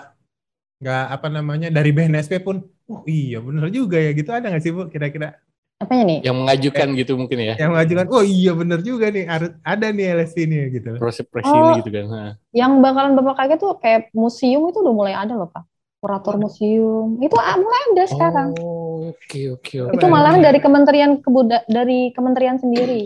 nggak 0.84 1.06
apa 1.10 1.28
namanya 1.32 1.68
dari 1.72 1.96
BNSP 1.96 2.44
pun 2.44 2.62
oh 2.90 3.02
iya 3.10 3.42
bener 3.42 3.70
juga 3.74 3.98
ya 3.98 4.14
gitu 4.14 4.30
ada 4.30 4.50
nggak 4.50 4.64
sih 4.64 4.74
bu 4.74 4.90
kira-kira 4.90 5.38
apanya 5.78 6.04
nih? 6.10 6.20
Yang 6.26 6.38
mengajukan 6.42 6.88
gitu 6.98 7.12
mungkin 7.18 7.38
ya. 7.38 7.54
yang 7.56 7.72
mengajukan 7.74 8.06
oh 8.10 8.24
iya 8.26 8.52
bener 8.58 8.80
juga 8.82 9.14
nih 9.14 9.26
ada 9.62 9.86
nih 9.94 10.06
LSP 10.18 10.38
nih 10.50 10.62
gitu. 10.82 10.90
Proses 10.98 11.26
proses 11.30 11.54
oh, 11.54 11.78
gitu 11.78 11.90
kan 11.94 12.06
ha. 12.10 12.24
yang 12.52 12.82
bakalan 12.82 13.14
bapak 13.14 13.46
kaget 13.46 13.60
tuh 13.62 13.74
kayak 13.78 14.10
museum 14.18 14.66
itu 14.70 14.78
udah 14.82 14.94
mulai 14.94 15.14
ada 15.14 15.38
loh 15.38 15.50
pak. 15.50 15.64
Kurator 15.98 16.38
museum. 16.38 17.18
Itu 17.22 17.36
ah, 17.42 17.58
mulai 17.58 17.82
ada 17.94 18.04
sekarang. 18.06 18.50
Oh, 18.62 19.14
oke 19.14 19.42
oke 19.58 19.76
itu 19.94 20.06
malahan 20.10 20.42
dari 20.42 20.60
kementerian 20.62 21.22
kebuda 21.22 21.66
dari 21.70 22.14
kementerian 22.14 22.58
sendiri. 22.62 23.06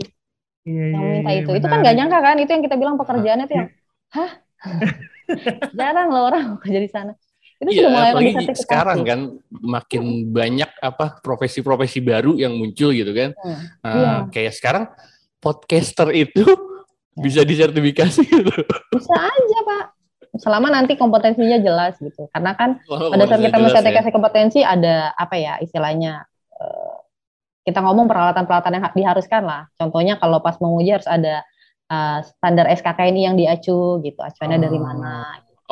Iya, 0.62 0.84
yang 0.94 1.02
iya, 1.02 1.12
minta 1.18 1.30
iya, 1.34 1.40
itu. 1.42 1.50
Benar. 1.50 1.58
itu 1.58 1.66
kan 1.66 1.78
nggak 1.82 1.96
nyangka 1.98 2.18
kan? 2.22 2.36
Itu 2.38 2.50
yang 2.54 2.62
kita 2.62 2.76
bilang 2.78 2.96
pekerjaannya 3.00 3.46
tuh 3.50 3.56
yang 3.58 3.68
hah? 4.14 4.30
Jarang 5.78 6.08
loh 6.12 6.22
orang 6.28 6.44
kerja 6.62 6.80
di 6.80 6.90
sana 6.90 7.12
itu 7.62 7.78
iya, 7.78 7.86
mulai 7.94 8.10
apalagi 8.10 8.46
sekarang 8.58 8.98
kan 9.06 9.20
makin 9.54 10.34
banyak 10.34 10.66
apa 10.82 11.22
profesi-profesi 11.22 12.02
baru 12.02 12.34
yang 12.34 12.58
muncul 12.58 12.90
gitu 12.90 13.14
kan. 13.14 13.30
Hmm. 13.38 13.54
Uh, 13.86 13.94
iya. 13.94 14.12
Kayak 14.34 14.52
sekarang 14.58 14.84
podcaster 15.38 16.10
itu 16.10 16.42
ya. 16.42 16.58
bisa 17.24 17.40
disertifikasi 17.46 18.22
gitu. 18.26 18.54
Bisa 18.98 19.14
aja 19.14 19.58
pak. 19.62 19.84
Selama 20.42 20.74
nanti 20.74 20.98
kompetensinya 20.98 21.62
jelas 21.62 21.94
gitu. 22.02 22.26
Karena 22.34 22.58
kan 22.58 22.82
oh, 22.90 23.14
pada 23.14 23.30
saat 23.30 23.46
kita 23.46 23.58
mensertifikasi 23.62 24.08
ya. 24.10 24.14
kompetensi 24.14 24.60
ada 24.66 25.14
apa 25.14 25.38
ya 25.38 25.54
istilahnya 25.62 26.26
uh, 26.58 26.98
kita 27.62 27.78
ngomong 27.78 28.10
peralatan-peralatan 28.10 28.74
yang 28.74 28.84
diharuskan 28.90 29.46
lah. 29.46 29.70
Contohnya 29.78 30.18
kalau 30.18 30.42
pas 30.42 30.58
menguji 30.58 30.98
harus 30.98 31.06
ada 31.06 31.46
uh, 31.86 32.26
standar 32.26 32.66
SKKNI 32.74 33.22
yang 33.22 33.36
diacu 33.38 34.02
gitu. 34.02 34.18
Acuannya 34.18 34.58
oh. 34.58 34.62
dari 34.66 34.78
mana? 34.82 35.14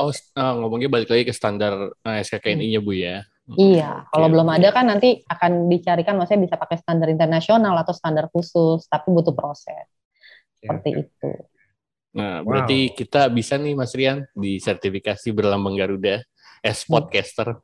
Oh, 0.01 0.09
uh, 0.09 0.55
ngomongnya 0.57 0.89
balik 0.89 1.13
lagi 1.13 1.29
ke 1.29 1.35
standar 1.37 1.93
uh, 1.93 2.09
eh, 2.17 2.25
SKKNI-nya 2.25 2.81
Bu 2.81 2.97
ya. 2.97 3.21
Iya, 3.51 4.07
okay. 4.07 4.15
kalau 4.15 4.27
belum 4.31 4.49
ada 4.49 4.69
kan 4.71 4.87
nanti 4.87 5.27
akan 5.27 5.67
dicarikan 5.67 6.15
maksudnya 6.15 6.47
bisa 6.47 6.57
pakai 6.57 6.79
standar 6.79 7.11
internasional 7.11 7.75
atau 7.83 7.91
standar 7.91 8.31
khusus, 8.31 8.87
tapi 8.87 9.11
butuh 9.11 9.35
proses. 9.35 9.91
Seperti 10.63 10.89
okay. 10.95 11.03
itu. 11.05 11.31
Nah, 12.15 12.41
wow. 12.41 12.47
berarti 12.47 12.95
kita 12.95 13.27
bisa 13.29 13.59
nih 13.59 13.75
Mas 13.75 13.93
Rian 13.93 14.23
disertifikasi 14.39 15.29
berlambang 15.35 15.77
Garuda 15.77 16.23
as 16.63 16.87
hmm. 16.87 16.91
podcaster. 16.95 17.59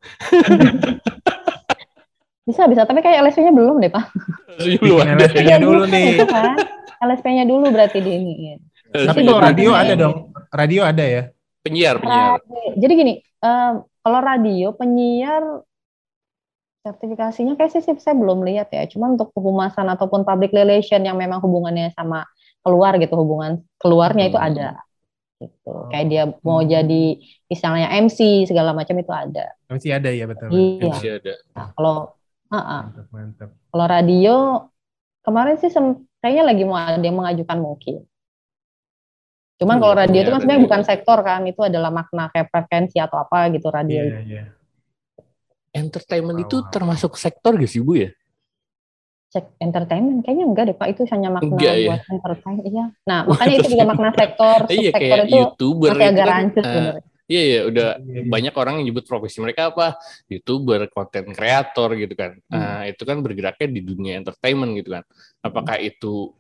bisa, 2.51 2.63
bisa, 2.67 2.83
tapi 2.83 3.01
kayak 3.01 3.31
LSP-nya 3.31 3.55
belum 3.55 3.79
deh, 3.79 3.91
Pak. 3.91 4.05
belum 4.83 4.99
ada. 5.07 5.23
LSP-nya 5.23 5.57
dulu 5.63 5.83
nih. 5.87 6.09
Kan? 6.27 6.57
LSP-nya 6.99 7.45
dulu 7.47 7.65
berarti 7.71 7.99
di 8.03 8.11
ini. 8.11 8.35
Tapi 8.91 9.23
kalau 9.23 9.39
radio 9.43 9.71
ada 9.71 9.95
dong. 9.95 10.35
Radio 10.51 10.83
ada 10.83 11.05
ya? 11.05 11.23
Penyiar, 11.67 11.99
penyiar. 11.99 12.39
Jadi 12.79 12.93
gini, 12.95 13.15
um, 13.43 13.83
kalau 13.83 14.19
radio 14.23 14.71
penyiar 14.71 15.43
Sertifikasinya 16.87 17.59
kayak 17.59 17.75
sih 17.75 17.83
saya 17.83 18.15
belum 18.15 18.47
lihat 18.47 18.71
ya. 18.71 18.87
Cuma 18.87 19.11
untuk 19.11 19.35
kehumasan 19.35 19.91
ataupun 19.91 20.23
public 20.23 20.55
relation 20.55 21.03
yang 21.03 21.19
memang 21.19 21.43
hubungannya 21.43 21.91
sama 21.99 22.23
keluar 22.63 22.95
gitu, 23.03 23.19
hubungan 23.19 23.67
keluarnya 23.83 24.31
hmm. 24.31 24.31
itu 24.31 24.39
ada. 24.39 24.69
Gitu. 25.43 25.67
Oh. 25.67 25.91
Kayak 25.91 26.07
dia 26.07 26.23
mau 26.47 26.63
hmm. 26.63 26.71
jadi 26.71 27.05
misalnya 27.51 27.91
MC 27.91 28.47
segala 28.47 28.71
macam 28.71 28.95
itu 29.03 29.11
ada. 29.11 29.51
MC 29.67 29.85
ada 29.91 30.15
ya 30.15 30.31
betul. 30.31 30.47
Iya. 30.55 30.95
MC 30.95 31.03
ada. 31.11 31.35
Nah, 31.59 31.67
kalau 31.75 31.97
uh 32.15 32.55
-uh. 32.55 32.83
Mantap, 32.87 33.07
mantap. 33.11 33.51
Kalau 33.51 33.87
radio 33.91 34.37
kemarin 35.27 35.57
sih 35.59 35.71
kayaknya 36.23 36.45
lagi 36.47 36.63
mau 36.63 36.79
ada 36.79 37.03
yang 37.03 37.19
mengajukan 37.19 37.59
mungkin. 37.59 38.07
Cuman 39.57 39.77
kalau 39.81 39.95
radio 39.97 40.21
itu 40.21 40.31
kan 40.31 40.41
sebenarnya 40.45 40.65
bukan 40.69 40.83
sektor 40.85 41.19
kan, 41.25 41.41
itu 41.49 41.61
adalah 41.65 41.89
makna 41.89 42.29
kayak 42.29 42.53
frekuensi 42.53 43.01
atau 43.01 43.17
apa 43.17 43.49
gitu 43.57 43.73
radio. 43.73 44.05
Iya, 44.05 44.21
iya. 44.25 44.45
Entertainment 45.73 46.41
itu 46.45 46.61
termasuk 46.69 47.17
sektor 47.17 47.57
gak 47.57 47.69
sih 47.69 47.81
Bu 47.81 47.97
ya? 47.97 48.11
Cek 49.33 49.61
entertainment 49.61 50.25
kayaknya 50.25 50.45
enggak 50.45 50.65
deh 50.73 50.77
Pak, 50.77 50.89
itu 50.93 51.03
hanya 51.09 51.29
makna 51.33 51.57
enggak, 51.57 51.75
ya? 51.77 51.89
buat 51.89 52.03
ya? 52.05 52.09
entertain. 52.13 52.59
Iya. 52.69 52.85
Nah, 53.09 53.19
makanya 53.33 53.57
itu 53.57 53.69
juga 53.73 53.85
makna 53.89 54.11
sektor, 54.13 54.59
iya, 54.69 54.91
kayak 54.93 55.19
itu 55.25 55.37
YouTuber 55.41 55.91
masih 55.93 56.09
agak 56.13 56.27
kan, 56.27 56.33
rancus 56.37 56.65
uh, 56.65 56.95
Iya 57.27 57.43
iya 57.43 57.61
udah 57.67 57.89
iya, 57.99 58.23
iya. 58.23 58.31
banyak 58.31 58.55
orang 58.55 58.75
yang 58.79 58.95
nyebut 58.95 59.03
profesi 59.03 59.43
mereka 59.43 59.75
apa 59.75 59.99
youtuber, 60.31 60.87
konten 60.87 61.35
kreator 61.35 61.99
gitu 61.99 62.15
kan. 62.15 62.39
Hmm. 62.47 62.55
Nah 62.55 62.81
itu 62.87 63.03
kan 63.03 63.19
bergeraknya 63.19 63.67
di 63.67 63.81
dunia 63.83 64.15
entertainment 64.23 64.79
gitu 64.79 64.95
kan. 64.95 65.03
Apakah 65.43 65.83
itu 65.83 66.31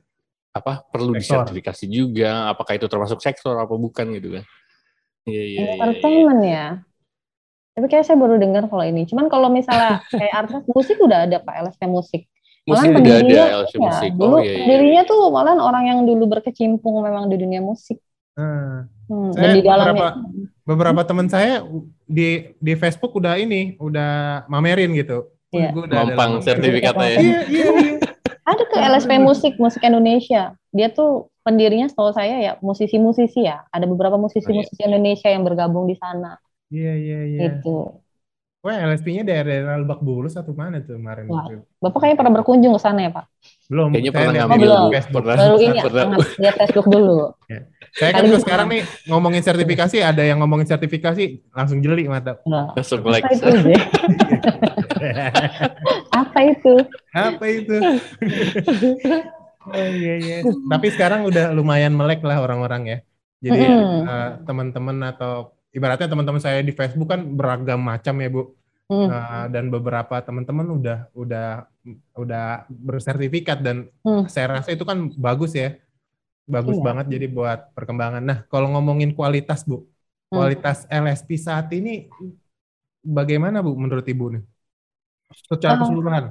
apa 0.58 0.84
perlu 0.88 1.16
sektor. 1.16 1.44
disertifikasi 1.44 1.84
juga 1.88 2.50
apakah 2.50 2.76
itu 2.76 2.86
termasuk 2.88 3.18
sektor 3.20 3.56
apa 3.56 3.74
bukan 3.76 4.16
gitu 4.16 4.40
kan 4.40 4.44
iya 5.28 5.42
iya 5.44 5.60
entertainment 5.76 6.42
ya, 6.42 6.50
ya. 6.50 6.66
tapi 7.76 7.86
kayak 7.92 8.04
saya 8.08 8.16
baru 8.16 8.40
dengar 8.40 8.64
kalau 8.66 8.84
ini 8.84 9.04
cuman 9.04 9.26
kalau 9.28 9.48
misalnya 9.52 10.00
kayak 10.20 10.34
artis 10.34 10.64
musik 10.70 10.96
udah 11.00 11.28
ada 11.28 11.36
pak 11.42 11.54
LSP 11.68 11.82
musik 11.88 12.22
musik 12.66 12.88
udah 12.90 13.14
ada 13.22 13.42
LSP 13.62 13.76
ya, 13.76 13.82
musik 13.84 14.10
oh, 14.10 14.18
dulu 14.18 14.36
iya, 14.42 14.52
iya. 14.52 14.64
dirinya 14.66 15.02
tuh 15.04 15.20
malah 15.30 15.54
orang 15.60 15.84
yang 15.86 16.00
dulu 16.02 16.24
berkecimpung 16.38 17.04
memang 17.04 17.28
di 17.28 17.36
dunia 17.38 17.60
musik 17.60 18.00
hmm. 18.34 18.92
Hmm, 19.06 19.30
saya 19.38 19.42
dan 19.42 19.50
di 19.54 19.62
dalamnya 19.62 19.92
beberapa, 19.94 20.08
beberapa 20.66 21.02
teman 21.06 21.30
saya 21.30 21.62
di 22.10 22.58
di 22.58 22.72
Facebook 22.74 23.14
udah 23.14 23.38
ini 23.38 23.78
udah 23.78 24.44
mamerin 24.50 24.98
gitu 24.98 25.30
Iya. 25.54 25.70
Mampang 25.72 26.42
sertifikatnya 26.42 27.06
ya. 27.06 27.18
Iya, 27.18 27.40
iya, 27.46 27.66
iya. 27.70 27.94
Ada 28.46 28.62
ke 28.70 28.76
LSP 28.78 29.12
Musik, 29.18 29.52
Musik 29.58 29.82
Indonesia. 29.82 30.54
Dia 30.70 30.88
tuh 30.94 31.34
pendirinya 31.42 31.90
setahu 31.90 32.14
saya 32.14 32.38
ya 32.38 32.52
musisi-musisi 32.62 33.42
ya. 33.42 33.66
Ada 33.74 33.90
beberapa 33.90 34.14
musisi-musisi 34.14 34.78
oh, 34.78 34.86
iya. 34.86 34.88
Indonesia 34.94 35.28
yang 35.28 35.42
bergabung 35.42 35.90
di 35.90 35.98
sana. 35.98 36.38
Iya, 36.70 36.94
iya, 36.94 37.20
iya. 37.26 37.40
Itu. 37.58 38.06
Wah, 38.66 38.82
LSP-nya 38.82 39.22
daerah 39.22 39.78
Lebak 39.78 40.02
Bulus 40.02 40.34
atau 40.34 40.50
mana 40.50 40.82
tuh 40.82 40.98
kemarin? 40.98 41.30
Wah, 41.30 41.46
Bapak 41.78 42.02
kayaknya 42.02 42.18
pernah 42.18 42.32
berkunjung 42.34 42.74
ke 42.74 42.80
sana 42.82 43.06
ya, 43.06 43.10
Pak? 43.14 43.24
Belum. 43.70 43.94
Kayaknya 43.94 44.10
pernah 44.10 44.32
lihat 44.34 44.46
oh, 44.46 44.58
belum. 44.58 44.90
Facebook. 44.90 45.22
Baru 45.22 45.56
ini 45.62 45.78
ya, 45.78 45.84
lihat 46.42 46.54
Facebook 46.58 46.86
dulu. 46.90 47.30
ya. 47.54 47.62
Saya 47.94 48.10
kan 48.18 48.26
sekarang 48.42 48.66
nih 48.66 48.82
ngomongin 49.06 49.42
sertifikasi, 49.46 50.02
ada 50.02 50.22
yang 50.26 50.42
ngomongin 50.42 50.66
sertifikasi 50.66 51.46
langsung 51.54 51.78
jeli 51.78 52.10
mata. 52.10 52.42
Nah, 52.42 52.74
langsung 52.74 53.06
like. 53.06 53.22
Apa 56.16 56.38
itu? 56.48 56.74
Apa 57.12 57.44
itu? 57.44 57.76
oh 59.76 59.88
iya 59.92 60.14
iya. 60.16 60.36
Tapi 60.44 60.86
sekarang 60.94 61.28
udah 61.28 61.52
lumayan 61.52 61.92
melek 61.92 62.24
lah 62.24 62.40
orang-orang 62.40 62.82
ya. 62.88 62.98
Jadi 63.44 63.64
mm. 63.68 64.00
uh, 64.08 64.30
teman-teman 64.48 64.96
atau 65.12 65.52
ibaratnya 65.76 66.08
teman-teman 66.08 66.40
saya 66.40 66.64
di 66.64 66.72
Facebook 66.72 67.12
kan 67.12 67.20
beragam 67.36 67.80
macam 67.84 68.16
ya 68.16 68.28
bu. 68.32 68.42
Mm. 68.86 69.08
Uh, 69.10 69.44
dan 69.50 69.64
beberapa 69.68 70.16
teman-teman 70.22 70.66
udah 70.78 70.98
udah 71.12 71.66
udah 72.16 72.64
bersertifikat 72.70 73.60
dan 73.60 73.90
mm. 74.06 74.30
saya 74.32 74.58
rasa 74.58 74.72
itu 74.72 74.86
kan 74.88 75.12
bagus 75.20 75.52
ya. 75.52 75.76
Bagus 76.46 76.78
iya. 76.78 76.84
banget 76.86 77.06
jadi 77.10 77.26
buat 77.26 77.74
perkembangan. 77.74 78.22
Nah, 78.22 78.38
kalau 78.46 78.70
ngomongin 78.70 79.10
kualitas, 79.18 79.66
Bu. 79.66 79.82
Hmm. 79.82 80.38
Kualitas 80.38 80.86
mm. 80.86 80.94
LSP 80.94 81.30
saat 81.42 81.66
ini 81.74 82.06
bagaimana, 83.02 83.66
Bu, 83.66 83.74
menurut 83.74 84.06
Ibu 84.06 84.38
nih? 84.38 84.42
Secara 85.32 85.74
uh, 85.76 85.80
keseluruhan. 85.82 86.24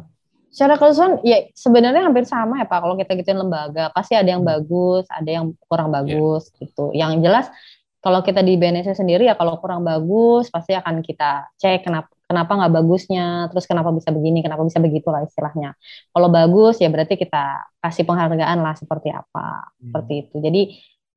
Secara 0.54 0.74
keseluruhan 0.80 1.14
ya 1.26 1.38
sebenarnya 1.52 2.02
hampir 2.08 2.24
sama 2.24 2.64
ya 2.64 2.68
Pak 2.68 2.80
kalau 2.80 2.96
kita 2.96 3.12
gituin 3.20 3.40
lembaga. 3.40 3.92
Pasti 3.92 4.16
ada 4.16 4.30
yang 4.30 4.44
hmm. 4.46 4.52
bagus, 4.56 5.04
ada 5.12 5.30
yang 5.30 5.52
kurang 5.68 5.92
iya. 5.92 5.96
bagus 6.00 6.44
yeah. 6.48 6.60
gitu. 6.64 6.86
Yang 6.96 7.12
jelas 7.24 7.46
kalau 8.06 8.22
kita 8.22 8.46
di 8.46 8.54
BNS 8.54 8.94
sendiri 8.94 9.26
ya 9.26 9.34
kalau 9.34 9.58
kurang 9.58 9.82
bagus 9.82 10.54
pasti 10.54 10.78
akan 10.78 11.02
kita 11.02 11.50
cek 11.58 11.90
kenapa 11.90 12.16
kenapa 12.26 12.52
nggak 12.58 12.74
bagusnya, 12.82 13.50
terus 13.54 13.66
kenapa 13.70 13.94
bisa 13.94 14.10
begini, 14.10 14.42
kenapa 14.42 14.66
bisa 14.66 14.82
begitu 14.82 15.08
lah 15.14 15.22
istilahnya. 15.26 15.78
Kalau 16.10 16.30
bagus 16.34 16.82
ya 16.82 16.90
berarti 16.90 17.16
kita 17.22 17.70
kasih 17.82 18.04
penghargaan 18.06 18.60
lah 18.66 18.74
seperti 18.74 19.14
apa, 19.14 19.70
hmm. 19.78 19.90
seperti 19.90 20.14
itu. 20.26 20.36
Jadi 20.42 20.62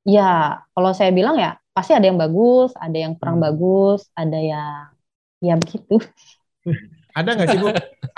ya 0.04 0.60
kalau 0.72 0.92
saya 0.92 1.10
bilang 1.12 1.36
ya 1.40 1.56
pasti 1.72 1.96
ada 1.96 2.06
yang 2.08 2.20
bagus, 2.20 2.76
ada 2.76 2.96
yang 2.96 3.16
kurang 3.16 3.40
hmm. 3.40 3.46
bagus, 3.48 4.00
ada 4.12 4.38
yang 4.38 4.92
ya 5.40 5.54
begitu. 5.56 5.96
Ada 7.14 7.30
nggak 7.34 7.48
sih 7.48 7.58
bu? 7.60 7.68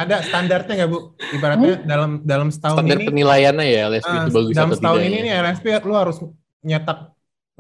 Ada 0.01 0.17
standarnya 0.25 0.73
nggak 0.83 0.91
bu? 0.91 0.99
Ibaratnya 1.37 1.73
hmm? 1.79 1.87
dalam 1.87 2.11
dalam 2.25 2.49
setahun 2.49 2.83
Standar 2.83 2.99
ini. 2.99 3.07
penilaiannya 3.07 3.67
ya 3.67 3.81
LSP 3.93 4.11
uh, 4.11 4.19
itu 4.19 4.31
bagus 4.33 4.55
dalam 4.57 4.71
setahun 4.75 5.01
ini 5.05 5.17
ya? 5.17 5.23
nih 5.23 5.33
LSP 5.45 5.67
lu 5.87 5.95
harus 5.95 6.17
nyetak 6.65 6.99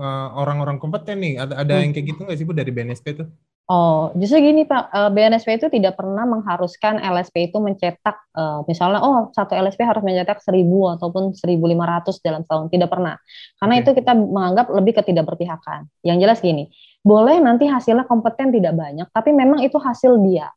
uh, 0.01 0.28
orang-orang 0.35 0.76
kompeten 0.81 1.20
nih. 1.20 1.39
Ada 1.39 1.55
ada 1.62 1.74
hmm. 1.76 1.83
yang 1.85 1.91
kayak 1.95 2.07
gitu 2.12 2.20
nggak 2.26 2.39
sih 2.41 2.47
bu 2.49 2.53
dari 2.57 2.70
BNSP 2.72 3.07
itu? 3.14 3.24
Oh, 3.70 4.11
justru 4.18 4.43
gini 4.43 4.66
Pak, 4.66 4.91
eh, 4.91 5.11
BNSP 5.14 5.62
itu 5.62 5.70
tidak 5.70 5.95
pernah 5.95 6.26
mengharuskan 6.26 6.99
LSP 6.99 7.55
itu 7.55 7.62
mencetak, 7.62 8.18
uh, 8.35 8.66
misalnya, 8.66 8.99
oh 8.99 9.31
satu 9.31 9.55
LSP 9.55 9.87
harus 9.87 10.03
mencetak 10.03 10.43
1000 10.43 10.99
ataupun 10.99 11.39
1500 11.39 12.18
dalam 12.18 12.43
setahun, 12.43 12.66
tidak 12.66 12.91
pernah. 12.91 13.14
Karena 13.62 13.78
okay. 13.78 13.83
itu 13.87 13.91
kita 14.03 14.12
menganggap 14.18 14.74
lebih 14.74 14.99
ketidakberpihakan. 14.99 15.87
Yang 16.03 16.18
jelas 16.18 16.39
gini, 16.43 16.66
boleh 17.07 17.39
nanti 17.39 17.70
hasilnya 17.70 18.11
kompeten 18.11 18.51
tidak 18.51 18.74
banyak, 18.74 19.07
tapi 19.14 19.31
memang 19.31 19.62
itu 19.62 19.78
hasil 19.78 20.18
dia 20.26 20.51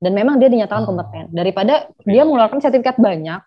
dan 0.00 0.12
memang 0.16 0.40
dia 0.40 0.48
dinyatakan 0.48 0.88
oh. 0.88 0.96
kompeten. 0.96 1.28
Daripada 1.30 1.92
dia 2.08 2.24
mengeluarkan 2.24 2.58
sertifikat 2.64 2.96
banyak 2.96 3.40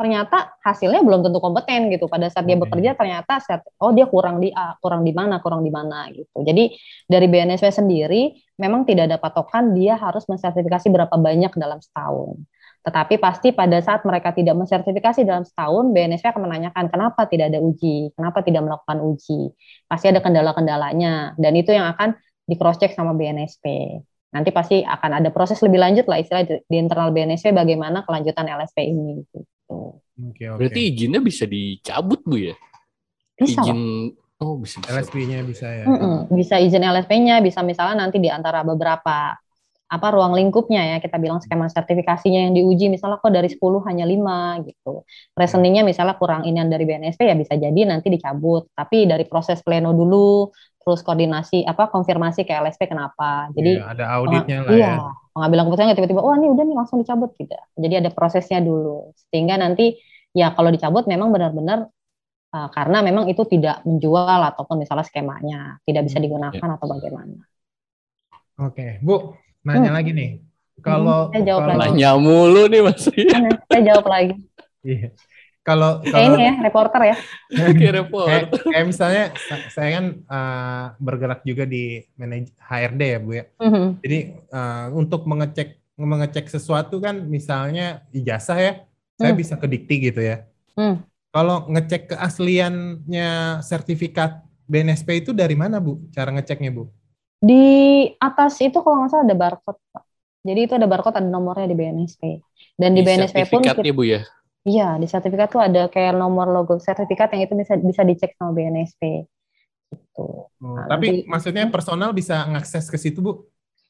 ternyata 0.00 0.56
hasilnya 0.64 1.04
belum 1.04 1.20
tentu 1.20 1.38
kompeten 1.44 1.92
gitu. 1.92 2.08
Pada 2.08 2.26
saat 2.32 2.48
dia 2.48 2.56
bekerja 2.56 2.96
ternyata 2.96 3.38
set, 3.38 3.62
oh 3.78 3.92
dia 3.94 4.08
kurang 4.10 4.40
di 4.42 4.50
A 4.50 4.74
kurang 4.80 5.06
di 5.06 5.12
mana 5.12 5.38
kurang 5.44 5.62
di 5.62 5.70
mana 5.70 6.08
gitu. 6.10 6.40
Jadi 6.40 6.72
dari 7.06 7.26
BNSP 7.28 7.68
sendiri 7.68 8.32
memang 8.58 8.88
tidak 8.88 9.12
ada 9.12 9.20
patokan 9.20 9.76
dia 9.76 10.00
harus 10.00 10.26
mensertifikasi 10.26 10.88
berapa 10.90 11.14
banyak 11.14 11.52
dalam 11.54 11.78
setahun. 11.78 12.42
Tetapi 12.80 13.20
pasti 13.20 13.52
pada 13.52 13.76
saat 13.84 14.00
mereka 14.08 14.32
tidak 14.32 14.56
mensertifikasi 14.56 15.20
dalam 15.28 15.44
setahun, 15.44 15.92
BNSP 15.92 16.32
akan 16.32 16.48
menanyakan 16.48 16.88
kenapa 16.88 17.28
tidak 17.28 17.52
ada 17.52 17.60
uji, 17.60 18.08
kenapa 18.16 18.40
tidak 18.40 18.64
melakukan 18.64 19.04
uji. 19.04 19.52
Pasti 19.84 20.08
ada 20.08 20.24
kendala-kendalanya, 20.24 21.36
dan 21.36 21.52
itu 21.60 21.76
yang 21.76 21.92
akan 21.92 22.16
di 22.48 22.56
cross 22.56 22.80
check 22.80 22.96
sama 22.96 23.12
BNSP 23.12 24.00
nanti 24.30 24.50
pasti 24.54 24.82
akan 24.86 25.22
ada 25.22 25.28
proses 25.34 25.58
lebih 25.60 25.82
lanjut 25.82 26.06
lah 26.06 26.22
istilah 26.22 26.46
di, 26.46 26.54
di 26.66 26.76
internal 26.78 27.10
BNSP 27.10 27.50
bagaimana 27.50 28.06
kelanjutan 28.06 28.46
LSP 28.46 28.78
ini. 28.86 29.22
Gitu. 29.22 29.38
Okay, 30.30 30.46
okay. 30.46 30.58
Berarti 30.58 30.80
izinnya 30.94 31.20
bisa 31.22 31.44
dicabut 31.46 32.22
bu 32.22 32.36
ya? 32.38 32.54
Bisa. 33.34 33.62
Izin 33.62 33.80
oh 34.42 34.54
bisa. 34.62 34.78
bisa. 34.82 34.90
LSP-nya 34.94 35.38
bisa 35.42 35.66
ya. 35.66 35.84
Mm 35.86 35.98
-mm, 35.98 36.16
bisa 36.34 36.56
izin 36.62 36.84
LSP-nya, 36.86 37.42
bisa 37.42 37.60
misalnya 37.66 38.06
nanti 38.06 38.22
di 38.22 38.30
antara 38.30 38.62
beberapa 38.62 39.34
apa 39.90 40.06
ruang 40.14 40.38
lingkupnya 40.38 40.86
ya 40.86 40.96
kita 41.02 41.18
bilang 41.18 41.42
skema 41.42 41.66
sertifikasinya 41.66 42.46
yang 42.46 42.54
diuji 42.54 42.86
misalnya 42.86 43.18
kok 43.18 43.34
dari 43.34 43.50
10 43.50 43.58
hanya 43.90 44.06
5 44.06 44.70
gitu. 44.70 45.02
Reasoningnya 45.34 45.82
misalnya 45.82 46.14
kurang 46.14 46.46
ini 46.46 46.62
dari 46.70 46.86
BNSP 46.86 47.26
ya 47.26 47.34
bisa 47.34 47.58
jadi 47.58 47.80
nanti 47.90 48.06
dicabut. 48.06 48.70
Tapi 48.70 49.10
dari 49.10 49.26
proses 49.26 49.58
pleno 49.66 49.90
dulu 49.90 50.46
terus 50.80 51.02
koordinasi 51.02 51.66
apa 51.66 51.90
konfirmasi 51.90 52.46
ke 52.46 52.54
LSP 52.54 52.86
kenapa. 52.86 53.50
Jadi 53.50 53.82
ya, 53.82 53.90
ada 53.90 54.04
auditnya 54.14 54.58
lah 54.62 54.72
iya, 54.72 54.92
ya. 54.94 55.10
pengambilan 55.34 55.64
keputusan 55.66 55.98
tiba-tiba 55.98 56.22
oh 56.22 56.34
ini 56.38 56.46
udah 56.54 56.64
nih 56.70 56.76
langsung 56.78 56.98
dicabut 57.02 57.34
tidak. 57.34 57.66
Jadi 57.74 57.94
ada 57.98 58.10
prosesnya 58.14 58.62
dulu 58.62 59.10
sehingga 59.28 59.58
nanti 59.58 59.98
ya 60.30 60.54
kalau 60.54 60.70
dicabut 60.70 61.10
memang 61.10 61.34
benar-benar 61.34 61.90
uh, 62.54 62.68
karena 62.70 63.02
memang 63.02 63.26
itu 63.26 63.42
tidak 63.42 63.82
menjual 63.82 64.40
ataupun 64.54 64.86
misalnya 64.86 65.02
skemanya 65.02 65.60
tidak 65.82 66.06
bisa 66.06 66.22
hmm, 66.22 66.26
digunakan 66.30 66.68
ya. 66.70 66.74
atau 66.78 66.86
bagaimana. 66.86 67.42
Oke, 68.60 69.00
Bu, 69.00 69.34
nanya 69.64 69.90
hmm. 69.92 69.98
lagi 69.98 70.10
nih. 70.12 70.30
Kalau 70.80 71.28
hmm, 71.28 71.32
saya 71.36 71.42
jawab 71.44 71.62
kalau, 71.62 71.76
lagi. 71.76 71.90
Nanya 71.92 72.10
mulu 72.16 72.62
nih 72.68 72.80
Mas. 72.84 73.02
saya 73.68 73.82
jawab 73.84 74.06
lagi. 74.08 74.34
Iya. 74.80 75.08
Kalau 75.60 76.00
kayak 76.00 76.24
ini 76.24 76.40
ya, 76.40 76.54
reporter 76.64 77.02
ya. 77.04 77.16
kayak 77.78 77.94
reporter. 78.00 78.48
kayak, 78.48 78.64
kayak 78.64 78.86
misalnya 78.88 79.24
saya 79.68 79.88
kan 80.00 80.04
uh, 80.24 80.84
bergerak 80.96 81.44
juga 81.44 81.68
di 81.68 82.00
manaj 82.16 82.48
HRD 82.56 83.02
ya, 83.04 83.18
Bu 83.20 83.30
ya. 83.36 83.44
Mm-hmm. 83.60 83.86
Jadi 84.00 84.18
uh, 84.50 84.86
untuk 84.96 85.28
mengecek 85.28 85.76
mengecek 86.00 86.48
sesuatu 86.48 86.96
kan 86.96 87.28
misalnya 87.28 88.08
ijazah 88.08 88.56
ya, 88.56 88.72
mm. 88.80 89.20
saya 89.20 89.32
bisa 89.36 89.54
ke 89.60 89.68
dikti 89.68 90.10
gitu 90.10 90.24
ya. 90.24 90.48
Mm. 90.80 91.04
Kalau 91.30 91.68
ngecek 91.68 92.16
keasliannya 92.16 93.60
sertifikat 93.60 94.40
BNSP 94.64 95.28
itu 95.28 95.30
dari 95.36 95.54
mana, 95.54 95.76
Bu? 95.76 96.00
Cara 96.10 96.32
ngeceknya, 96.32 96.72
Bu? 96.72 96.88
Di 97.40 97.64
atas 98.20 98.60
itu 98.60 98.76
kalau 98.78 99.00
nggak 99.00 99.10
salah 99.10 99.24
ada 99.24 99.32
barcode, 99.34 99.80
Pak. 99.90 100.04
Jadi 100.44 100.60
itu 100.60 100.72
ada 100.76 100.84
barcode, 100.84 101.16
ada 101.16 101.28
nomornya 101.28 101.64
di 101.64 101.76
BNSP. 101.76 102.22
Dan 102.76 102.92
di, 102.92 103.00
Di 103.00 103.08
BNSP 103.08 103.48
pun 103.48 103.64
sertifikat 103.64 103.76
kita- 103.80 103.88
ya 103.88 103.94
Bu 103.96 104.04
ya. 104.04 104.20
Iya, 104.60 104.88
di 105.00 105.06
sertifikat 105.08 105.48
tuh 105.48 105.62
ada 105.64 105.88
kayak 105.88 106.12
nomor 106.14 106.44
logo 106.52 106.76
sertifikat 106.76 107.32
yang 107.32 107.48
itu 107.48 107.56
bisa 107.56 107.80
bisa 107.80 108.04
dicek 108.04 108.36
sama 108.36 108.52
BNSP. 108.52 109.24
Gitu. 109.88 110.26
Oh, 110.60 110.76
Nah, 110.76 110.84
tapi 110.86 111.06
nanti- 111.08 111.24
maksudnya 111.26 111.64
personal 111.72 112.12
bisa 112.12 112.44
ngakses 112.44 112.86
ke 112.86 113.00
situ 113.00 113.24
bu? 113.24 113.32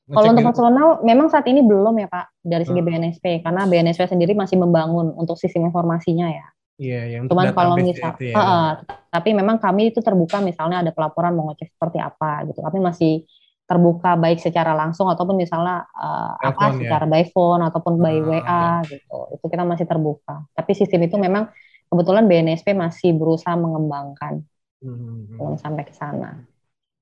Kalau 0.07 0.31
untuk 0.31 0.43
gitu? 0.43 0.49
personal 0.51 0.87
memang 1.03 1.27
saat 1.27 1.47
ini 1.47 1.63
belum 1.63 1.95
ya 1.99 2.07
Pak 2.07 2.43
dari 2.43 2.63
segi 2.63 2.83
Hmm. 2.83 2.87
BNSP 2.87 3.43
karena 3.43 3.63
BNSP 3.67 4.07
sendiri 4.07 4.35
masih 4.35 4.59
membangun 4.59 5.11
untuk 5.15 5.35
sistem 5.35 5.67
informasinya 5.67 6.31
ya. 6.31 6.47
Iya, 6.81 7.01
ya, 7.07 7.17
untuk 7.21 7.35
Cuman 7.37 7.53
kalau 7.53 7.77
misal, 7.77 8.15
itu 8.17 8.25
ya. 8.31 8.35
Heeh, 8.35 8.69
tapi 9.13 9.31
memang 9.37 9.61
kami 9.61 9.93
itu 9.93 10.01
terbuka 10.01 10.41
misalnya 10.41 10.81
ada 10.81 10.91
pelaporan 10.91 11.35
mau 11.37 11.51
ngecek 11.53 11.77
seperti 11.77 11.99
apa 12.01 12.47
gitu. 12.49 12.59
Kami 12.59 12.79
masih 12.81 13.23
terbuka 13.71 14.19
baik 14.19 14.43
secara 14.43 14.75
langsung 14.75 15.07
ataupun 15.07 15.39
misalnya 15.39 15.87
eh, 15.95 16.33
apa 16.51 16.75
ya? 16.75 16.79
secara 16.83 17.05
by 17.07 17.23
phone 17.31 17.63
ataupun 17.71 17.95
by 18.03 18.19
Ah, 18.19 18.27
WA 18.27 18.65
gitu. 18.91 19.19
Itu 19.39 19.45
kita 19.47 19.63
masih 19.63 19.87
terbuka. 19.87 20.43
Tapi 20.59 20.71
sistem 20.75 21.07
itu 21.07 21.15
memang 21.15 21.47
kebetulan 21.87 22.27
BNSP 22.27 22.75
masih 22.75 23.15
berusaha 23.15 23.55
mengembangkan 23.55 24.43
Hmm. 24.81 25.29
belum 25.37 25.61
sampai 25.61 25.85
ke 25.85 25.93
sana. 25.93 26.41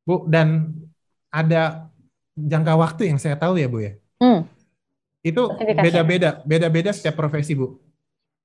Bu, 0.02 0.26
dan 0.26 0.74
ada 1.30 1.86
jangka 2.34 2.74
waktu 2.74 3.06
yang 3.06 3.22
saya 3.22 3.38
tahu 3.38 3.54
ya 3.54 3.70
bu 3.70 3.78
ya? 3.86 3.92
Hmm. 4.18 4.50
Itu 5.22 5.46
beda-beda, 5.54 6.42
beda-beda 6.42 6.90
setiap 6.90 7.14
profesi 7.14 7.54
bu. 7.54 7.78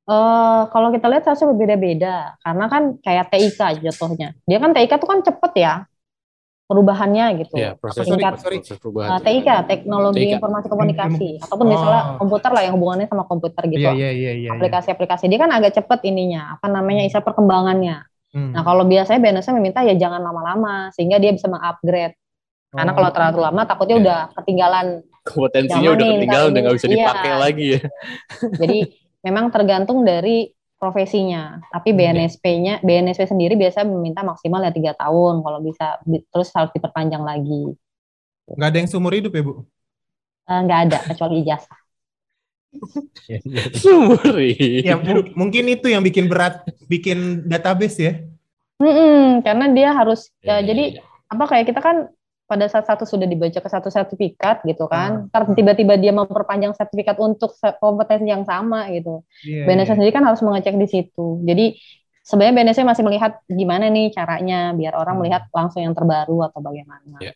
Eh, 0.03 0.61
kalau 0.67 0.91
kita 0.91 1.07
lihat 1.07 1.24
harusnya 1.24 1.47
berbeda-beda 1.55 2.15
karena 2.43 2.65
kan 2.67 2.84
kayak 2.99 3.26
TIK 3.32 3.61
jatuhnya. 3.88 4.36
Dia 4.43 4.57
kan 4.59 4.76
TIK 4.76 4.91
tuh 4.99 5.07
kan 5.09 5.19
cepet 5.24 5.51
ya 5.57 5.74
perubahannya 6.64 7.26
gitu. 7.43 7.53
Ya, 7.55 7.76
proses, 7.76 8.07
Tingkat 8.07 8.39
sorry. 8.39 8.64
proses 8.64 8.80
perubahan. 8.80 9.20
TIK, 9.20 9.47
teknologi 9.68 10.24
TIK. 10.24 10.32
informasi 10.39 10.68
komunikasi, 10.72 11.30
ataupun 11.43 11.66
Oh. 11.68 11.72
misalnya 11.72 12.01
komputer 12.18 12.49
lah 12.49 12.61
yang 12.64 12.74
hubungannya 12.74 13.05
sama 13.05 13.24
komputer 13.24 13.64
gitu. 13.68 13.84
Iya, 13.84 13.91
iya, 13.93 14.09
iya, 14.09 14.32
iya. 14.32 14.32
iya. 14.34 14.49
Aplikasi-aplikasi 14.55 15.28
dia 15.28 15.38
kan 15.38 15.51
agak 15.51 15.76
cepet 15.76 15.99
ininya, 16.03 16.55
apa 16.55 16.66
namanya 16.68 17.03
istilah 17.03 17.24
perkembangannya. 17.24 18.07
Hmm. 18.34 18.49
Nah 18.49 18.64
kalau 18.64 18.84
biasanya 18.84 19.20
BNSP 19.20 19.53
meminta 19.53 19.84
ya 19.84 19.93
jangan 19.93 20.18
lama-lama 20.20 20.89
sehingga 20.89 21.22
dia 21.22 21.30
bisa 21.30 21.45
mengupgrade. 21.45 22.16
Karena 22.74 22.89
Oh. 22.89 22.95
kalau 22.97 23.09
terlalu 23.14 23.39
lama 23.43 23.61
takutnya 23.64 23.95
Ya. 23.95 24.01
udah 24.01 24.20
ketinggalan. 24.34 24.88
Kompetensinya 25.24 25.89
udah 25.93 26.05
ketinggalan, 26.09 26.47
udah 26.49 26.61
nggak 26.64 26.76
bisa 26.76 26.88
dipakai 26.89 27.30
Iya. 27.30 27.38
lagi 27.38 27.66
ya. 27.70 27.82
Jadi 28.57 28.80
memang 29.22 29.45
tergantung 29.49 30.01
dari 30.01 30.49
profesinya. 30.84 31.63
Tapi. 31.71 31.89
BNSP-nya, 31.95 32.73
BNSP 32.84 33.23
sendiri 33.31 33.53
biasa 33.55 33.88
meminta 33.88 34.21
maksimal 34.27 34.59
ya 34.67 34.71
tiga 34.75 34.91
tahun. 34.99 35.39
Kalau 35.45 35.59
bisa 35.63 35.86
di- 36.03 36.23
terus 36.31 36.49
harus 36.51 36.71
diperpanjang 36.75 37.23
lagi. 37.23 37.71
Nggak 38.57 38.69
ada 38.69 38.77
yang 38.84 38.89
seumur 38.91 39.13
hidup 39.15 39.31
ya 39.38 39.43
bu? 39.47 39.53
Eh, 40.51 40.59
Nggak 40.65 40.79
ada 40.88 40.97
kecuali 41.09 41.36
ijazah. 41.43 41.77
Sumuri. 43.81 44.84
Ya 44.84 44.95
mu- 44.99 45.31
mungkin 45.38 45.63
itu 45.71 45.88
yang 45.88 46.03
bikin 46.03 46.27
berat, 46.27 46.65
bikin 46.89 47.45
database 47.47 47.97
ya. 47.99 48.13
Mm-mm, 48.81 49.45
karena 49.45 49.65
dia 49.71 49.89
harus 49.95 50.27
ya, 50.43 50.59
Ya, 50.59 50.67
jadi 50.67 50.84
ya, 50.99 50.99
ya. 50.99 51.03
apa 51.34 51.43
kayak 51.49 51.65
kita 51.71 51.79
kan 51.79 51.97
pada 52.49 52.65
saat 52.71 52.85
satu 52.89 53.03
sudah 53.07 53.25
dibaca 53.25 53.59
ke 53.63 53.69
satu 53.71 53.89
sertifikat 53.89 54.61
gitu 54.69 54.85
kan, 54.91 55.27
Hmm. 55.31 55.55
tiba-tiba 55.57 55.93
dia 55.97 56.11
memperpanjang 56.13 56.73
sertifikat 56.77 57.17
untuk 57.17 57.55
kompetensi 57.81 58.27
yang 58.29 58.43
sama 58.45 58.87
gitu. 58.93 59.23
Iya, 59.43 59.65
BNSP 59.65 59.89
iya. 59.89 59.95
sendiri 59.97 60.11
kan 60.15 60.23
harus 60.27 60.41
mengecek 60.45 60.75
di 60.77 60.87
situ. 60.91 61.41
Jadi 61.47 61.63
sebenarnya 62.27 62.53
BNSP 62.55 62.83
masih 62.85 63.03
melihat 63.07 63.31
gimana 63.47 63.85
nih 63.89 64.11
caranya 64.15 64.55
biar 64.79 64.93
orang 65.01 65.15
Hmm. 65.15 65.21
melihat 65.23 65.43
langsung 65.55 65.81
yang 65.85 65.95
terbaru 65.97 66.37
atau 66.47 66.59
bagaimana. 66.59 67.19
Ya. 67.19 67.33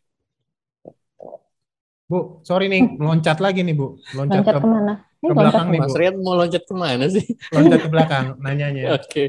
Bu, 2.12 2.18
sorry 2.48 2.66
nih, 2.74 2.84
meloncat 3.00 3.38
lagi 3.46 3.60
nih 3.68 3.76
bu, 3.80 3.86
loncat 4.18 4.46
Loncat 4.46 4.54
ke, 4.54 4.60
ke 4.64 4.68
mana? 4.68 4.94
Ini 5.20 5.28
ke 5.32 5.36
loncat 5.38 5.40
belakang 5.40 5.68
nih 5.74 5.82
Mas 5.82 5.94
bu, 5.94 5.96
Rian 6.00 6.16
mau 6.26 6.36
loncat 6.40 6.64
ke 6.70 6.76
mana 6.84 7.06
sih? 7.16 7.26
loncat 7.56 7.80
ke 7.84 7.90
belakang, 7.94 8.26
nanyanya. 8.44 8.84
Oke. 8.96 9.20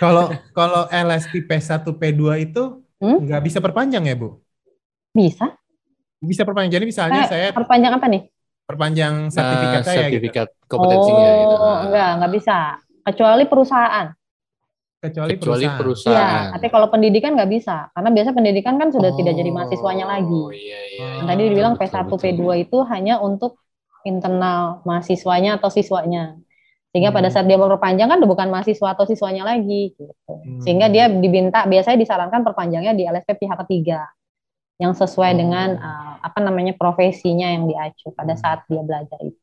Kalau 0.00 0.24
kalau 0.56 0.82
LSP 0.92 1.34
P1 1.48 1.82
P2 2.00 2.34
itu 2.44 2.60
Hmm? 3.00 3.18
nggak 3.20 3.40
bisa 3.46 3.58
perpanjang 3.64 4.04
ya 4.10 4.14
bu? 4.22 4.28
Bisa? 5.16 5.46
Bisa 6.20 6.42
perpanjang. 6.44 6.72
Jadi 6.76 6.84
misalnya 6.86 7.24
Eh, 7.24 7.28
saya 7.28 7.46
Perpanjang 7.50 7.96
apa 7.96 8.06
nih? 8.06 8.22
perpanjang 8.66 9.30
sertifikat 9.30 9.78
Nah, 9.78 9.86
saya 9.86 9.96
gitu. 9.96 10.04
sertifikat 10.10 10.48
kompetensinya 10.66 11.22
oh, 11.22 11.38
gitu. 11.38 11.54
Nah, 11.56 11.78
enggak, 11.86 12.10
enggak 12.18 12.32
bisa. 12.34 12.56
Kecuali 13.00 13.44
perusahaan. 13.46 14.06
Kecuali, 14.96 15.30
kecuali 15.38 15.38
perusahaan. 15.38 15.78
perusahaan. 15.78 16.42
Iya, 16.42 16.52
tapi 16.58 16.66
kalau 16.66 16.86
pendidikan 16.90 17.38
nggak 17.38 17.46
bisa. 17.46 17.76
Karena 17.94 18.10
biasa 18.10 18.30
pendidikan 18.34 18.74
kan 18.74 18.88
sudah 18.90 19.14
tidak 19.14 19.38
jadi 19.38 19.50
Oh, 19.50 19.54
mahasiswanya 19.54 20.06
lagi. 20.08 20.40
Iya, 20.50 20.80
iya. 20.82 20.98
Yang 20.98 21.14
Yang 21.14 21.26
tadi 21.30 21.42
dibilang 21.46 21.74
Betul, 21.78 21.86
P1, 21.86 21.96
betul, 22.02 22.18
P2 22.18 22.42
itu 22.58 22.78
hanya 22.90 23.14
untuk 23.22 23.52
internal 24.02 24.60
mahasiswanya 24.82 25.50
atau 25.56 25.70
siswanya. 25.70 26.34
Sehingga 26.90 27.14
pada 27.14 27.28
Hmm. 27.28 27.34
saat 27.36 27.46
dia 27.46 27.54
mau 27.54 27.68
perpanjang 27.68 28.08
kan 28.08 28.18
udah 28.18 28.30
bukan 28.30 28.48
mahasiswa 28.50 28.88
atau 28.88 29.04
siswanya 29.04 29.46
lagi 29.46 29.94
gitu. 29.94 30.10
Hmm. 30.26 30.58
Sehingga 30.58 30.90
dia 30.90 31.06
diminta 31.06 31.62
biasanya 31.62 32.00
disarankan 32.00 32.42
perpanjangnya 32.42 32.90
di 32.90 33.04
LSP 33.04 33.36
pihak 33.36 33.62
ketiga 33.62 34.10
yang 34.76 34.92
sesuai 34.92 35.32
Oh. 35.32 35.38
dengan 35.38 35.68
uh, 35.74 36.14
apa 36.20 36.38
namanya 36.38 36.72
profesinya 36.72 37.48
yang 37.48 37.64
diacu 37.64 38.12
pada 38.12 38.32
Hmm. 38.32 38.40
saat 38.40 38.60
dia 38.66 38.80
belajar 38.80 39.18
itu. 39.20 39.40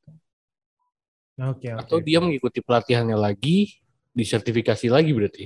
Oke, 1.35 1.67
oke. 1.67 1.81
Atau 1.81 1.97
dia 1.99 2.17
mengikuti 2.17 2.59
pelatihannya 2.59 3.15
lagi, 3.15 3.81
disertifikasi 4.11 4.85
lagi 4.87 5.09
berarti. 5.09 5.45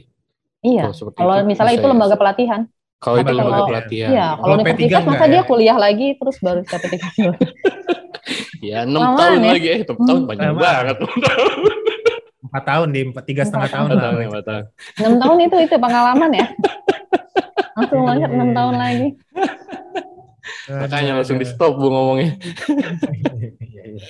Iya. 0.59 0.83
Kalau 0.83 0.95
seperti 0.95 1.17
Kalau 1.17 1.35
itu 1.37 1.47
misalnya 1.47 1.73
itu 1.73 1.81
ya. 1.81 1.91
lembaga 1.91 2.15
pelatihan. 2.15 2.61
Kalau 2.97 3.15
itu 3.15 3.29
lembaga 3.29 3.47
kalau- 3.53 3.69
pelatihan. 3.69 4.09
Iya, 4.09 4.27
kalau 4.33 4.43
Kalau 4.43 4.55
P3 4.57 4.67
universitas 4.67 4.99
masa 4.99 5.13
enggak 5.13 5.29
dia 5.29 5.37
ya? 5.37 5.43
kuliah 5.45 5.77
lagi 5.77 6.07
terus 6.15 6.37
baru 6.37 6.61
sertifikasi. 6.63 7.19
Ya, 8.59 8.83
enam 8.83 9.15
tahun 9.15 9.39
ya. 9.39 9.51
lagi 9.55 9.67
eh, 9.69 9.79
enam 9.79 9.97
tahun 10.01 10.19
Hmm. 10.19 10.27
panjang 10.27 10.51
Lama. 10.51 10.59
banget. 10.59 10.97
Empat 12.43 12.63
tahun 12.65 12.87
di 12.89 12.99
empat 13.05 13.23
tiga 13.23 13.41
setengah 13.43 13.69
tahun 13.69 13.87
Enam 13.87 13.99
lah. 14.27 14.43
tahun. 14.43 14.63
6 14.97 15.21
tahun 15.21 15.37
itu 15.41 15.55
itu 15.61 15.75
pengalaman 15.77 16.29
ya. 16.33 16.45
Langsung 17.77 18.01
loncat 18.01 18.31
6 18.33 18.41
iya. 18.41 18.45
tahun 18.57 18.75
lagi. 18.75 19.07
Makanya 20.81 21.11
langsung 21.21 21.37
di 21.39 21.47
stop 21.47 21.75
bu 21.79 21.87
ngomongnya. 21.91 22.35
Iya, 22.41 23.83
iya. 23.93 24.03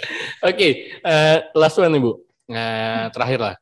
Oke, 0.45 0.67
eh, 1.01 1.37
last 1.53 1.77
one 1.77 1.91
nih 1.91 2.01
bu. 2.01 2.11
Nah, 2.49 3.11
terakhir 3.11 3.39
lah. 3.41 3.55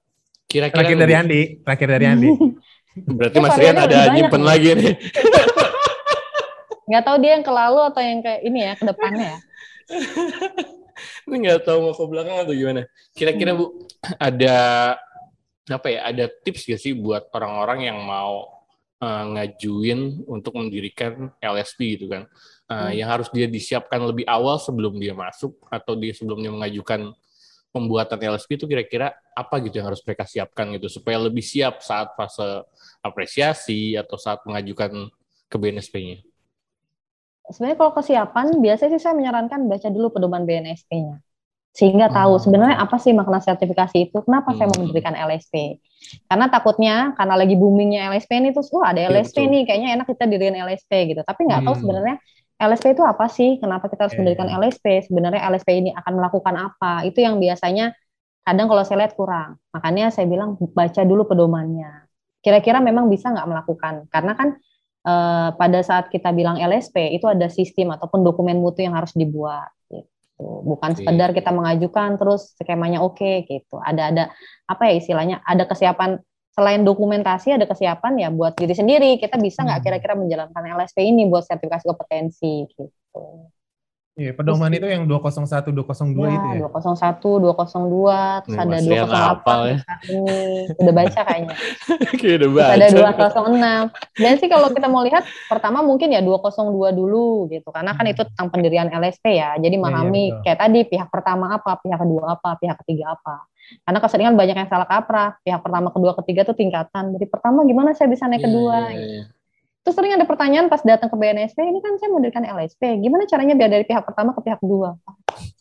Kira-kira 0.45 0.85
Terakhir 0.85 0.95
nih, 0.95 1.03
dari 1.03 1.13
Andi, 1.17 1.41
terakhir 1.65 1.87
dari 1.89 2.05
Andi. 2.05 2.29
berarti 3.19 3.37
Eh, 3.37 3.43
Mas 3.43 3.57
Rian 3.59 3.75
ada 3.75 3.99
nyimpen 4.15 4.39
nih. 4.39 4.47
lagi 4.47 4.69
nih. 4.71 4.93
Nggak 6.85 7.03
tahu 7.03 7.15
dia 7.19 7.31
yang 7.35 7.43
ke 7.43 7.51
lalu 7.51 7.79
atau 7.91 8.01
yang 8.05 8.19
ke 8.23 8.33
ini 8.45 8.59
ya, 8.61 8.73
ke 8.77 8.83
depannya 8.87 9.25
ya. 9.25 9.39
Ini 11.27 11.35
nggak 11.43 11.59
tahu 11.67 11.77
mau 11.81 11.93
ke 11.97 12.03
belakang 12.07 12.37
atau 12.39 12.53
gimana. 12.55 12.87
Kira-kira 13.11 13.51
Bu 13.57 13.83
ada 14.15 14.55
apa 15.67 15.87
ya? 15.91 15.99
Ada 16.07 16.31
tips 16.45 16.69
gak 16.71 16.79
sih 16.79 16.93
buat 16.95 17.27
orang-orang 17.35 17.91
yang 17.91 17.97
mau 17.99 18.54
eh, 19.05 19.25
ngajuin 19.37 20.25
untuk 20.25 20.57
mendirikan 20.57 21.29
LSP 21.37 22.01
gitu 22.01 22.09
kan? 22.09 22.25
Eh, 22.65 22.73
Hmm. 22.73 22.91
Yang 22.97 23.09
harus 23.13 23.27
dia 23.29 23.45
disiapkan 23.45 24.01
lebih 24.01 24.25
awal 24.25 24.57
sebelum 24.57 24.97
dia 24.97 25.13
masuk 25.13 25.53
atau 25.69 25.93
dia 25.93 26.17
sebelumnya 26.17 26.49
mengajukan 26.49 27.13
pembuatan 27.69 28.17
LSP 28.17 28.55
itu 28.55 28.65
kira-kira 28.65 29.11
apa 29.35 29.59
gitu 29.61 29.83
yang 29.83 29.91
harus 29.91 29.99
mereka 30.01 30.23
siapkan 30.23 30.71
gitu 30.73 30.87
supaya 30.87 31.19
lebih 31.19 31.43
siap 31.43 31.83
saat 31.83 32.15
fase 32.15 32.63
apresiasi 33.03 33.99
atau 33.99 34.15
saat 34.15 34.39
mengajukan 34.47 35.11
ke 35.51 35.55
BNSP-nya. 35.59 36.23
Sebenarnya 37.51 37.77
kalau 37.77 37.93
kesiapan, 37.93 38.57
biasanya 38.57 38.97
sih 38.97 39.01
saya 39.03 39.13
menyarankan 39.13 39.69
baca 39.69 39.87
dulu 39.93 40.17
pedoman 40.17 40.47
BNSP-nya. 40.49 41.21
Sehingga 41.75 42.07
tahu 42.07 42.39
Hmm. 42.39 42.43
sebenarnya 42.43 42.77
apa 42.79 42.95
sih 43.03 43.11
makna 43.11 43.43
sertifikasi 43.43 43.97
itu, 44.07 44.17
kenapa 44.23 44.55
saya 44.55 44.71
mau 44.71 44.79
Hmm. 44.79 44.87
mendirikan 44.87 45.11
LSP. 45.11 45.75
Karena 46.31 46.47
takutnya, 46.47 46.95
karena 47.19 47.35
lagi 47.35 47.55
boomingnya 47.59 48.07
LSP 48.15 48.31
ini, 48.39 48.49
terus, 48.55 48.71
wah 48.71 48.95
ada 48.95 49.01
LSP 49.11 49.43
betul. 49.43 49.51
nih, 49.51 49.61
kayaknya 49.67 49.89
enak 49.99 50.07
kita 50.07 50.23
diriin 50.31 50.55
LSP 50.55 50.91
gitu. 51.11 51.21
Tapi 51.27 51.41
nggak 51.47 51.61
tahu 51.67 51.75
Hmm. 51.75 51.81
sebenarnya 51.83 52.15
LSP 52.55 52.95
itu 52.95 53.03
apa 53.03 53.25
sih, 53.27 53.59
kenapa 53.59 53.91
kita 53.91 54.07
harus 54.07 54.15
Iya, 54.15 54.19
mendirikan 54.23 54.47
iya. 54.47 54.55
LSP, 54.55 54.85
sebenarnya 55.03 55.41
LSP 55.51 55.69
ini 55.83 55.91
akan 55.91 56.13
melakukan 56.15 56.55
apa, 56.55 57.03
itu 57.03 57.19
yang 57.19 57.35
biasanya 57.43 57.91
kadang 58.47 58.67
kalau 58.71 58.83
saya 58.87 58.97
lihat 59.03 59.13
kurang. 59.19 59.59
Makanya 59.75 60.13
saya 60.15 60.25
bilang 60.31 60.55
baca 60.55 61.01
dulu 61.03 61.27
pedomannya. 61.27 62.07
Kira-kira 62.39 62.79
memang 62.79 63.11
bisa 63.11 63.27
nggak 63.33 63.47
melakukan, 63.51 63.95
karena 64.07 64.33
kan 64.39 64.49
eh, 65.05 65.49
pada 65.59 65.79
saat 65.85 66.09
kita 66.09 66.31
bilang 66.31 66.57
LSP 66.57 67.11
itu 67.13 67.27
ada 67.27 67.45
sistem 67.51 67.93
ataupun 67.93 68.23
dokumen 68.23 68.57
mutu 68.57 68.81
yang 68.81 68.95
harus 68.97 69.11
dibuat 69.13 69.69
gitu. 70.35 70.43
Bukan 70.67 70.91
sekedar 70.99 71.31
kita 71.31 71.49
mengajukan 71.55 72.19
terus 72.19 72.53
skemanya 72.59 72.99
oke 72.99 73.47
gitu. 73.47 73.79
Ada 73.79 74.11
ada 74.11 74.23
apa 74.67 74.83
ya 74.91 74.93
istilahnya? 74.99 75.39
Ada 75.47 75.63
kesiapan 75.65 76.19
selain 76.55 76.83
dokumentasi 76.87 77.55
ada 77.55 77.67
kesiapan 77.67 78.13
ya 78.19 78.29
buat 78.31 78.55
diri 78.55 78.75
sendiri. 78.75 79.15
Kita 79.19 79.39
bisa 79.39 79.63
nggak 79.63 79.79
Hmm. 79.79 79.85
kira-kira 79.87 80.13
menjalankan 80.19 80.63
LSP 80.75 81.07
ini 81.07 81.27
buat 81.27 81.43
sertifikasi 81.47 81.83
kompetensi 81.87 82.67
gitu. 82.67 83.51
Iya, 84.15 84.31
pedoman 84.31 84.71
Terus, 84.71 84.79
itu 84.79 84.87
yang 84.95 85.03
201 85.11 85.75
202 85.75 86.23
ya, 86.23 86.39
itu 86.39 86.47
ya. 86.55 86.59
201 86.71 87.19
202 87.19 88.47
terus 88.47 88.55
ada 88.55 88.77
208 88.79 89.43
ya. 89.67 89.77
ini 90.07 90.35
udah 90.79 90.93
baca 90.95 91.19
kayaknya. 91.27 91.55
udah 92.39 92.49
baca. 92.55 92.73
Terus 92.79 92.95
ada 92.95 93.27
206. 93.91 94.23
Dan 94.23 94.33
sih 94.39 94.47
kalau 94.47 94.67
kita 94.71 94.87
mau 94.87 95.03
lihat 95.03 95.27
pertama 95.51 95.83
mungkin 95.83 96.15
ya 96.15 96.23
202 96.23 96.95
dulu 96.95 97.51
gitu 97.51 97.67
karena 97.75 97.91
kan 97.91 98.07
itu 98.07 98.23
tentang 98.23 98.47
pendirian 98.55 98.87
LSP 98.87 99.35
ya. 99.35 99.59
Jadi 99.59 99.75
memahami 99.75 100.31
iya, 100.31 100.39
iya, 100.39 100.41
kayak 100.47 100.59
tadi 100.63 100.79
pihak 100.87 101.09
pertama 101.11 101.45
apa, 101.51 101.75
pihak 101.83 101.99
kedua 101.99 102.39
apa, 102.39 102.55
pihak 102.55 102.79
ketiga 102.87 103.19
apa. 103.19 103.51
Karena 103.83 103.99
keseringan 103.99 104.35
banyak 104.39 104.55
yang 104.63 104.69
salah 104.71 104.87
kaprah. 104.87 105.35
Pihak 105.43 105.59
pertama, 105.59 105.91
kedua, 105.91 106.15
ketiga 106.23 106.47
tuh 106.47 106.55
tingkatan. 106.55 107.19
Dari 107.19 107.27
pertama 107.27 107.67
gimana 107.67 107.91
saya 107.91 108.07
bisa 108.07 108.31
naik 108.31 108.39
iya, 108.39 108.47
kedua? 108.47 108.77
Yeah, 108.79 108.95
yeah, 108.95 109.11
yeah. 109.19 109.25
Terus 109.85 110.01
sering 110.01 110.17
ada 110.17 110.25
pertanyaan 110.25 110.65
pas 110.65 110.81
datang 110.81 111.13
ke 111.13 111.17
BNSP, 111.21 111.61
ini 111.61 111.77
kan 111.77 111.93
saya 112.01 112.09
mendirikan 112.09 112.41
LSP, 112.41 113.05
gimana 113.05 113.29
caranya 113.29 113.53
biar 113.53 113.69
dari 113.69 113.85
pihak 113.85 114.01
pertama 114.01 114.33
ke 114.33 114.41
pihak 114.41 114.57
kedua? 114.57 114.97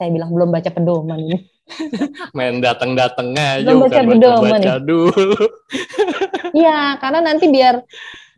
Saya 0.00 0.08
bilang 0.08 0.32
belum 0.32 0.48
baca 0.48 0.72
pedoman 0.72 1.20
ini. 1.20 1.44
Main 2.36 2.64
datang-datang 2.64 3.36
aja, 3.36 3.68
belum 3.68 3.84
baca 3.84 4.00
pedoman 4.00 4.60
baca, 4.64 4.74
dulu. 4.80 5.36
Iya, 6.56 6.96
karena 7.04 7.20
nanti 7.20 7.52
biar 7.52 7.84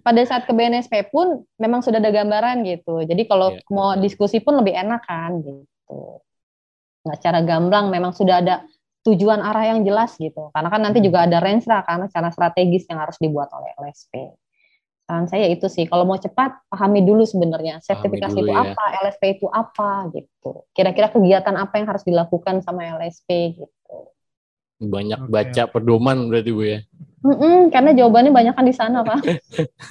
pada 0.03 0.23
saat 0.27 0.51
ke 0.51 0.53
BNSP 0.57 1.15
pun 1.15 1.47
memang 1.55 1.87
sudah 1.87 2.03
ada 2.03 2.11
gambaran 2.11 2.67
gitu. 2.67 3.07
Jadi 3.07 3.23
kalau 3.31 3.55
yeah. 3.55 3.71
mau 3.71 3.95
diskusi 3.95 4.43
pun 4.43 4.59
lebih 4.59 4.75
enak 4.75 5.07
kan 5.07 5.39
gitu. 5.39 6.19
Nggak 7.07 7.17
secara 7.23 7.47
gamblang, 7.47 7.95
memang 7.95 8.11
sudah 8.11 8.43
ada 8.43 8.67
tujuan 9.07 9.39
arah 9.39 9.71
yang 9.71 9.87
jelas 9.87 10.19
gitu. 10.19 10.51
Karena 10.51 10.67
kan 10.67 10.83
nanti 10.83 10.99
hmm. 10.99 11.07
juga 11.07 11.31
ada 11.31 11.39
range 11.39 11.69
karena 11.69 12.11
cara 12.11 12.29
strategis 12.35 12.91
yang 12.91 12.99
harus 12.99 13.15
dibuat 13.23 13.53
oleh 13.55 13.71
LSP 13.79 14.35
saran 15.07 15.31
saya 15.31 15.47
itu 15.47 15.71
sih 15.71 15.87
kalau 15.87 16.03
mau 16.03 16.19
cepat 16.19 16.67
pahami 16.67 16.99
dulu 17.07 17.23
sebenarnya 17.23 17.79
sertifikasi 17.79 18.43
dulu, 18.43 18.51
itu 18.51 18.53
ya. 18.53 18.75
apa 18.75 18.85
LSP 19.07 19.23
itu 19.39 19.47
apa 19.47 20.11
gitu 20.11 20.67
kira-kira 20.75 21.15
kegiatan 21.15 21.55
apa 21.55 21.79
yang 21.79 21.87
harus 21.87 22.03
dilakukan 22.03 22.59
sama 22.67 22.83
LSP 22.99 23.55
gitu 23.55 23.99
banyak 24.83 25.21
okay. 25.23 25.31
baca 25.31 25.63
pedoman 25.71 26.27
berarti 26.27 26.51
bu 26.51 26.63
ya 26.67 26.81
Mm-mm, 27.23 27.71
karena 27.71 27.91
jawabannya 27.95 28.35
banyak 28.35 28.55
kan 28.59 28.67
di 28.67 28.75
sana 28.75 29.07
pak 29.07 29.23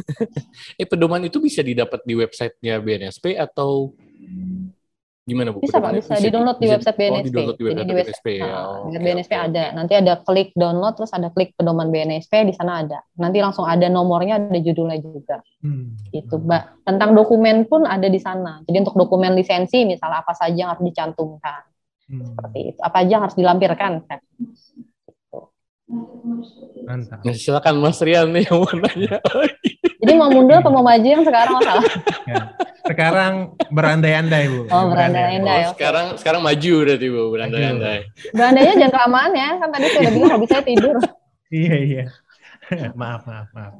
eh 0.79 0.87
pedoman 0.87 1.23
itu 1.23 1.39
bisa 1.39 1.63
didapat 1.63 2.03
di 2.03 2.13
websitenya 2.19 2.83
BNSP 2.83 3.39
atau 3.39 3.95
Gimana 5.25 5.49
Bu? 5.49 5.57
Bisa 5.57 5.81
Pak, 5.81 5.89
bisa, 5.97 6.13
bisa 6.13 6.21
di 6.21 6.29
download 6.29 6.57
di 6.61 6.67
website 6.69 6.97
BNSP. 7.01 7.17
Oh, 7.17 7.25
di 7.25 7.33
download 7.33 7.57
di 7.57 7.65
website, 7.65 7.81
di 7.89 7.93
website 7.97 8.05
BNSP 8.05 8.27
ya. 8.37 8.45
Oh, 8.45 8.85
okay, 8.85 8.99
BNSP 9.01 9.33
okay, 9.33 9.47
ada. 9.49 9.63
Nanti 9.73 9.93
ada 9.97 10.13
klik 10.21 10.49
download 10.53 10.93
terus 10.93 11.11
ada 11.17 11.27
klik 11.33 11.49
pedoman 11.57 11.89
BNSP 11.89 12.33
di 12.45 12.53
sana 12.53 12.85
ada. 12.85 12.99
Nanti 13.17 13.37
langsung 13.41 13.65
ada 13.65 13.89
nomornya, 13.89 14.37
ada 14.37 14.59
judulnya 14.61 15.01
juga. 15.01 15.41
Hmm. 15.65 15.97
Itu, 16.13 16.37
Mbak. 16.37 16.85
Tentang 16.85 17.17
dokumen 17.17 17.65
pun 17.65 17.89
ada 17.89 18.05
di 18.05 18.21
sana. 18.21 18.61
Jadi 18.69 18.77
untuk 18.85 18.95
dokumen 19.01 19.33
lisensi 19.33 19.81
misalnya 19.81 20.21
apa 20.21 20.37
saja 20.37 20.53
yang 20.53 20.69
harus 20.77 20.85
dicantumkan. 20.85 21.61
Hmm. 22.05 22.21
Seperti 22.21 22.59
itu. 22.69 22.79
Apa 22.85 22.97
aja 23.01 23.11
yang 23.17 23.23
harus 23.25 23.37
dilampirkan 23.37 23.91
kan. 24.05 24.21
Mantap. 26.85 27.21
Nah, 27.25 27.33
silakan 27.33 27.81
Mas 27.81 27.97
Rian 28.01 28.29
nih 28.29 28.45
yang 28.45 28.61
mau 28.61 28.73
nanya 28.73 29.17
Jadi 30.05 30.21
mau 30.21 30.29
mundur 30.29 30.61
atau 30.61 30.69
mau 30.69 30.85
maju 30.85 31.01
yang 31.01 31.25
sekarang 31.25 31.53
masalah? 31.57 31.85
Ya. 32.25 32.41
Sekarang 32.85 33.33
berandai-andai 33.73 34.45
Bu. 34.49 34.61
Oh 34.69 34.93
berandai-andai. 34.93 35.69
Oh, 35.69 35.73
sekarang 35.73 36.05
sekarang 36.21 36.41
maju 36.45 36.73
berarti 36.85 37.07
Bu 37.09 37.23
berandai-andai. 37.33 37.99
Berandainya 38.33 38.73
jangan 38.77 38.93
kelamaan 38.93 39.31
ya 39.33 39.49
kan 39.57 39.69
tadi 39.73 39.85
sudah 39.89 40.11
bilang 40.13 40.31
hobi 40.37 40.45
saya 40.45 40.63
tidur. 40.65 40.95
iya 41.65 41.75
iya. 41.81 42.03
maaf 43.01 43.25
maaf 43.25 43.49
maaf. 43.57 43.73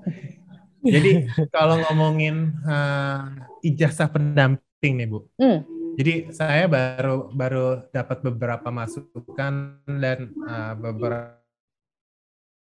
Jadi 0.81 1.29
kalau 1.53 1.81
ngomongin 1.85 2.53
uh, 2.65 3.29
ijazah 3.61 4.09
pendamping 4.09 4.93
nih 4.97 5.07
Bu. 5.09 5.25
Hmm. 5.37 5.61
Jadi 5.97 6.33
saya 6.33 6.65
baru 6.65 7.29
baru 7.29 7.85
dapat 7.93 8.25
beberapa 8.25 8.73
masukan 8.73 9.53
dan 9.85 10.33
uh, 10.49 10.73
beberapa 10.77 11.44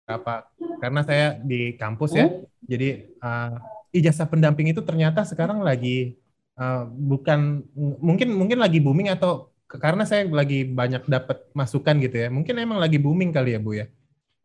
apa 0.05 0.49
karena 0.77 1.01
saya 1.01 1.27
di 1.41 1.73
kampus 1.75 2.13
ya 2.13 2.29
hmm? 2.29 2.45
jadi 2.61 2.89
uh, 3.21 3.57
ijazah 3.89 4.29
pendamping 4.29 4.69
itu 4.69 4.85
ternyata 4.85 5.25
sekarang 5.25 5.65
lagi 5.65 6.17
uh, 6.61 6.85
bukan 6.85 7.65
mungkin 7.99 8.37
mungkin 8.37 8.61
lagi 8.61 8.77
booming 8.77 9.09
atau 9.09 9.49
karena 9.65 10.05
saya 10.05 10.29
lagi 10.29 10.61
banyak 10.61 11.09
dapat 11.09 11.41
masukan 11.57 11.97
gitu 12.05 12.15
ya 12.21 12.27
mungkin 12.29 12.53
emang 12.61 12.77
lagi 12.77 13.01
booming 13.01 13.33
kali 13.33 13.57
ya 13.57 13.61
bu 13.61 13.73
ya 13.81 13.87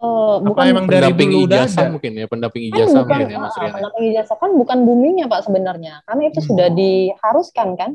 Oh, 0.01 0.41
bukan 0.41 0.65
Apa 0.65 0.73
emang 0.73 0.87
dari 0.89 1.13
dulu 1.13 1.45
ijazah 1.45 1.93
mungkin 1.93 2.17
ya 2.17 2.25
pendamping 2.25 2.73
kan 2.73 2.73
ijazah 2.73 3.05
kan 3.05 3.05
bukan, 3.05 3.19
mungkin 3.21 3.29
ya 3.29 3.39
Mas 3.45 3.57
Rian. 3.61 3.73
Pendamping 3.77 4.05
ijazah 4.17 4.37
kan 4.41 4.51
bukan 4.57 4.79
boomingnya 4.89 5.27
Pak 5.29 5.41
sebenarnya. 5.45 5.95
Karena 6.09 6.23
itu 6.25 6.41
hmm. 6.41 6.49
sudah 6.49 6.69
diharuskan 6.73 7.69
kan 7.77 7.91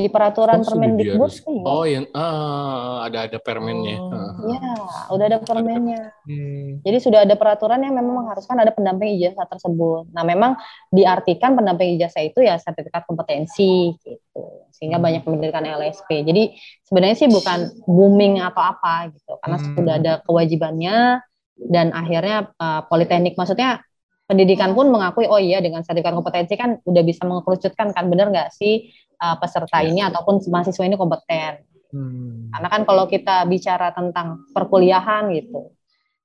di 0.00 0.10
peraturan 0.10 0.60
oh, 0.60 0.66
Permendikbud 0.66 1.30
sih. 1.30 1.60
Oh, 1.62 1.84
yang 1.84 2.08
uh, 2.16 3.04
ada 3.04 3.28
ada 3.28 3.38
permennya. 3.38 4.00
Oh, 4.00 4.50
Iya, 4.50 4.72
udah 5.12 5.24
ada 5.28 5.38
permennya. 5.44 6.16
Hmm. 6.24 6.80
Jadi 6.80 6.98
sudah 6.98 7.28
ada 7.28 7.36
peraturan 7.36 7.84
yang 7.84 7.92
memang 7.92 8.24
mengharuskan 8.24 8.56
ada 8.56 8.72
pendamping 8.72 9.20
ijazah 9.20 9.44
tersebut. 9.44 10.08
Nah, 10.10 10.24
memang 10.24 10.56
diartikan 10.88 11.54
pendamping 11.54 12.00
ijazah 12.00 12.24
itu 12.24 12.40
ya 12.40 12.56
sertifikat 12.56 13.04
kompetensi 13.04 13.94
gitu. 14.00 14.44
Sehingga 14.72 14.96
hmm. 14.96 15.04
banyak 15.04 15.22
mendirikan 15.28 15.64
LSP. 15.68 16.24
Jadi 16.24 16.56
sebenarnya 16.88 17.16
sih 17.20 17.28
bukan 17.28 17.84
booming 17.84 18.40
atau 18.40 18.64
apa 18.64 19.12
gitu, 19.12 19.36
karena 19.44 19.56
hmm. 19.60 19.74
sudah 19.76 19.94
ada 20.00 20.12
kewajibannya 20.24 21.20
dan 21.60 21.92
akhirnya 21.92 22.48
uh, 22.56 22.88
politeknik 22.88 23.36
maksudnya 23.36 23.84
pendidikan 24.30 24.78
pun 24.78 24.88
mengakui 24.94 25.26
oh 25.26 25.42
iya 25.42 25.58
dengan 25.58 25.82
sertifikat 25.82 26.14
kompetensi 26.14 26.54
kan 26.54 26.78
udah 26.86 27.02
bisa 27.02 27.26
mengerucutkan 27.26 27.90
kan 27.90 28.06
benar 28.06 28.30
nggak 28.30 28.54
sih 28.54 28.94
uh, 29.20 29.36
peserta 29.36 29.84
ini 29.84 30.00
ataupun 30.00 30.40
mahasiswa 30.48 30.84
ini 30.88 30.96
kompeten. 30.96 31.62
Hmm. 31.92 32.48
Karena 32.50 32.68
kan 32.72 32.82
kalau 32.88 33.04
kita 33.06 33.44
bicara 33.46 33.92
tentang 33.92 34.48
perkuliahan 34.56 35.30
gitu, 35.36 35.76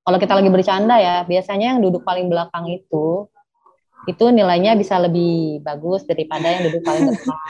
kalau 0.06 0.18
kita 0.22 0.34
lagi 0.38 0.50
bercanda 0.50 0.96
ya, 0.98 1.28
biasanya 1.28 1.76
yang 1.76 1.80
duduk 1.84 2.08
paling 2.08 2.32
belakang 2.32 2.72
itu 2.72 3.28
itu 4.06 4.26
nilainya 4.30 4.78
bisa 4.78 5.02
lebih 5.02 5.66
bagus 5.66 6.06
daripada 6.06 6.46
yang 6.46 6.70
duduk 6.70 6.82
paling 6.86 7.04
depan. 7.12 7.38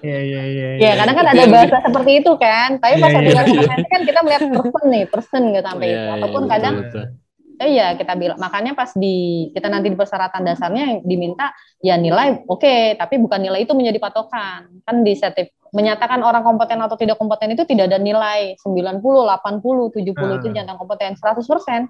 Iya 0.00 0.16
iya 0.16 0.42
iya. 0.48 0.68
Ya 0.80 0.92
karena 0.96 1.12
kan 1.12 1.26
ada 1.28 1.44
bahasa 1.44 1.76
seperti 1.84 2.24
itu 2.24 2.32
kan. 2.40 2.80
Tapi 2.80 3.04
pas 3.04 3.12
yeah, 3.12 3.20
yeah, 3.20 3.44
yeah. 3.68 3.84
kan 3.84 4.00
kita 4.08 4.24
melihat 4.24 4.42
person 4.48 4.84
nih, 4.88 5.04
person 5.04 5.42
nggak 5.52 5.60
sampai 5.68 5.86
yeah, 5.92 5.92
itu. 5.92 6.08
Ataupun 6.16 6.42
yeah, 6.42 6.50
kadang 6.56 6.74
betul, 6.80 7.04
betul 7.04 7.29
eh 7.60 7.76
ya 7.76 7.92
kita 7.92 8.16
bilang 8.16 8.40
makanya 8.40 8.72
pas 8.72 8.96
di 8.96 9.48
kita 9.52 9.68
nanti 9.68 9.92
di 9.92 9.96
persyaratan 10.00 10.48
dasarnya 10.48 10.96
yang 10.96 11.00
diminta 11.04 11.52
ya 11.84 12.00
nilai 12.00 12.48
oke 12.48 12.64
okay, 12.64 12.96
tapi 12.96 13.20
bukan 13.20 13.36
nilai 13.36 13.68
itu 13.68 13.76
menjadi 13.76 14.00
patokan 14.00 14.80
kan 14.80 14.96
di 15.04 15.12
sertif 15.12 15.52
menyatakan 15.76 16.24
orang 16.24 16.40
kompeten 16.40 16.80
atau 16.80 16.96
tidak 16.96 17.20
kompeten 17.20 17.52
itu 17.52 17.68
tidak 17.68 17.92
ada 17.92 18.00
nilai 18.00 18.56
90 18.56 19.04
80 19.04 19.92
70 19.92 20.08
hmm. 20.08 20.36
itu 20.40 20.46
jangan 20.56 20.74
kompeten 20.80 21.12
100 21.20 21.44
persen 21.44 21.82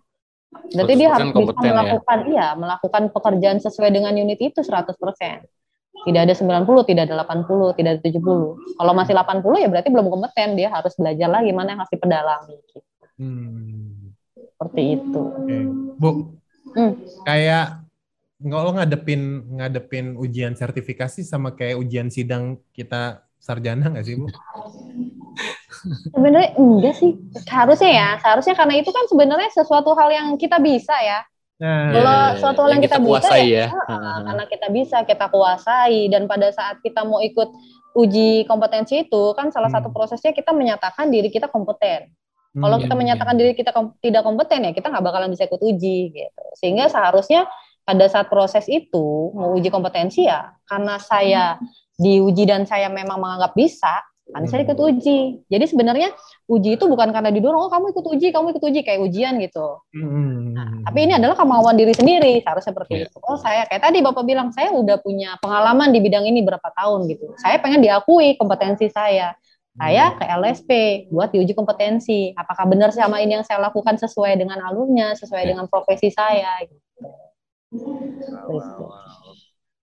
Berarti 0.50 0.98
dia 0.98 1.14
harus 1.14 1.30
bisa 1.30 1.62
ya? 1.62 1.70
melakukan 1.78 2.18
ya? 2.18 2.26
iya 2.26 2.46
melakukan 2.58 3.02
pekerjaan 3.14 3.62
sesuai 3.62 3.94
dengan 3.94 4.10
unit 4.18 4.42
itu 4.42 4.66
100 4.66 4.98
persen 4.98 5.46
tidak 6.00 6.32
ada 6.32 6.32
90, 6.32 6.64
tidak 6.88 7.12
ada 7.12 7.28
80, 7.28 7.76
tidak 7.76 7.90
ada 7.92 8.00
70. 8.00 8.56
Kalau 8.56 8.92
masih 8.96 9.12
80 9.12 9.44
ya 9.60 9.68
berarti 9.68 9.88
belum 9.92 10.08
kompeten, 10.08 10.56
dia 10.56 10.72
harus 10.72 10.96
belajar 10.96 11.28
lagi 11.28 11.52
mana 11.52 11.76
yang 11.76 11.80
harus 11.84 11.92
dipedalami. 11.92 12.56
Gitu. 12.56 12.78
Hmm 13.20 13.99
seperti 14.60 15.00
itu. 15.00 15.22
Okay. 15.40 15.62
Bu, 15.96 16.36
hmm. 16.76 16.92
kayak 17.24 17.80
lo 18.44 18.76
ngadepin 18.76 19.48
ngadepin 19.56 20.20
ujian 20.20 20.52
sertifikasi 20.52 21.24
sama 21.24 21.56
kayak 21.56 21.80
ujian 21.80 22.12
sidang 22.12 22.60
kita 22.76 23.24
sarjana 23.40 23.88
nggak 23.88 24.04
sih 24.04 24.20
bu? 24.20 24.28
Sebenarnya 26.12 26.60
enggak 26.60 26.94
sih, 27.00 27.16
seharusnya 27.48 27.88
ya, 27.88 28.08
seharusnya 28.20 28.52
karena 28.52 28.84
itu 28.84 28.92
kan 28.92 29.08
sebenarnya 29.08 29.48
sesuatu 29.48 29.96
hal 29.96 30.12
yang 30.12 30.28
kita 30.36 30.60
bisa 30.60 30.92
ya. 31.00 31.24
Nah, 31.60 31.92
Kalau 31.92 32.16
ya, 32.20 32.36
suatu 32.36 32.60
hal 32.64 32.70
yang, 32.76 32.84
kita, 32.84 33.00
kita 33.00 33.08
bisa 33.08 33.36
ya, 33.40 33.44
ya. 33.44 33.66
Uh, 33.88 34.18
karena 34.28 34.44
kita 34.44 34.66
bisa 34.68 34.96
kita 35.08 35.26
kuasai 35.32 36.12
dan 36.12 36.28
pada 36.28 36.52
saat 36.52 36.84
kita 36.84 37.04
mau 37.08 37.24
ikut 37.24 37.48
uji 37.96 38.44
kompetensi 38.44 39.08
itu 39.08 39.32
kan 39.32 39.48
salah 39.48 39.72
hmm. 39.72 39.76
satu 39.80 39.88
prosesnya 39.88 40.36
kita 40.36 40.52
menyatakan 40.52 41.08
diri 41.08 41.32
kita 41.32 41.48
kompeten. 41.48 42.12
Kalau 42.50 42.76
hmm, 42.76 42.82
kita 42.82 42.94
iya, 42.98 43.00
menyatakan 43.06 43.34
iya. 43.38 43.40
diri 43.46 43.52
kita 43.54 43.70
kom 43.70 43.94
tidak 44.02 44.26
kompeten 44.26 44.66
ya 44.66 44.70
kita 44.74 44.90
nggak 44.90 45.04
bakalan 45.06 45.30
bisa 45.30 45.46
ikut 45.46 45.62
uji 45.62 45.98
gitu. 46.10 46.42
Sehingga 46.58 46.90
seharusnya 46.90 47.46
pada 47.86 48.06
saat 48.10 48.26
proses 48.26 48.66
itu 48.66 49.30
mau 49.34 49.54
uji 49.54 49.70
kompetensi 49.70 50.26
ya 50.26 50.50
karena 50.66 50.98
saya 50.98 51.58
diuji 52.00 52.48
dan 52.48 52.66
saya 52.66 52.88
memang 52.88 53.20
menganggap 53.20 53.52
bisa, 53.54 54.02
kan 54.32 54.46
saya 54.48 54.64
ikut 54.64 54.78
hmm. 54.78 54.88
uji. 54.88 55.20
Jadi 55.46 55.64
sebenarnya 55.68 56.08
uji 56.48 56.80
itu 56.80 56.84
bukan 56.88 57.12
karena 57.12 57.28
didorong, 57.28 57.66
oh 57.66 57.70
kamu 57.70 57.92
ikut 57.92 58.06
uji, 58.16 58.32
kamu 58.32 58.56
ikut 58.56 58.64
uji 58.64 58.80
kayak 58.86 59.00
ujian 59.04 59.36
gitu. 59.42 59.84
Hmm. 59.92 60.56
Nah, 60.56 60.70
tapi 60.88 60.98
ini 61.06 61.12
adalah 61.18 61.36
kemauan 61.36 61.76
diri 61.76 61.92
sendiri, 61.92 62.40
seharusnya 62.40 62.72
seperti 62.72 62.94
yeah. 62.96 63.06
itu. 63.06 63.16
Oh 63.20 63.36
saya 63.36 63.68
kayak 63.68 63.82
tadi 63.84 63.98
bapak 64.00 64.24
bilang 64.24 64.48
saya 64.50 64.72
udah 64.72 64.96
punya 65.02 65.36
pengalaman 65.44 65.92
di 65.92 66.00
bidang 66.00 66.24
ini 66.24 66.40
berapa 66.40 66.66
tahun 66.72 67.10
gitu. 67.10 67.36
Saya 67.36 67.60
pengen 67.60 67.84
diakui 67.84 68.34
kompetensi 68.40 68.88
saya 68.88 69.36
saya 69.78 70.18
ke 70.18 70.24
LSP 70.26 70.70
buat 71.14 71.30
diuji 71.30 71.54
kompetensi. 71.54 72.34
Apakah 72.34 72.66
benar 72.66 72.90
sama 72.90 73.22
ini 73.22 73.38
yang 73.38 73.46
saya 73.46 73.62
lakukan 73.62 73.96
sesuai 73.96 74.34
dengan 74.34 74.58
alurnya, 74.66 75.14
sesuai 75.14 75.46
ya. 75.46 75.48
dengan 75.54 75.70
profesi 75.70 76.10
saya? 76.10 76.58
Gitu. 76.66 76.78
Wow, 77.70 78.50
wow, 78.50 78.76
wow. 78.82 79.10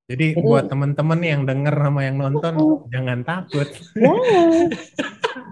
Jadi, 0.07 0.39
Jadi 0.39 0.43
buat 0.43 0.71
temen-temen 0.71 1.19
yang 1.19 1.41
denger 1.43 1.75
sama 1.75 2.01
yang 2.07 2.15
nonton 2.15 2.53
uh, 2.55 2.79
jangan 2.87 3.27
takut. 3.27 3.67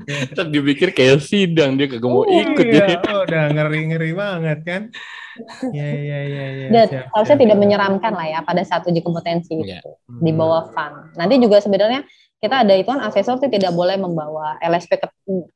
Jangan. 0.06 0.32
Tetap 0.32 0.48
dipikir 0.54 0.94
kayak 0.96 1.20
sidang 1.20 1.76
dia 1.76 1.90
kagak 1.90 2.08
mau 2.08 2.24
oh, 2.24 2.30
ikut 2.30 2.64
iya. 2.64 2.86
ya. 2.96 3.00
Oh, 3.12 3.26
udah 3.28 3.44
ngeri-ngeri 3.52 4.12
banget 4.16 4.60
kan. 4.64 4.82
Iya 5.76 5.90
iya 5.92 6.20
iya 6.24 6.46
iya. 6.56 6.68
Dan 6.72 6.88
harusnya 7.12 7.38
tidak 7.42 7.58
menyeramkan 7.60 8.14
lah 8.16 8.28
ya 8.32 8.40
pada 8.48 8.64
saat 8.64 8.88
uji 8.88 9.04
kompetensi 9.04 9.60
yeah. 9.60 9.84
itu 9.84 9.92
hmm. 10.08 10.24
di 10.24 10.32
bawah 10.32 10.72
fun. 10.72 11.12
Nanti 11.20 11.36
juga 11.42 11.60
sebenarnya 11.60 12.08
kita 12.44 12.62
ada 12.68 12.74
itu 12.76 12.86
kan 12.86 13.02
asesor 13.10 13.40
itu 13.40 13.48
tidak 13.48 13.72
boleh 13.74 13.96
membawa 13.96 14.60
LSP 14.60 15.02
ke 15.02 15.08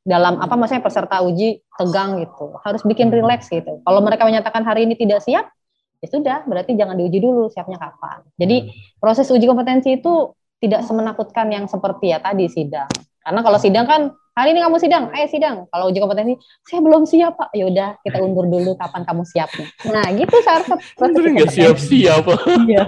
dalam 0.02 0.40
apa 0.40 0.56
maksudnya 0.56 0.82
peserta 0.82 1.20
uji 1.22 1.60
tegang 1.76 2.18
gitu. 2.18 2.56
Harus 2.64 2.82
bikin 2.82 3.12
hmm. 3.12 3.20
rileks 3.20 3.52
gitu. 3.52 3.84
Kalau 3.84 4.00
mereka 4.02 4.26
menyatakan 4.26 4.64
hari 4.64 4.88
ini 4.88 4.96
tidak 4.96 5.22
siap, 5.22 5.52
ya 6.00 6.08
sudah 6.08 6.38
berarti 6.48 6.74
jangan 6.74 6.96
diuji 6.96 7.20
dulu 7.20 7.52
siapnya 7.52 7.76
kapan. 7.78 8.24
Jadi 8.40 8.56
hmm. 8.66 8.98
proses 8.98 9.28
uji 9.28 9.44
kompetensi 9.46 10.00
itu 10.00 10.34
tidak 10.60 10.84
semenakutkan 10.84 11.48
yang 11.52 11.64
seperti 11.68 12.12
ya 12.12 12.18
tadi 12.20 12.48
sidang. 12.48 12.90
Karena 13.20 13.40
kalau 13.44 13.58
sidang 13.60 13.84
kan 13.84 14.00
hari 14.32 14.56
ini 14.56 14.60
kamu 14.64 14.76
sidang, 14.80 15.12
ayo 15.12 15.26
sidang. 15.28 15.56
Kalau 15.68 15.92
uji 15.92 16.00
kompetensi, 16.00 16.34
saya 16.64 16.80
belum 16.80 17.04
siap 17.04 17.36
pak. 17.36 17.52
Ya 17.52 17.68
udah 17.68 17.88
kita 18.00 18.18
undur 18.24 18.48
dulu 18.48 18.74
kapan 18.80 19.04
kamu 19.04 19.22
siapnya. 19.28 19.68
Nah 19.92 20.04
gitu 20.16 20.36
seharusnya 20.40 20.76
proses 20.96 21.22
nggak 21.22 21.52
siap-siap. 21.52 22.24
Iya. 22.64 22.84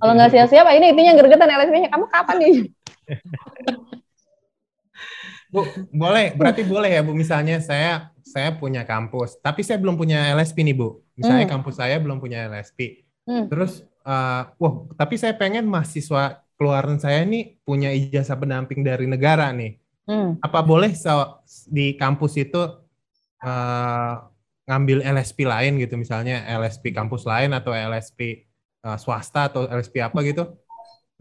Kalau 0.00 0.12
nggak 0.14 0.30
siap-siap, 0.32 0.66
ini 0.74 0.86
intinya 0.92 1.12
gergetan 1.18 1.50
LSP-nya. 1.50 1.88
Kamu 1.90 2.06
kapan 2.08 2.36
nih? 2.40 2.54
Bu, 5.52 5.68
boleh, 5.92 6.32
berarti 6.32 6.64
boleh 6.64 6.90
ya 6.96 7.02
Bu. 7.04 7.12
Misalnya 7.12 7.60
saya 7.60 8.08
saya 8.24 8.56
punya 8.56 8.88
kampus, 8.88 9.36
tapi 9.44 9.60
saya 9.60 9.76
belum 9.76 10.00
punya 10.00 10.32
LSP 10.32 10.64
nih 10.64 10.72
Bu. 10.72 11.04
Misalnya 11.12 11.44
hmm. 11.44 11.52
kampus 11.52 11.76
saya 11.76 12.00
belum 12.00 12.16
punya 12.16 12.48
LSP. 12.48 13.04
Hmm. 13.28 13.52
Terus, 13.52 13.84
uh, 14.08 14.48
wah, 14.56 14.74
tapi 14.96 15.20
saya 15.20 15.36
pengen 15.36 15.68
mahasiswa 15.68 16.40
keluaran 16.56 16.96
saya 16.96 17.28
ini 17.28 17.60
punya 17.60 17.92
ijazah 17.92 18.40
pendamping 18.40 18.80
dari 18.80 19.04
negara 19.04 19.52
nih. 19.52 19.76
Hmm. 20.08 20.40
Apa 20.40 20.64
boleh 20.64 20.96
so, 20.96 21.44
di 21.68 22.00
kampus 22.00 22.40
itu 22.40 22.62
uh, 23.44 24.14
ngambil 24.64 25.04
LSP 25.04 25.44
lain 25.44 25.76
gitu, 25.76 26.00
misalnya 26.00 26.48
LSP 26.48 26.96
kampus 26.96 27.28
lain 27.28 27.52
atau 27.52 27.76
LSP 27.76 28.48
uh, 28.82 28.98
swasta 28.98 29.48
atau 29.48 29.66
LSP 29.70 30.02
apa 30.02 30.18
gitu? 30.26 30.52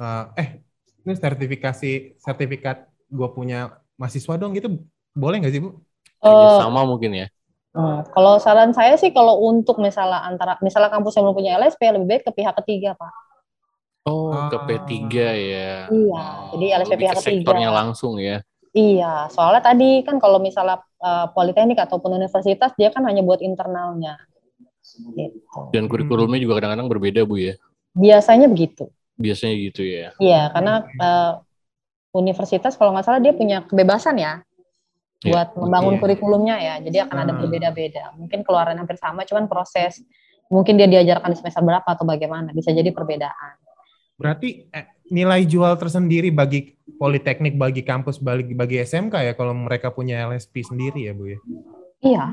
Uh, 0.01 0.33
eh, 0.37 0.61
ini 1.05 1.13
sertifikasi 1.17 2.17
sertifikat 2.17 2.89
gue 3.11 3.29
punya 3.33 3.77
mahasiswa 3.97 4.33
dong 4.37 4.57
gitu 4.57 4.81
boleh 5.13 5.43
nggak 5.43 5.53
sih 5.53 5.61
bu? 5.61 5.77
Uh, 6.21 6.61
sama 6.61 6.85
mungkin 6.85 7.25
ya. 7.25 7.27
Hmm, 7.71 8.03
kalau 8.11 8.35
saran 8.35 8.75
saya 8.75 8.99
sih 8.99 9.15
kalau 9.15 9.47
untuk 9.47 9.79
misalnya 9.79 10.27
antara 10.27 10.59
misalnya 10.59 10.91
kampus 10.91 11.15
yang 11.15 11.31
belum 11.31 11.37
punya 11.39 11.51
LSP 11.55 11.81
lebih 11.95 12.07
baik 12.07 12.23
ke 12.27 12.31
pihak 12.35 12.55
ketiga 12.63 12.99
pak. 12.99 13.11
Oh 14.03 14.49
ke 14.51 14.57
P3 14.67 14.91
ya. 15.13 15.73
Iya 15.87 15.87
oh, 15.87 16.51
jadi 16.57 16.65
LSP 16.83 16.93
pihak 16.99 17.15
ketiga. 17.23 17.47
Sektornya 17.47 17.69
langsung 17.71 18.19
ya. 18.19 18.43
Iya 18.75 19.31
soalnya 19.31 19.63
tadi 19.63 20.03
kan 20.03 20.19
kalau 20.19 20.39
misalnya 20.39 20.83
uh, 20.99 21.31
politeknik 21.31 21.79
ataupun 21.79 22.11
universitas 22.15 22.75
dia 22.75 22.91
kan 22.91 23.07
hanya 23.07 23.23
buat 23.23 23.39
internalnya. 23.39 24.19
Gitu. 25.15 25.59
Dan 25.73 25.89
kurikulumnya 25.89 26.39
juga 26.39 26.61
kadang-kadang 26.61 26.87
berbeda 26.89 27.21
bu 27.25 27.39
ya. 27.41 27.53
Biasanya 27.97 28.47
begitu. 28.47 28.87
Biasanya 29.17 29.55
gitu 29.57 29.81
ya. 29.83 30.15
Iya 30.17 30.49
karena 30.53 30.73
uh, 31.01 31.33
universitas 32.15 32.75
kalau 32.75 32.95
nggak 32.95 33.05
salah 33.07 33.21
dia 33.23 33.33
punya 33.35 33.63
kebebasan 33.63 34.19
ya 34.19 34.43
yeah. 35.25 35.33
buat 35.33 35.49
membangun 35.57 35.95
yeah. 35.97 36.01
kurikulumnya 36.01 36.55
ya. 36.57 36.75
Jadi 36.81 36.97
akan 37.07 37.17
ada 37.17 37.33
hmm. 37.33 37.41
berbeda-beda. 37.45 38.03
Mungkin 38.17 38.39
keluaran 38.41 38.77
hampir 38.77 38.97
sama, 38.97 39.23
cuman 39.23 39.45
proses 39.45 40.01
mungkin 40.51 40.75
dia 40.75 40.89
diajarkan 40.89 41.31
di 41.31 41.37
semester 41.39 41.63
berapa 41.63 41.87
atau 41.87 42.03
bagaimana 42.03 42.51
bisa 42.51 42.75
jadi 42.75 42.91
perbedaan. 42.91 43.55
Berarti 44.19 44.67
eh, 44.69 44.85
nilai 45.09 45.47
jual 45.47 45.73
tersendiri 45.79 46.29
bagi 46.29 46.75
politeknik, 46.99 47.55
bagi 47.57 47.81
kampus, 47.81 48.19
bagi 48.21 48.53
bagi 48.53 48.83
SMK 48.83 49.15
ya 49.31 49.33
kalau 49.33 49.55
mereka 49.55 49.89
punya 49.89 50.27
LSP 50.29 50.61
sendiri 50.61 51.09
ya 51.09 51.13
bu 51.15 51.31
ya? 51.31 51.39
Iya. 52.01 52.25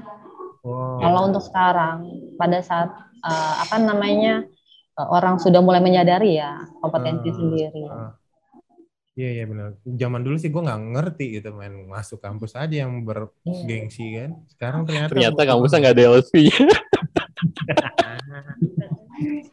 Wow. 0.68 1.00
Kalau 1.00 1.20
untuk 1.32 1.42
sekarang 1.48 1.96
pada 2.36 2.60
saat 2.60 2.92
uh, 3.24 3.54
apa 3.64 3.80
namanya 3.80 4.44
uh, 5.00 5.08
orang 5.08 5.40
sudah 5.40 5.64
mulai 5.64 5.80
menyadari 5.80 6.36
ya 6.36 6.60
kompetensi 6.84 7.32
uh, 7.32 7.36
sendiri. 7.36 7.84
Uh. 7.88 8.12
Iya 9.18 9.30
iya 9.34 9.44
benar. 9.50 9.74
Zaman 9.82 10.22
dulu 10.22 10.36
sih 10.38 10.46
gue 10.46 10.62
nggak 10.62 10.82
ngerti 10.94 11.26
gitu 11.40 11.50
main 11.50 11.74
masuk 11.90 12.22
kampus 12.22 12.54
aja 12.54 12.86
yang 12.86 13.02
bergengsi 13.02 14.14
kan. 14.14 14.30
Sekarang 14.46 14.86
ternyata 14.86 15.10
ternyata 15.10 15.40
kampusnya 15.42 15.78
nggak 15.82 15.94
ada 15.96 16.04
LSP. 16.14 16.34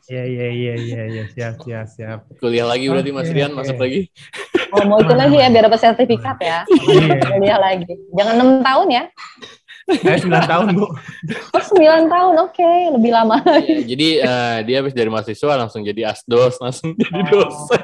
Iya 0.06 0.24
iya 0.30 0.48
iya 0.54 0.74
iya 0.78 1.02
ya. 1.10 1.24
siap 1.34 1.66
siap 1.66 1.90
siap. 1.90 2.20
Kuliah 2.38 2.70
lagi 2.70 2.86
berarti 2.86 3.10
okay, 3.10 3.18
Mas 3.18 3.34
Rian 3.34 3.50
okay. 3.50 3.58
masuk 3.58 3.78
lagi. 3.82 4.02
Oh 4.70 4.86
mau 4.86 5.02
itu 5.02 5.14
lagi 5.18 5.36
ya 5.42 5.50
biar 5.50 5.66
dapat 5.66 5.82
sertifikat 5.82 6.38
ya. 6.38 6.60
Iya. 6.70 7.18
Kuliah 7.34 7.58
lagi. 7.58 7.94
Jangan 8.14 8.34
enam 8.38 8.50
tahun 8.62 8.88
ya. 8.94 9.04
Saya 9.86 10.18
sembilan 10.18 10.46
tahun 10.52 10.66
bu. 10.74 10.88
Oh 11.54 11.64
sembilan 11.64 12.02
tahun, 12.10 12.34
oke, 12.42 12.54
okay. 12.58 12.80
lebih 12.90 13.12
lama. 13.14 13.38
Ya, 13.62 13.82
jadi 13.86 14.10
uh, 14.26 14.58
dia 14.66 14.76
habis 14.82 14.98
dari 14.98 15.10
mahasiswa 15.14 15.54
langsung 15.54 15.86
jadi 15.86 16.10
asdos, 16.10 16.58
langsung 16.58 16.98
jadi 17.02 17.22
oh. 17.30 17.46
dosen. 17.46 17.84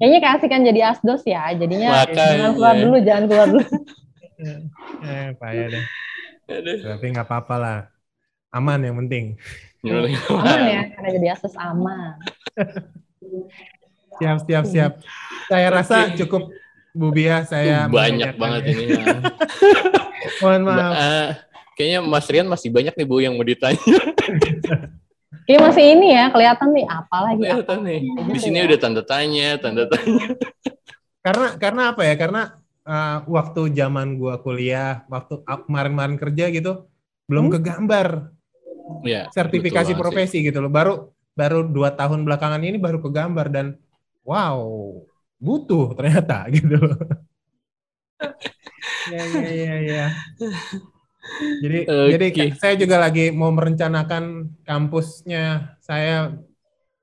Kayaknya 0.00 0.18
kasihkan 0.24 0.62
jadi 0.64 0.80
asdos 0.90 1.22
ya, 1.28 1.52
jadinya 1.54 2.02
Makanya. 2.02 2.26
jangan 2.34 2.50
keluar 2.56 2.74
dulu, 2.80 2.96
jangan 3.04 3.24
keluar 3.28 3.46
dulu. 3.52 3.66
eh, 5.04 5.28
payah 5.36 5.66
deh. 5.70 5.84
Tapi 6.82 7.04
nggak 7.14 7.26
apa-apa 7.28 7.54
lah. 7.60 7.78
Aman 8.50 8.82
yang 8.82 8.98
penting. 9.06 9.38
aman 9.86 10.60
ya, 10.66 10.82
karena 10.98 11.08
jadi 11.14 11.26
asdos 11.38 11.54
aman. 11.54 12.18
siap, 14.18 14.38
siap, 14.42 14.64
siap. 14.66 14.92
Saya 15.46 15.68
rasa 15.70 16.10
cukup 16.18 16.50
Bu 17.00 17.08
Bia, 17.16 17.48
saya 17.48 17.88
banyak 17.88 18.36
banget 18.36 18.76
ini. 18.76 18.92
Mohon 20.44 20.62
maaf. 20.68 20.92
Uh, 20.92 21.28
kayaknya 21.72 22.00
Mas 22.04 22.28
Rian 22.28 22.44
masih 22.44 22.68
banyak 22.68 22.92
nih 22.92 23.06
Bu 23.08 23.24
yang 23.24 23.40
mau 23.40 23.46
ditanya. 23.48 23.80
Iya 25.48 25.58
masih 25.64 25.84
ini 25.96 26.12
ya 26.12 26.28
kelihatan 26.28 26.68
nih 26.76 26.86
apa 26.86 27.16
lagi? 27.24 27.40
Kelihatan 27.40 27.78
nih. 27.88 28.00
Di 28.36 28.38
sini 28.38 28.58
ya. 28.60 28.64
udah 28.68 28.78
tanda 28.78 29.02
tanya, 29.02 29.48
tanda 29.56 29.88
tanya. 29.88 30.36
karena 31.24 31.48
karena 31.56 31.82
apa 31.96 32.02
ya? 32.04 32.14
Karena 32.20 32.42
uh, 32.84 33.18
waktu 33.24 33.72
zaman 33.72 34.20
gua 34.20 34.36
kuliah, 34.44 35.02
waktu 35.08 35.40
kemarin-kemarin 35.42 36.20
kerja 36.20 36.44
gitu, 36.52 36.84
belum 37.24 37.48
hmm? 37.48 37.54
kegambar. 37.56 38.08
Ya, 39.06 39.32
sertifikasi 39.32 39.96
profesi 39.96 40.44
sih. 40.44 40.52
gitu 40.52 40.60
loh. 40.60 40.68
Baru 40.68 41.16
baru 41.32 41.64
dua 41.64 41.96
tahun 41.96 42.28
belakangan 42.28 42.60
ini 42.60 42.76
baru 42.76 43.00
kegambar 43.00 43.48
dan 43.48 43.66
wow 44.22 44.68
butuh 45.40 45.96
ternyata 45.96 46.46
gitu. 46.54 46.76
ya 49.10 49.22
ya 49.24 49.50
ya 49.50 49.74
ya. 49.80 50.06
Jadi 51.60 51.78
okay. 51.88 52.08
jadi 52.16 52.26
saya 52.56 52.74
juga 52.76 52.96
lagi 53.00 53.32
mau 53.32 53.52
merencanakan 53.52 54.54
kampusnya 54.64 55.76
saya 55.80 56.36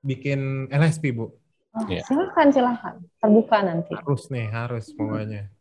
bikin 0.02 0.70
LSP, 0.70 1.14
Bu. 1.14 1.34
Oh, 1.76 1.86
ya. 1.86 2.02
Silakan, 2.06 2.48
silakan. 2.50 2.94
Terbuka 3.20 3.58
nanti. 3.62 3.92
Harus 3.94 4.26
nih, 4.32 4.46
harus 4.50 4.90
pokoknya. 4.94 5.52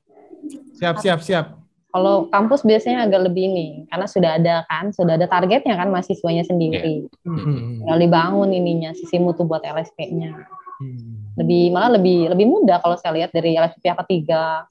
Siap, 0.78 1.04
siap, 1.04 1.20
siap. 1.22 1.46
Kalau 1.92 2.30
kampus 2.30 2.62
biasanya 2.62 3.10
agak 3.10 3.32
lebih 3.32 3.50
ini, 3.50 3.68
karena 3.90 4.06
sudah 4.06 4.32
ada 4.38 4.56
kan, 4.70 4.94
sudah 4.94 5.18
ada 5.18 5.26
targetnya 5.26 5.74
kan 5.74 5.90
mahasiswanya 5.90 6.46
sendiri. 6.46 7.10
Yeah. 7.26 7.84
Kalau 7.90 7.98
dibangun 7.98 8.54
ininya, 8.54 8.94
sisi 8.94 9.18
mutu 9.18 9.48
buat 9.48 9.66
LSP-nya. 9.66 10.46
Hmm. 10.78 11.34
Lebih 11.38 11.74
malah 11.74 11.98
lebih 11.98 12.30
lebih 12.30 12.46
mudah 12.46 12.78
kalau 12.82 12.96
saya 12.98 13.18
lihat 13.18 13.34
dari 13.34 13.58
LSP 13.58 13.82
pihak 13.82 13.98
ketiga, 14.06 14.70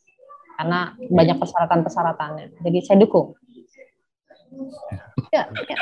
karena 0.56 0.96
banyak 0.96 1.36
persyaratan-persyaratannya. 1.36 2.62
Jadi 2.64 2.78
saya 2.86 2.96
dukung. 3.02 3.36
Ya, 5.34 5.44
ya. 5.52 5.78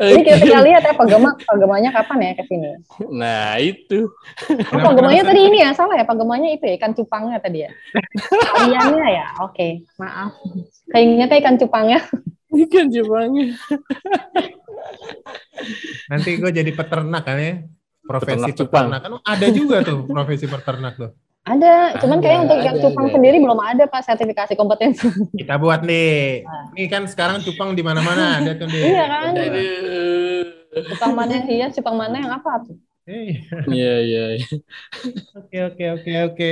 Ini 0.00 0.22
kita 0.24 0.60
lihat 0.64 0.82
ya 0.82 0.94
pagema 0.96 1.34
pagemanya 1.44 1.90
kapan 1.92 2.30
ya 2.30 2.32
ke 2.38 2.44
sini. 2.48 2.68
Nah, 3.12 3.58
itu. 3.60 4.08
Oh, 4.72 4.80
pagemanya 4.80 5.22
tadi 5.28 5.40
ini 5.46 5.58
ya, 5.62 5.70
salah 5.76 5.98
ya 5.98 6.06
pagemanya 6.06 6.48
itu 6.50 6.64
ya 6.66 6.74
ikan 6.80 6.94
cupangnya 6.96 7.38
tadi 7.38 7.68
ya. 7.68 7.70
Iannya 8.70 9.06
ya. 9.12 9.26
Oke, 9.44 9.54
okay. 9.54 9.72
maaf. 10.00 10.32
Kayaknya 10.90 11.26
ikan 11.42 11.56
cupangnya. 11.60 12.00
Ikan 12.54 12.86
cupangnya. 12.90 13.54
Nanti 16.10 16.30
gue 16.36 16.50
jadi 16.52 16.70
peternak 16.74 17.22
kan 17.24 17.36
ya. 17.40 17.54
Profesi 18.04 18.52
peternak, 18.52 18.68
peternak. 18.68 19.00
Kan 19.00 19.12
ada 19.24 19.46
juga 19.48 19.76
tuh 19.80 20.04
profesi 20.04 20.44
peternak 20.44 20.94
tuh. 21.00 21.10
Ada, 21.44 22.00
cuman 22.00 22.24
kayak 22.24 22.48
untuk 22.48 22.60
yang 22.64 22.76
cupang 22.80 23.12
ada. 23.12 23.20
sendiri 23.20 23.36
belum 23.36 23.60
ada 23.60 23.84
pak 23.84 24.00
sertifikasi 24.00 24.56
kompetensi. 24.56 25.08
Kita 25.36 25.60
buat 25.60 25.84
nih. 25.84 26.40
Nah. 26.40 26.72
Ini 26.72 26.88
kan 26.88 27.04
sekarang 27.04 27.44
cupang 27.44 27.76
di 27.76 27.84
mana-mana 27.84 28.40
ada 28.40 28.56
tuh 28.56 28.64
nih. 28.64 28.80
Iya 28.80 29.04
kan. 29.04 29.32
Cupang 30.88 31.12
mana 31.12 31.32
yang 31.36 31.46
hias, 31.48 31.76
cupang 31.76 31.96
mana 32.00 32.16
yang 32.16 32.32
apa 32.32 32.64
tuh? 32.64 32.76
Iya 33.68 33.94
iya. 34.00 34.24
Oke 35.36 35.58
oke 35.68 35.84
oke 36.00 36.12
oke. 36.32 36.50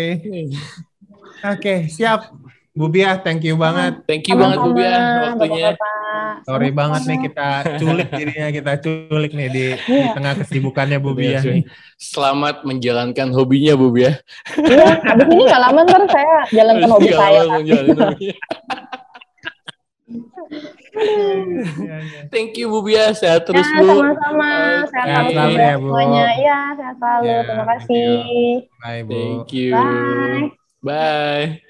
Oke 1.41 1.75
siap. 1.89 2.29
Bu 2.73 2.89
Bia, 2.89 3.21
thank 3.21 3.45
you 3.45 3.61
banget. 3.61 4.01
Thank 4.09 4.25
you 4.33 4.37
banget 4.41 4.65
Bu 4.65 4.73
Bia 4.73 4.97
waktunya. 5.29 5.77
Sorry 6.49 6.73
banget 6.73 7.05
nih 7.05 7.19
kita 7.29 7.49
culik 7.77 8.09
jadinya 8.09 8.49
kita 8.49 8.73
culik 8.81 9.33
nih 9.37 9.49
di, 9.53 9.77
di 9.77 9.93
iya. 9.93 10.17
tengah 10.17 10.33
kesibukannya 10.41 10.97
Bu 10.97 11.13
Bia 11.13 11.45
nih. 11.45 11.69
Selamat 12.01 12.65
menjalankan 12.65 13.29
hobinya 13.37 13.77
Bu 13.77 13.93
Bia. 13.93 14.25
Iya, 14.57 15.05
habis 15.05 15.29
ini 15.29 15.43
nggak 15.45 15.63
lama 15.69 15.81
ntar 15.85 16.03
saya 16.09 16.49
jalankan 16.49 16.89
hobi 16.97 17.13
saya. 17.13 17.45
Thank 22.33 22.57
you 22.57 22.73
Bu 22.73 22.81
Bia, 22.89 23.13
sehat 23.13 23.45
terus 23.45 23.69
ya, 23.69 23.85
Bu. 23.85 24.01
Sama-sama, 24.01 24.53
sehat 24.89 25.25
selalu 25.29 25.57
ya 25.61 25.77
Bu. 25.77 25.89
Semuanya, 25.93 26.25
iya 26.41 26.59
sehat 26.77 26.97
selalu. 26.97 27.25
Ya, 27.29 27.39
Terima 27.45 27.65
kasih. 27.77 28.09
Bye 28.81 29.03
Bu. 29.05 29.13
Thank 29.13 29.53
you. 29.53 29.77
Bye. 29.77 30.62
Bye. 30.83 31.63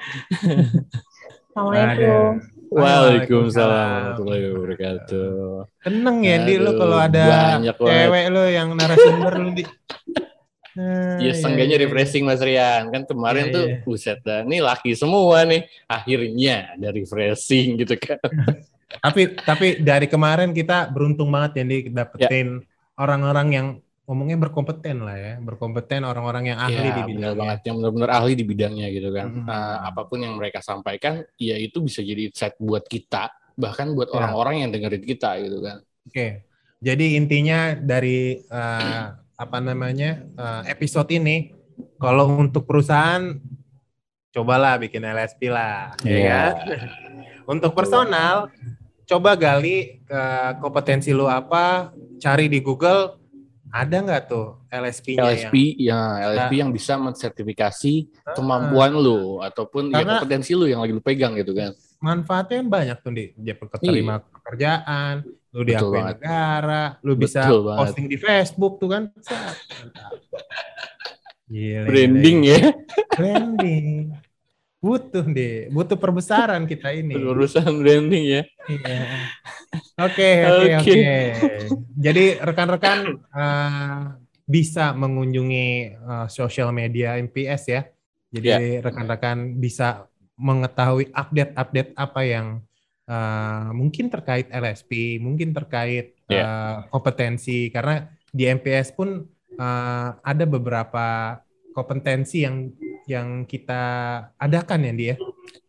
Assalamualaikum. 1.53 2.49
Waalaikumsalam 2.73 3.69
warahmatullahi 3.69 4.43
wabarakatuh. 4.57 5.29
Tenang 5.85 6.19
ya, 6.25 6.41
Di, 6.49 6.57
lu 6.57 6.73
kalau 6.81 6.97
ada 6.97 7.61
cewek 7.61 8.33
lu 8.33 8.43
yang 8.49 8.73
narasumber 8.73 9.37
lu, 9.37 9.53
Di. 9.53 9.69
Nah, 10.73 11.21
ya 11.21 11.37
seenggaknya 11.37 11.77
iya, 11.77 11.85
refreshing 11.85 12.25
Mas 12.25 12.41
Rian 12.41 12.89
kan 12.89 13.05
kemarin 13.05 13.53
iya, 13.53 13.53
tuh 13.53 13.65
iya. 13.69 13.77
buset 13.85 14.19
dah 14.25 14.41
ini 14.41 14.65
laki 14.65 14.97
semua 14.97 15.45
nih 15.45 15.69
akhirnya 15.85 16.73
ada 16.73 16.89
refreshing 16.97 17.77
gitu 17.77 17.93
kan 18.01 18.17
tapi 19.05 19.37
tapi 19.37 19.85
dari 19.85 20.09
kemarin 20.09 20.57
kita 20.57 20.89
beruntung 20.89 21.29
banget 21.29 21.61
ya 21.61 21.65
nih 21.69 21.81
dapetin 21.93 22.65
orang-orang 22.97 23.49
yang 23.53 23.67
ngomongnya 24.13 24.37
berkompeten 24.37 25.09
lah 25.09 25.17
ya 25.17 25.35
berkompeten 25.41 26.05
orang-orang 26.05 26.53
yang 26.53 26.61
ahli 26.61 26.85
ya, 26.85 26.93
di 27.01 27.03
bidang 27.17 27.33
banget 27.33 27.59
yang 27.65 27.81
benar-benar 27.81 28.11
ahli 28.13 28.33
di 28.37 28.45
bidangnya 28.45 28.93
gitu 28.93 29.09
kan 29.09 29.27
hmm. 29.33 29.49
uh, 29.49 29.79
apa 29.89 30.05
pun 30.05 30.21
yang 30.21 30.37
mereka 30.37 30.61
sampaikan 30.61 31.25
ya 31.41 31.57
itu 31.57 31.81
bisa 31.81 32.05
jadi 32.05 32.29
insight 32.29 32.61
buat 32.61 32.85
kita 32.85 33.33
bahkan 33.57 33.97
buat 33.97 34.13
ya. 34.13 34.21
orang-orang 34.21 34.61
ya. 34.61 34.61
yang 34.61 34.71
dengerin 34.77 35.05
kita 35.09 35.31
gitu 35.41 35.59
kan 35.65 35.81
oke 35.81 36.13
okay. 36.13 36.45
jadi 36.85 37.17
intinya 37.17 37.73
dari 37.73 38.45
uh, 38.53 39.17
apa 39.17 39.59
namanya 39.65 40.21
uh, 40.37 40.61
episode 40.69 41.09
ini 41.09 41.57
kalau 41.97 42.37
untuk 42.37 42.69
perusahaan 42.69 43.41
cobalah 44.29 44.77
bikin 44.77 45.09
LSP 45.09 45.49
lah 45.49 45.97
yeah. 46.05 46.13
ya 46.13 46.21
iya. 46.21 46.37
kan 46.37 46.55
untuk 47.57 47.73
personal 47.73 48.53
coba 49.09 49.41
gali 49.41 50.05
ke 50.05 50.23
kompetensi 50.61 51.17
lu 51.17 51.25
apa 51.33 51.97
cari 52.21 52.53
di 52.53 52.61
Google 52.61 53.22
ada 53.73 53.97
nggak 54.05 54.23
tuh 54.29 54.47
LSP-nya 54.69 55.25
LSP 55.25 55.55
yang, 55.81 56.21
ya 56.21 56.29
LSP 56.29 56.53
nah, 56.53 56.61
yang 56.61 56.71
bisa 56.71 56.95
mensertifikasi 57.01 57.95
uh, 58.29 58.37
kemampuan 58.37 58.93
lu 58.93 59.41
ataupun 59.41 59.89
ya 59.91 60.05
kompetensi 60.05 60.53
lu 60.53 60.69
yang 60.69 60.85
lagi 60.85 60.93
lu 60.93 61.01
pegang 61.01 61.33
gitu 61.41 61.57
kan 61.57 61.73
manfaatnya 62.05 62.61
banyak 62.69 62.99
tuh 63.01 63.13
di 63.17 63.33
dia 63.35 63.57
keterima 63.57 64.21
iya. 64.21 64.27
pekerjaan 64.29 65.15
lu 65.53 65.69
diakui 65.69 66.01
negara, 66.01 66.97
lu 67.05 67.13
bisa 67.13 67.45
Betul 67.45 67.77
posting 67.77 68.09
banget. 68.09 68.17
di 68.17 68.19
Facebook 68.25 68.81
tuh 68.81 68.89
kan. 68.89 69.03
Gila, 71.53 71.85
Branding 71.85 72.39
gila. 72.49 72.57
ya. 72.57 72.61
Branding. 73.13 73.97
Butuh 74.83 75.23
deh, 75.23 75.71
butuh 75.71 75.95
perbesaran 75.95 76.67
kita 76.67 76.91
ini. 76.91 77.15
Urusan 77.15 77.71
branding 77.79 78.25
ya. 78.27 78.43
Iya. 78.67 78.99
Oke, 80.03 80.31
oke, 80.43 80.71
oke. 80.83 81.01
Jadi 81.95 82.25
rekan-rekan 82.43 82.99
uh, 83.31 84.19
bisa 84.43 84.91
mengunjungi 84.91 85.97
uh, 86.03 86.27
sosial 86.27 86.75
media 86.75 87.15
MPS 87.15 87.63
ya. 87.71 87.87
Jadi 88.35 88.49
yeah. 88.51 88.83
rekan-rekan 88.83 89.63
bisa 89.63 90.11
mengetahui 90.35 91.15
update-update 91.15 91.95
apa 91.95 92.21
yang 92.27 92.47
uh, 93.07 93.71
mungkin 93.71 94.11
terkait 94.11 94.51
LSP, 94.51 95.23
mungkin 95.23 95.55
terkait 95.55 96.19
yeah. 96.27 96.43
Uh, 96.43 96.77
kompetensi 96.91 97.71
karena 97.71 98.11
di 98.35 98.51
MPS 98.51 98.99
pun 98.99 99.31
uh, 99.63 100.09
ada 100.19 100.45
beberapa 100.49 101.39
kompetensi 101.71 102.43
yang 102.43 102.67
yang 103.07 103.45
kita 103.49 103.83
adakan 104.39 104.89
ya 104.89 104.93
dia. 104.93 105.07
Ya? 105.07 105.17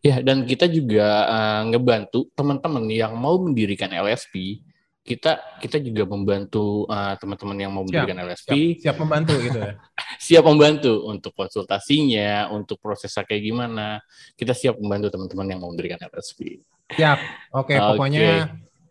ya 0.04 0.16
dan 0.22 0.44
kita 0.44 0.70
juga 0.70 1.28
uh, 1.28 1.62
ngebantu 1.72 2.30
teman-teman 2.38 2.86
yang 2.92 3.14
mau 3.18 3.40
mendirikan 3.42 3.90
LSP. 3.90 4.64
Kita 5.04 5.60
kita 5.60 5.84
juga 5.84 6.08
membantu 6.08 6.88
uh, 6.88 7.20
teman-teman 7.20 7.58
yang 7.60 7.72
mau 7.76 7.84
mendirikan 7.84 8.24
siap, 8.24 8.28
LSP. 8.32 8.52
Siap, 8.56 8.80
siap 8.80 8.96
membantu 9.04 9.34
gitu 9.44 9.60
ya. 9.60 9.74
siap 10.32 10.44
membantu 10.48 10.94
untuk 11.12 11.32
konsultasinya, 11.36 12.48
untuk 12.56 12.80
prosesnya 12.80 13.28
kayak 13.28 13.44
gimana. 13.44 14.00
Kita 14.40 14.56
siap 14.56 14.80
membantu 14.80 15.12
teman-teman 15.12 15.48
yang 15.52 15.60
mau 15.60 15.72
mendirikan 15.76 16.00
LSP. 16.08 16.64
Siap. 16.96 17.20
Oke, 17.52 17.76
okay, 17.76 17.78
okay. 17.82 17.90
pokoknya 17.92 18.30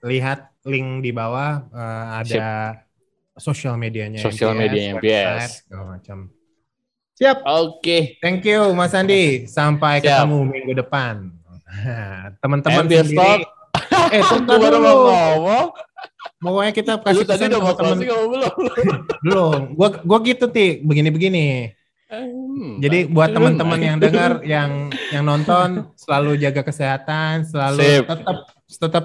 lihat 0.03 0.53
link 0.69 1.01
di 1.01 1.11
bawah 1.15 1.65
uh, 1.73 2.21
ada 2.21 2.77
sosial 3.39 3.81
medianya 3.81 4.21
sosial 4.21 4.53
media 4.53 4.99
MPS 4.99 5.65
segala 5.65 5.97
macam. 5.97 6.42
Siap. 7.17 7.45
Oke. 7.45 7.77
Okay. 7.79 8.01
Thank 8.25 8.49
you 8.49 8.73
Mas 8.73 8.97
Andi. 8.97 9.45
Sampai 9.45 10.01
Siap. 10.01 10.25
ketemu 10.25 10.39
minggu 10.49 10.73
depan. 10.81 11.29
Teman-teman 12.43 12.85
sendiri. 12.89 13.45
eh, 14.13 14.23
tunggu 14.49 14.69
mau 14.81 14.97
ngomong. 15.09 15.67
Pokoknya 16.43 16.73
kita 16.75 16.93
kasih 16.99 17.25
pesan 17.29 17.51
sama 17.55 17.73
teman. 17.79 17.97
Belum. 18.03 18.51
belum. 19.25 19.61
Gua 19.79 19.89
gua 20.03 20.19
gitu 20.25 20.51
ti, 20.51 20.83
begini-begini. 20.83 21.71
Hmm, 22.13 22.77
Jadi 22.77 23.09
buat 23.09 23.33
teman-teman 23.33 23.81
yang 23.81 23.97
dengar, 23.97 24.45
yang 24.45 24.93
yang 25.09 25.25
nonton, 25.25 25.89
selalu 25.97 26.37
jaga 26.37 26.61
kesehatan, 26.61 27.49
selalu 27.49 27.81
Sip. 27.81 28.05
tetap 28.05 28.37
tetap 28.69 29.05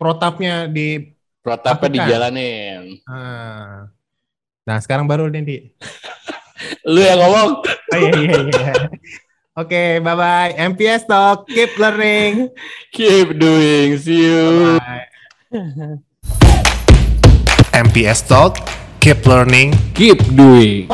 protapnya 0.00 0.64
di 0.64 1.12
protapnya 1.44 2.00
dijalanin. 2.00 2.96
Ah. 3.04 3.92
Nah 4.64 4.78
sekarang 4.80 5.04
baru 5.04 5.28
nih 5.28 5.76
Lu 6.88 7.00
yang 7.00 7.18
ngomong. 7.20 7.50
Oh, 7.64 7.98
iya 7.98 8.12
iya 8.16 8.38
iya. 8.48 8.72
Oke, 9.56 9.72
okay, 9.72 9.90
bye 10.04 10.12
bye. 10.12 10.52
MPS 10.52 11.08
Talk, 11.08 11.48
keep 11.48 11.72
learning, 11.80 12.52
keep 12.92 13.40
doing. 13.40 13.96
See 13.96 14.28
you. 14.28 14.76
Bye. 14.76 15.08
MPS 17.72 18.28
Talk, 18.28 18.60
keep 19.00 19.24
learning, 19.24 19.72
keep 19.96 20.20
doing. 20.36 20.88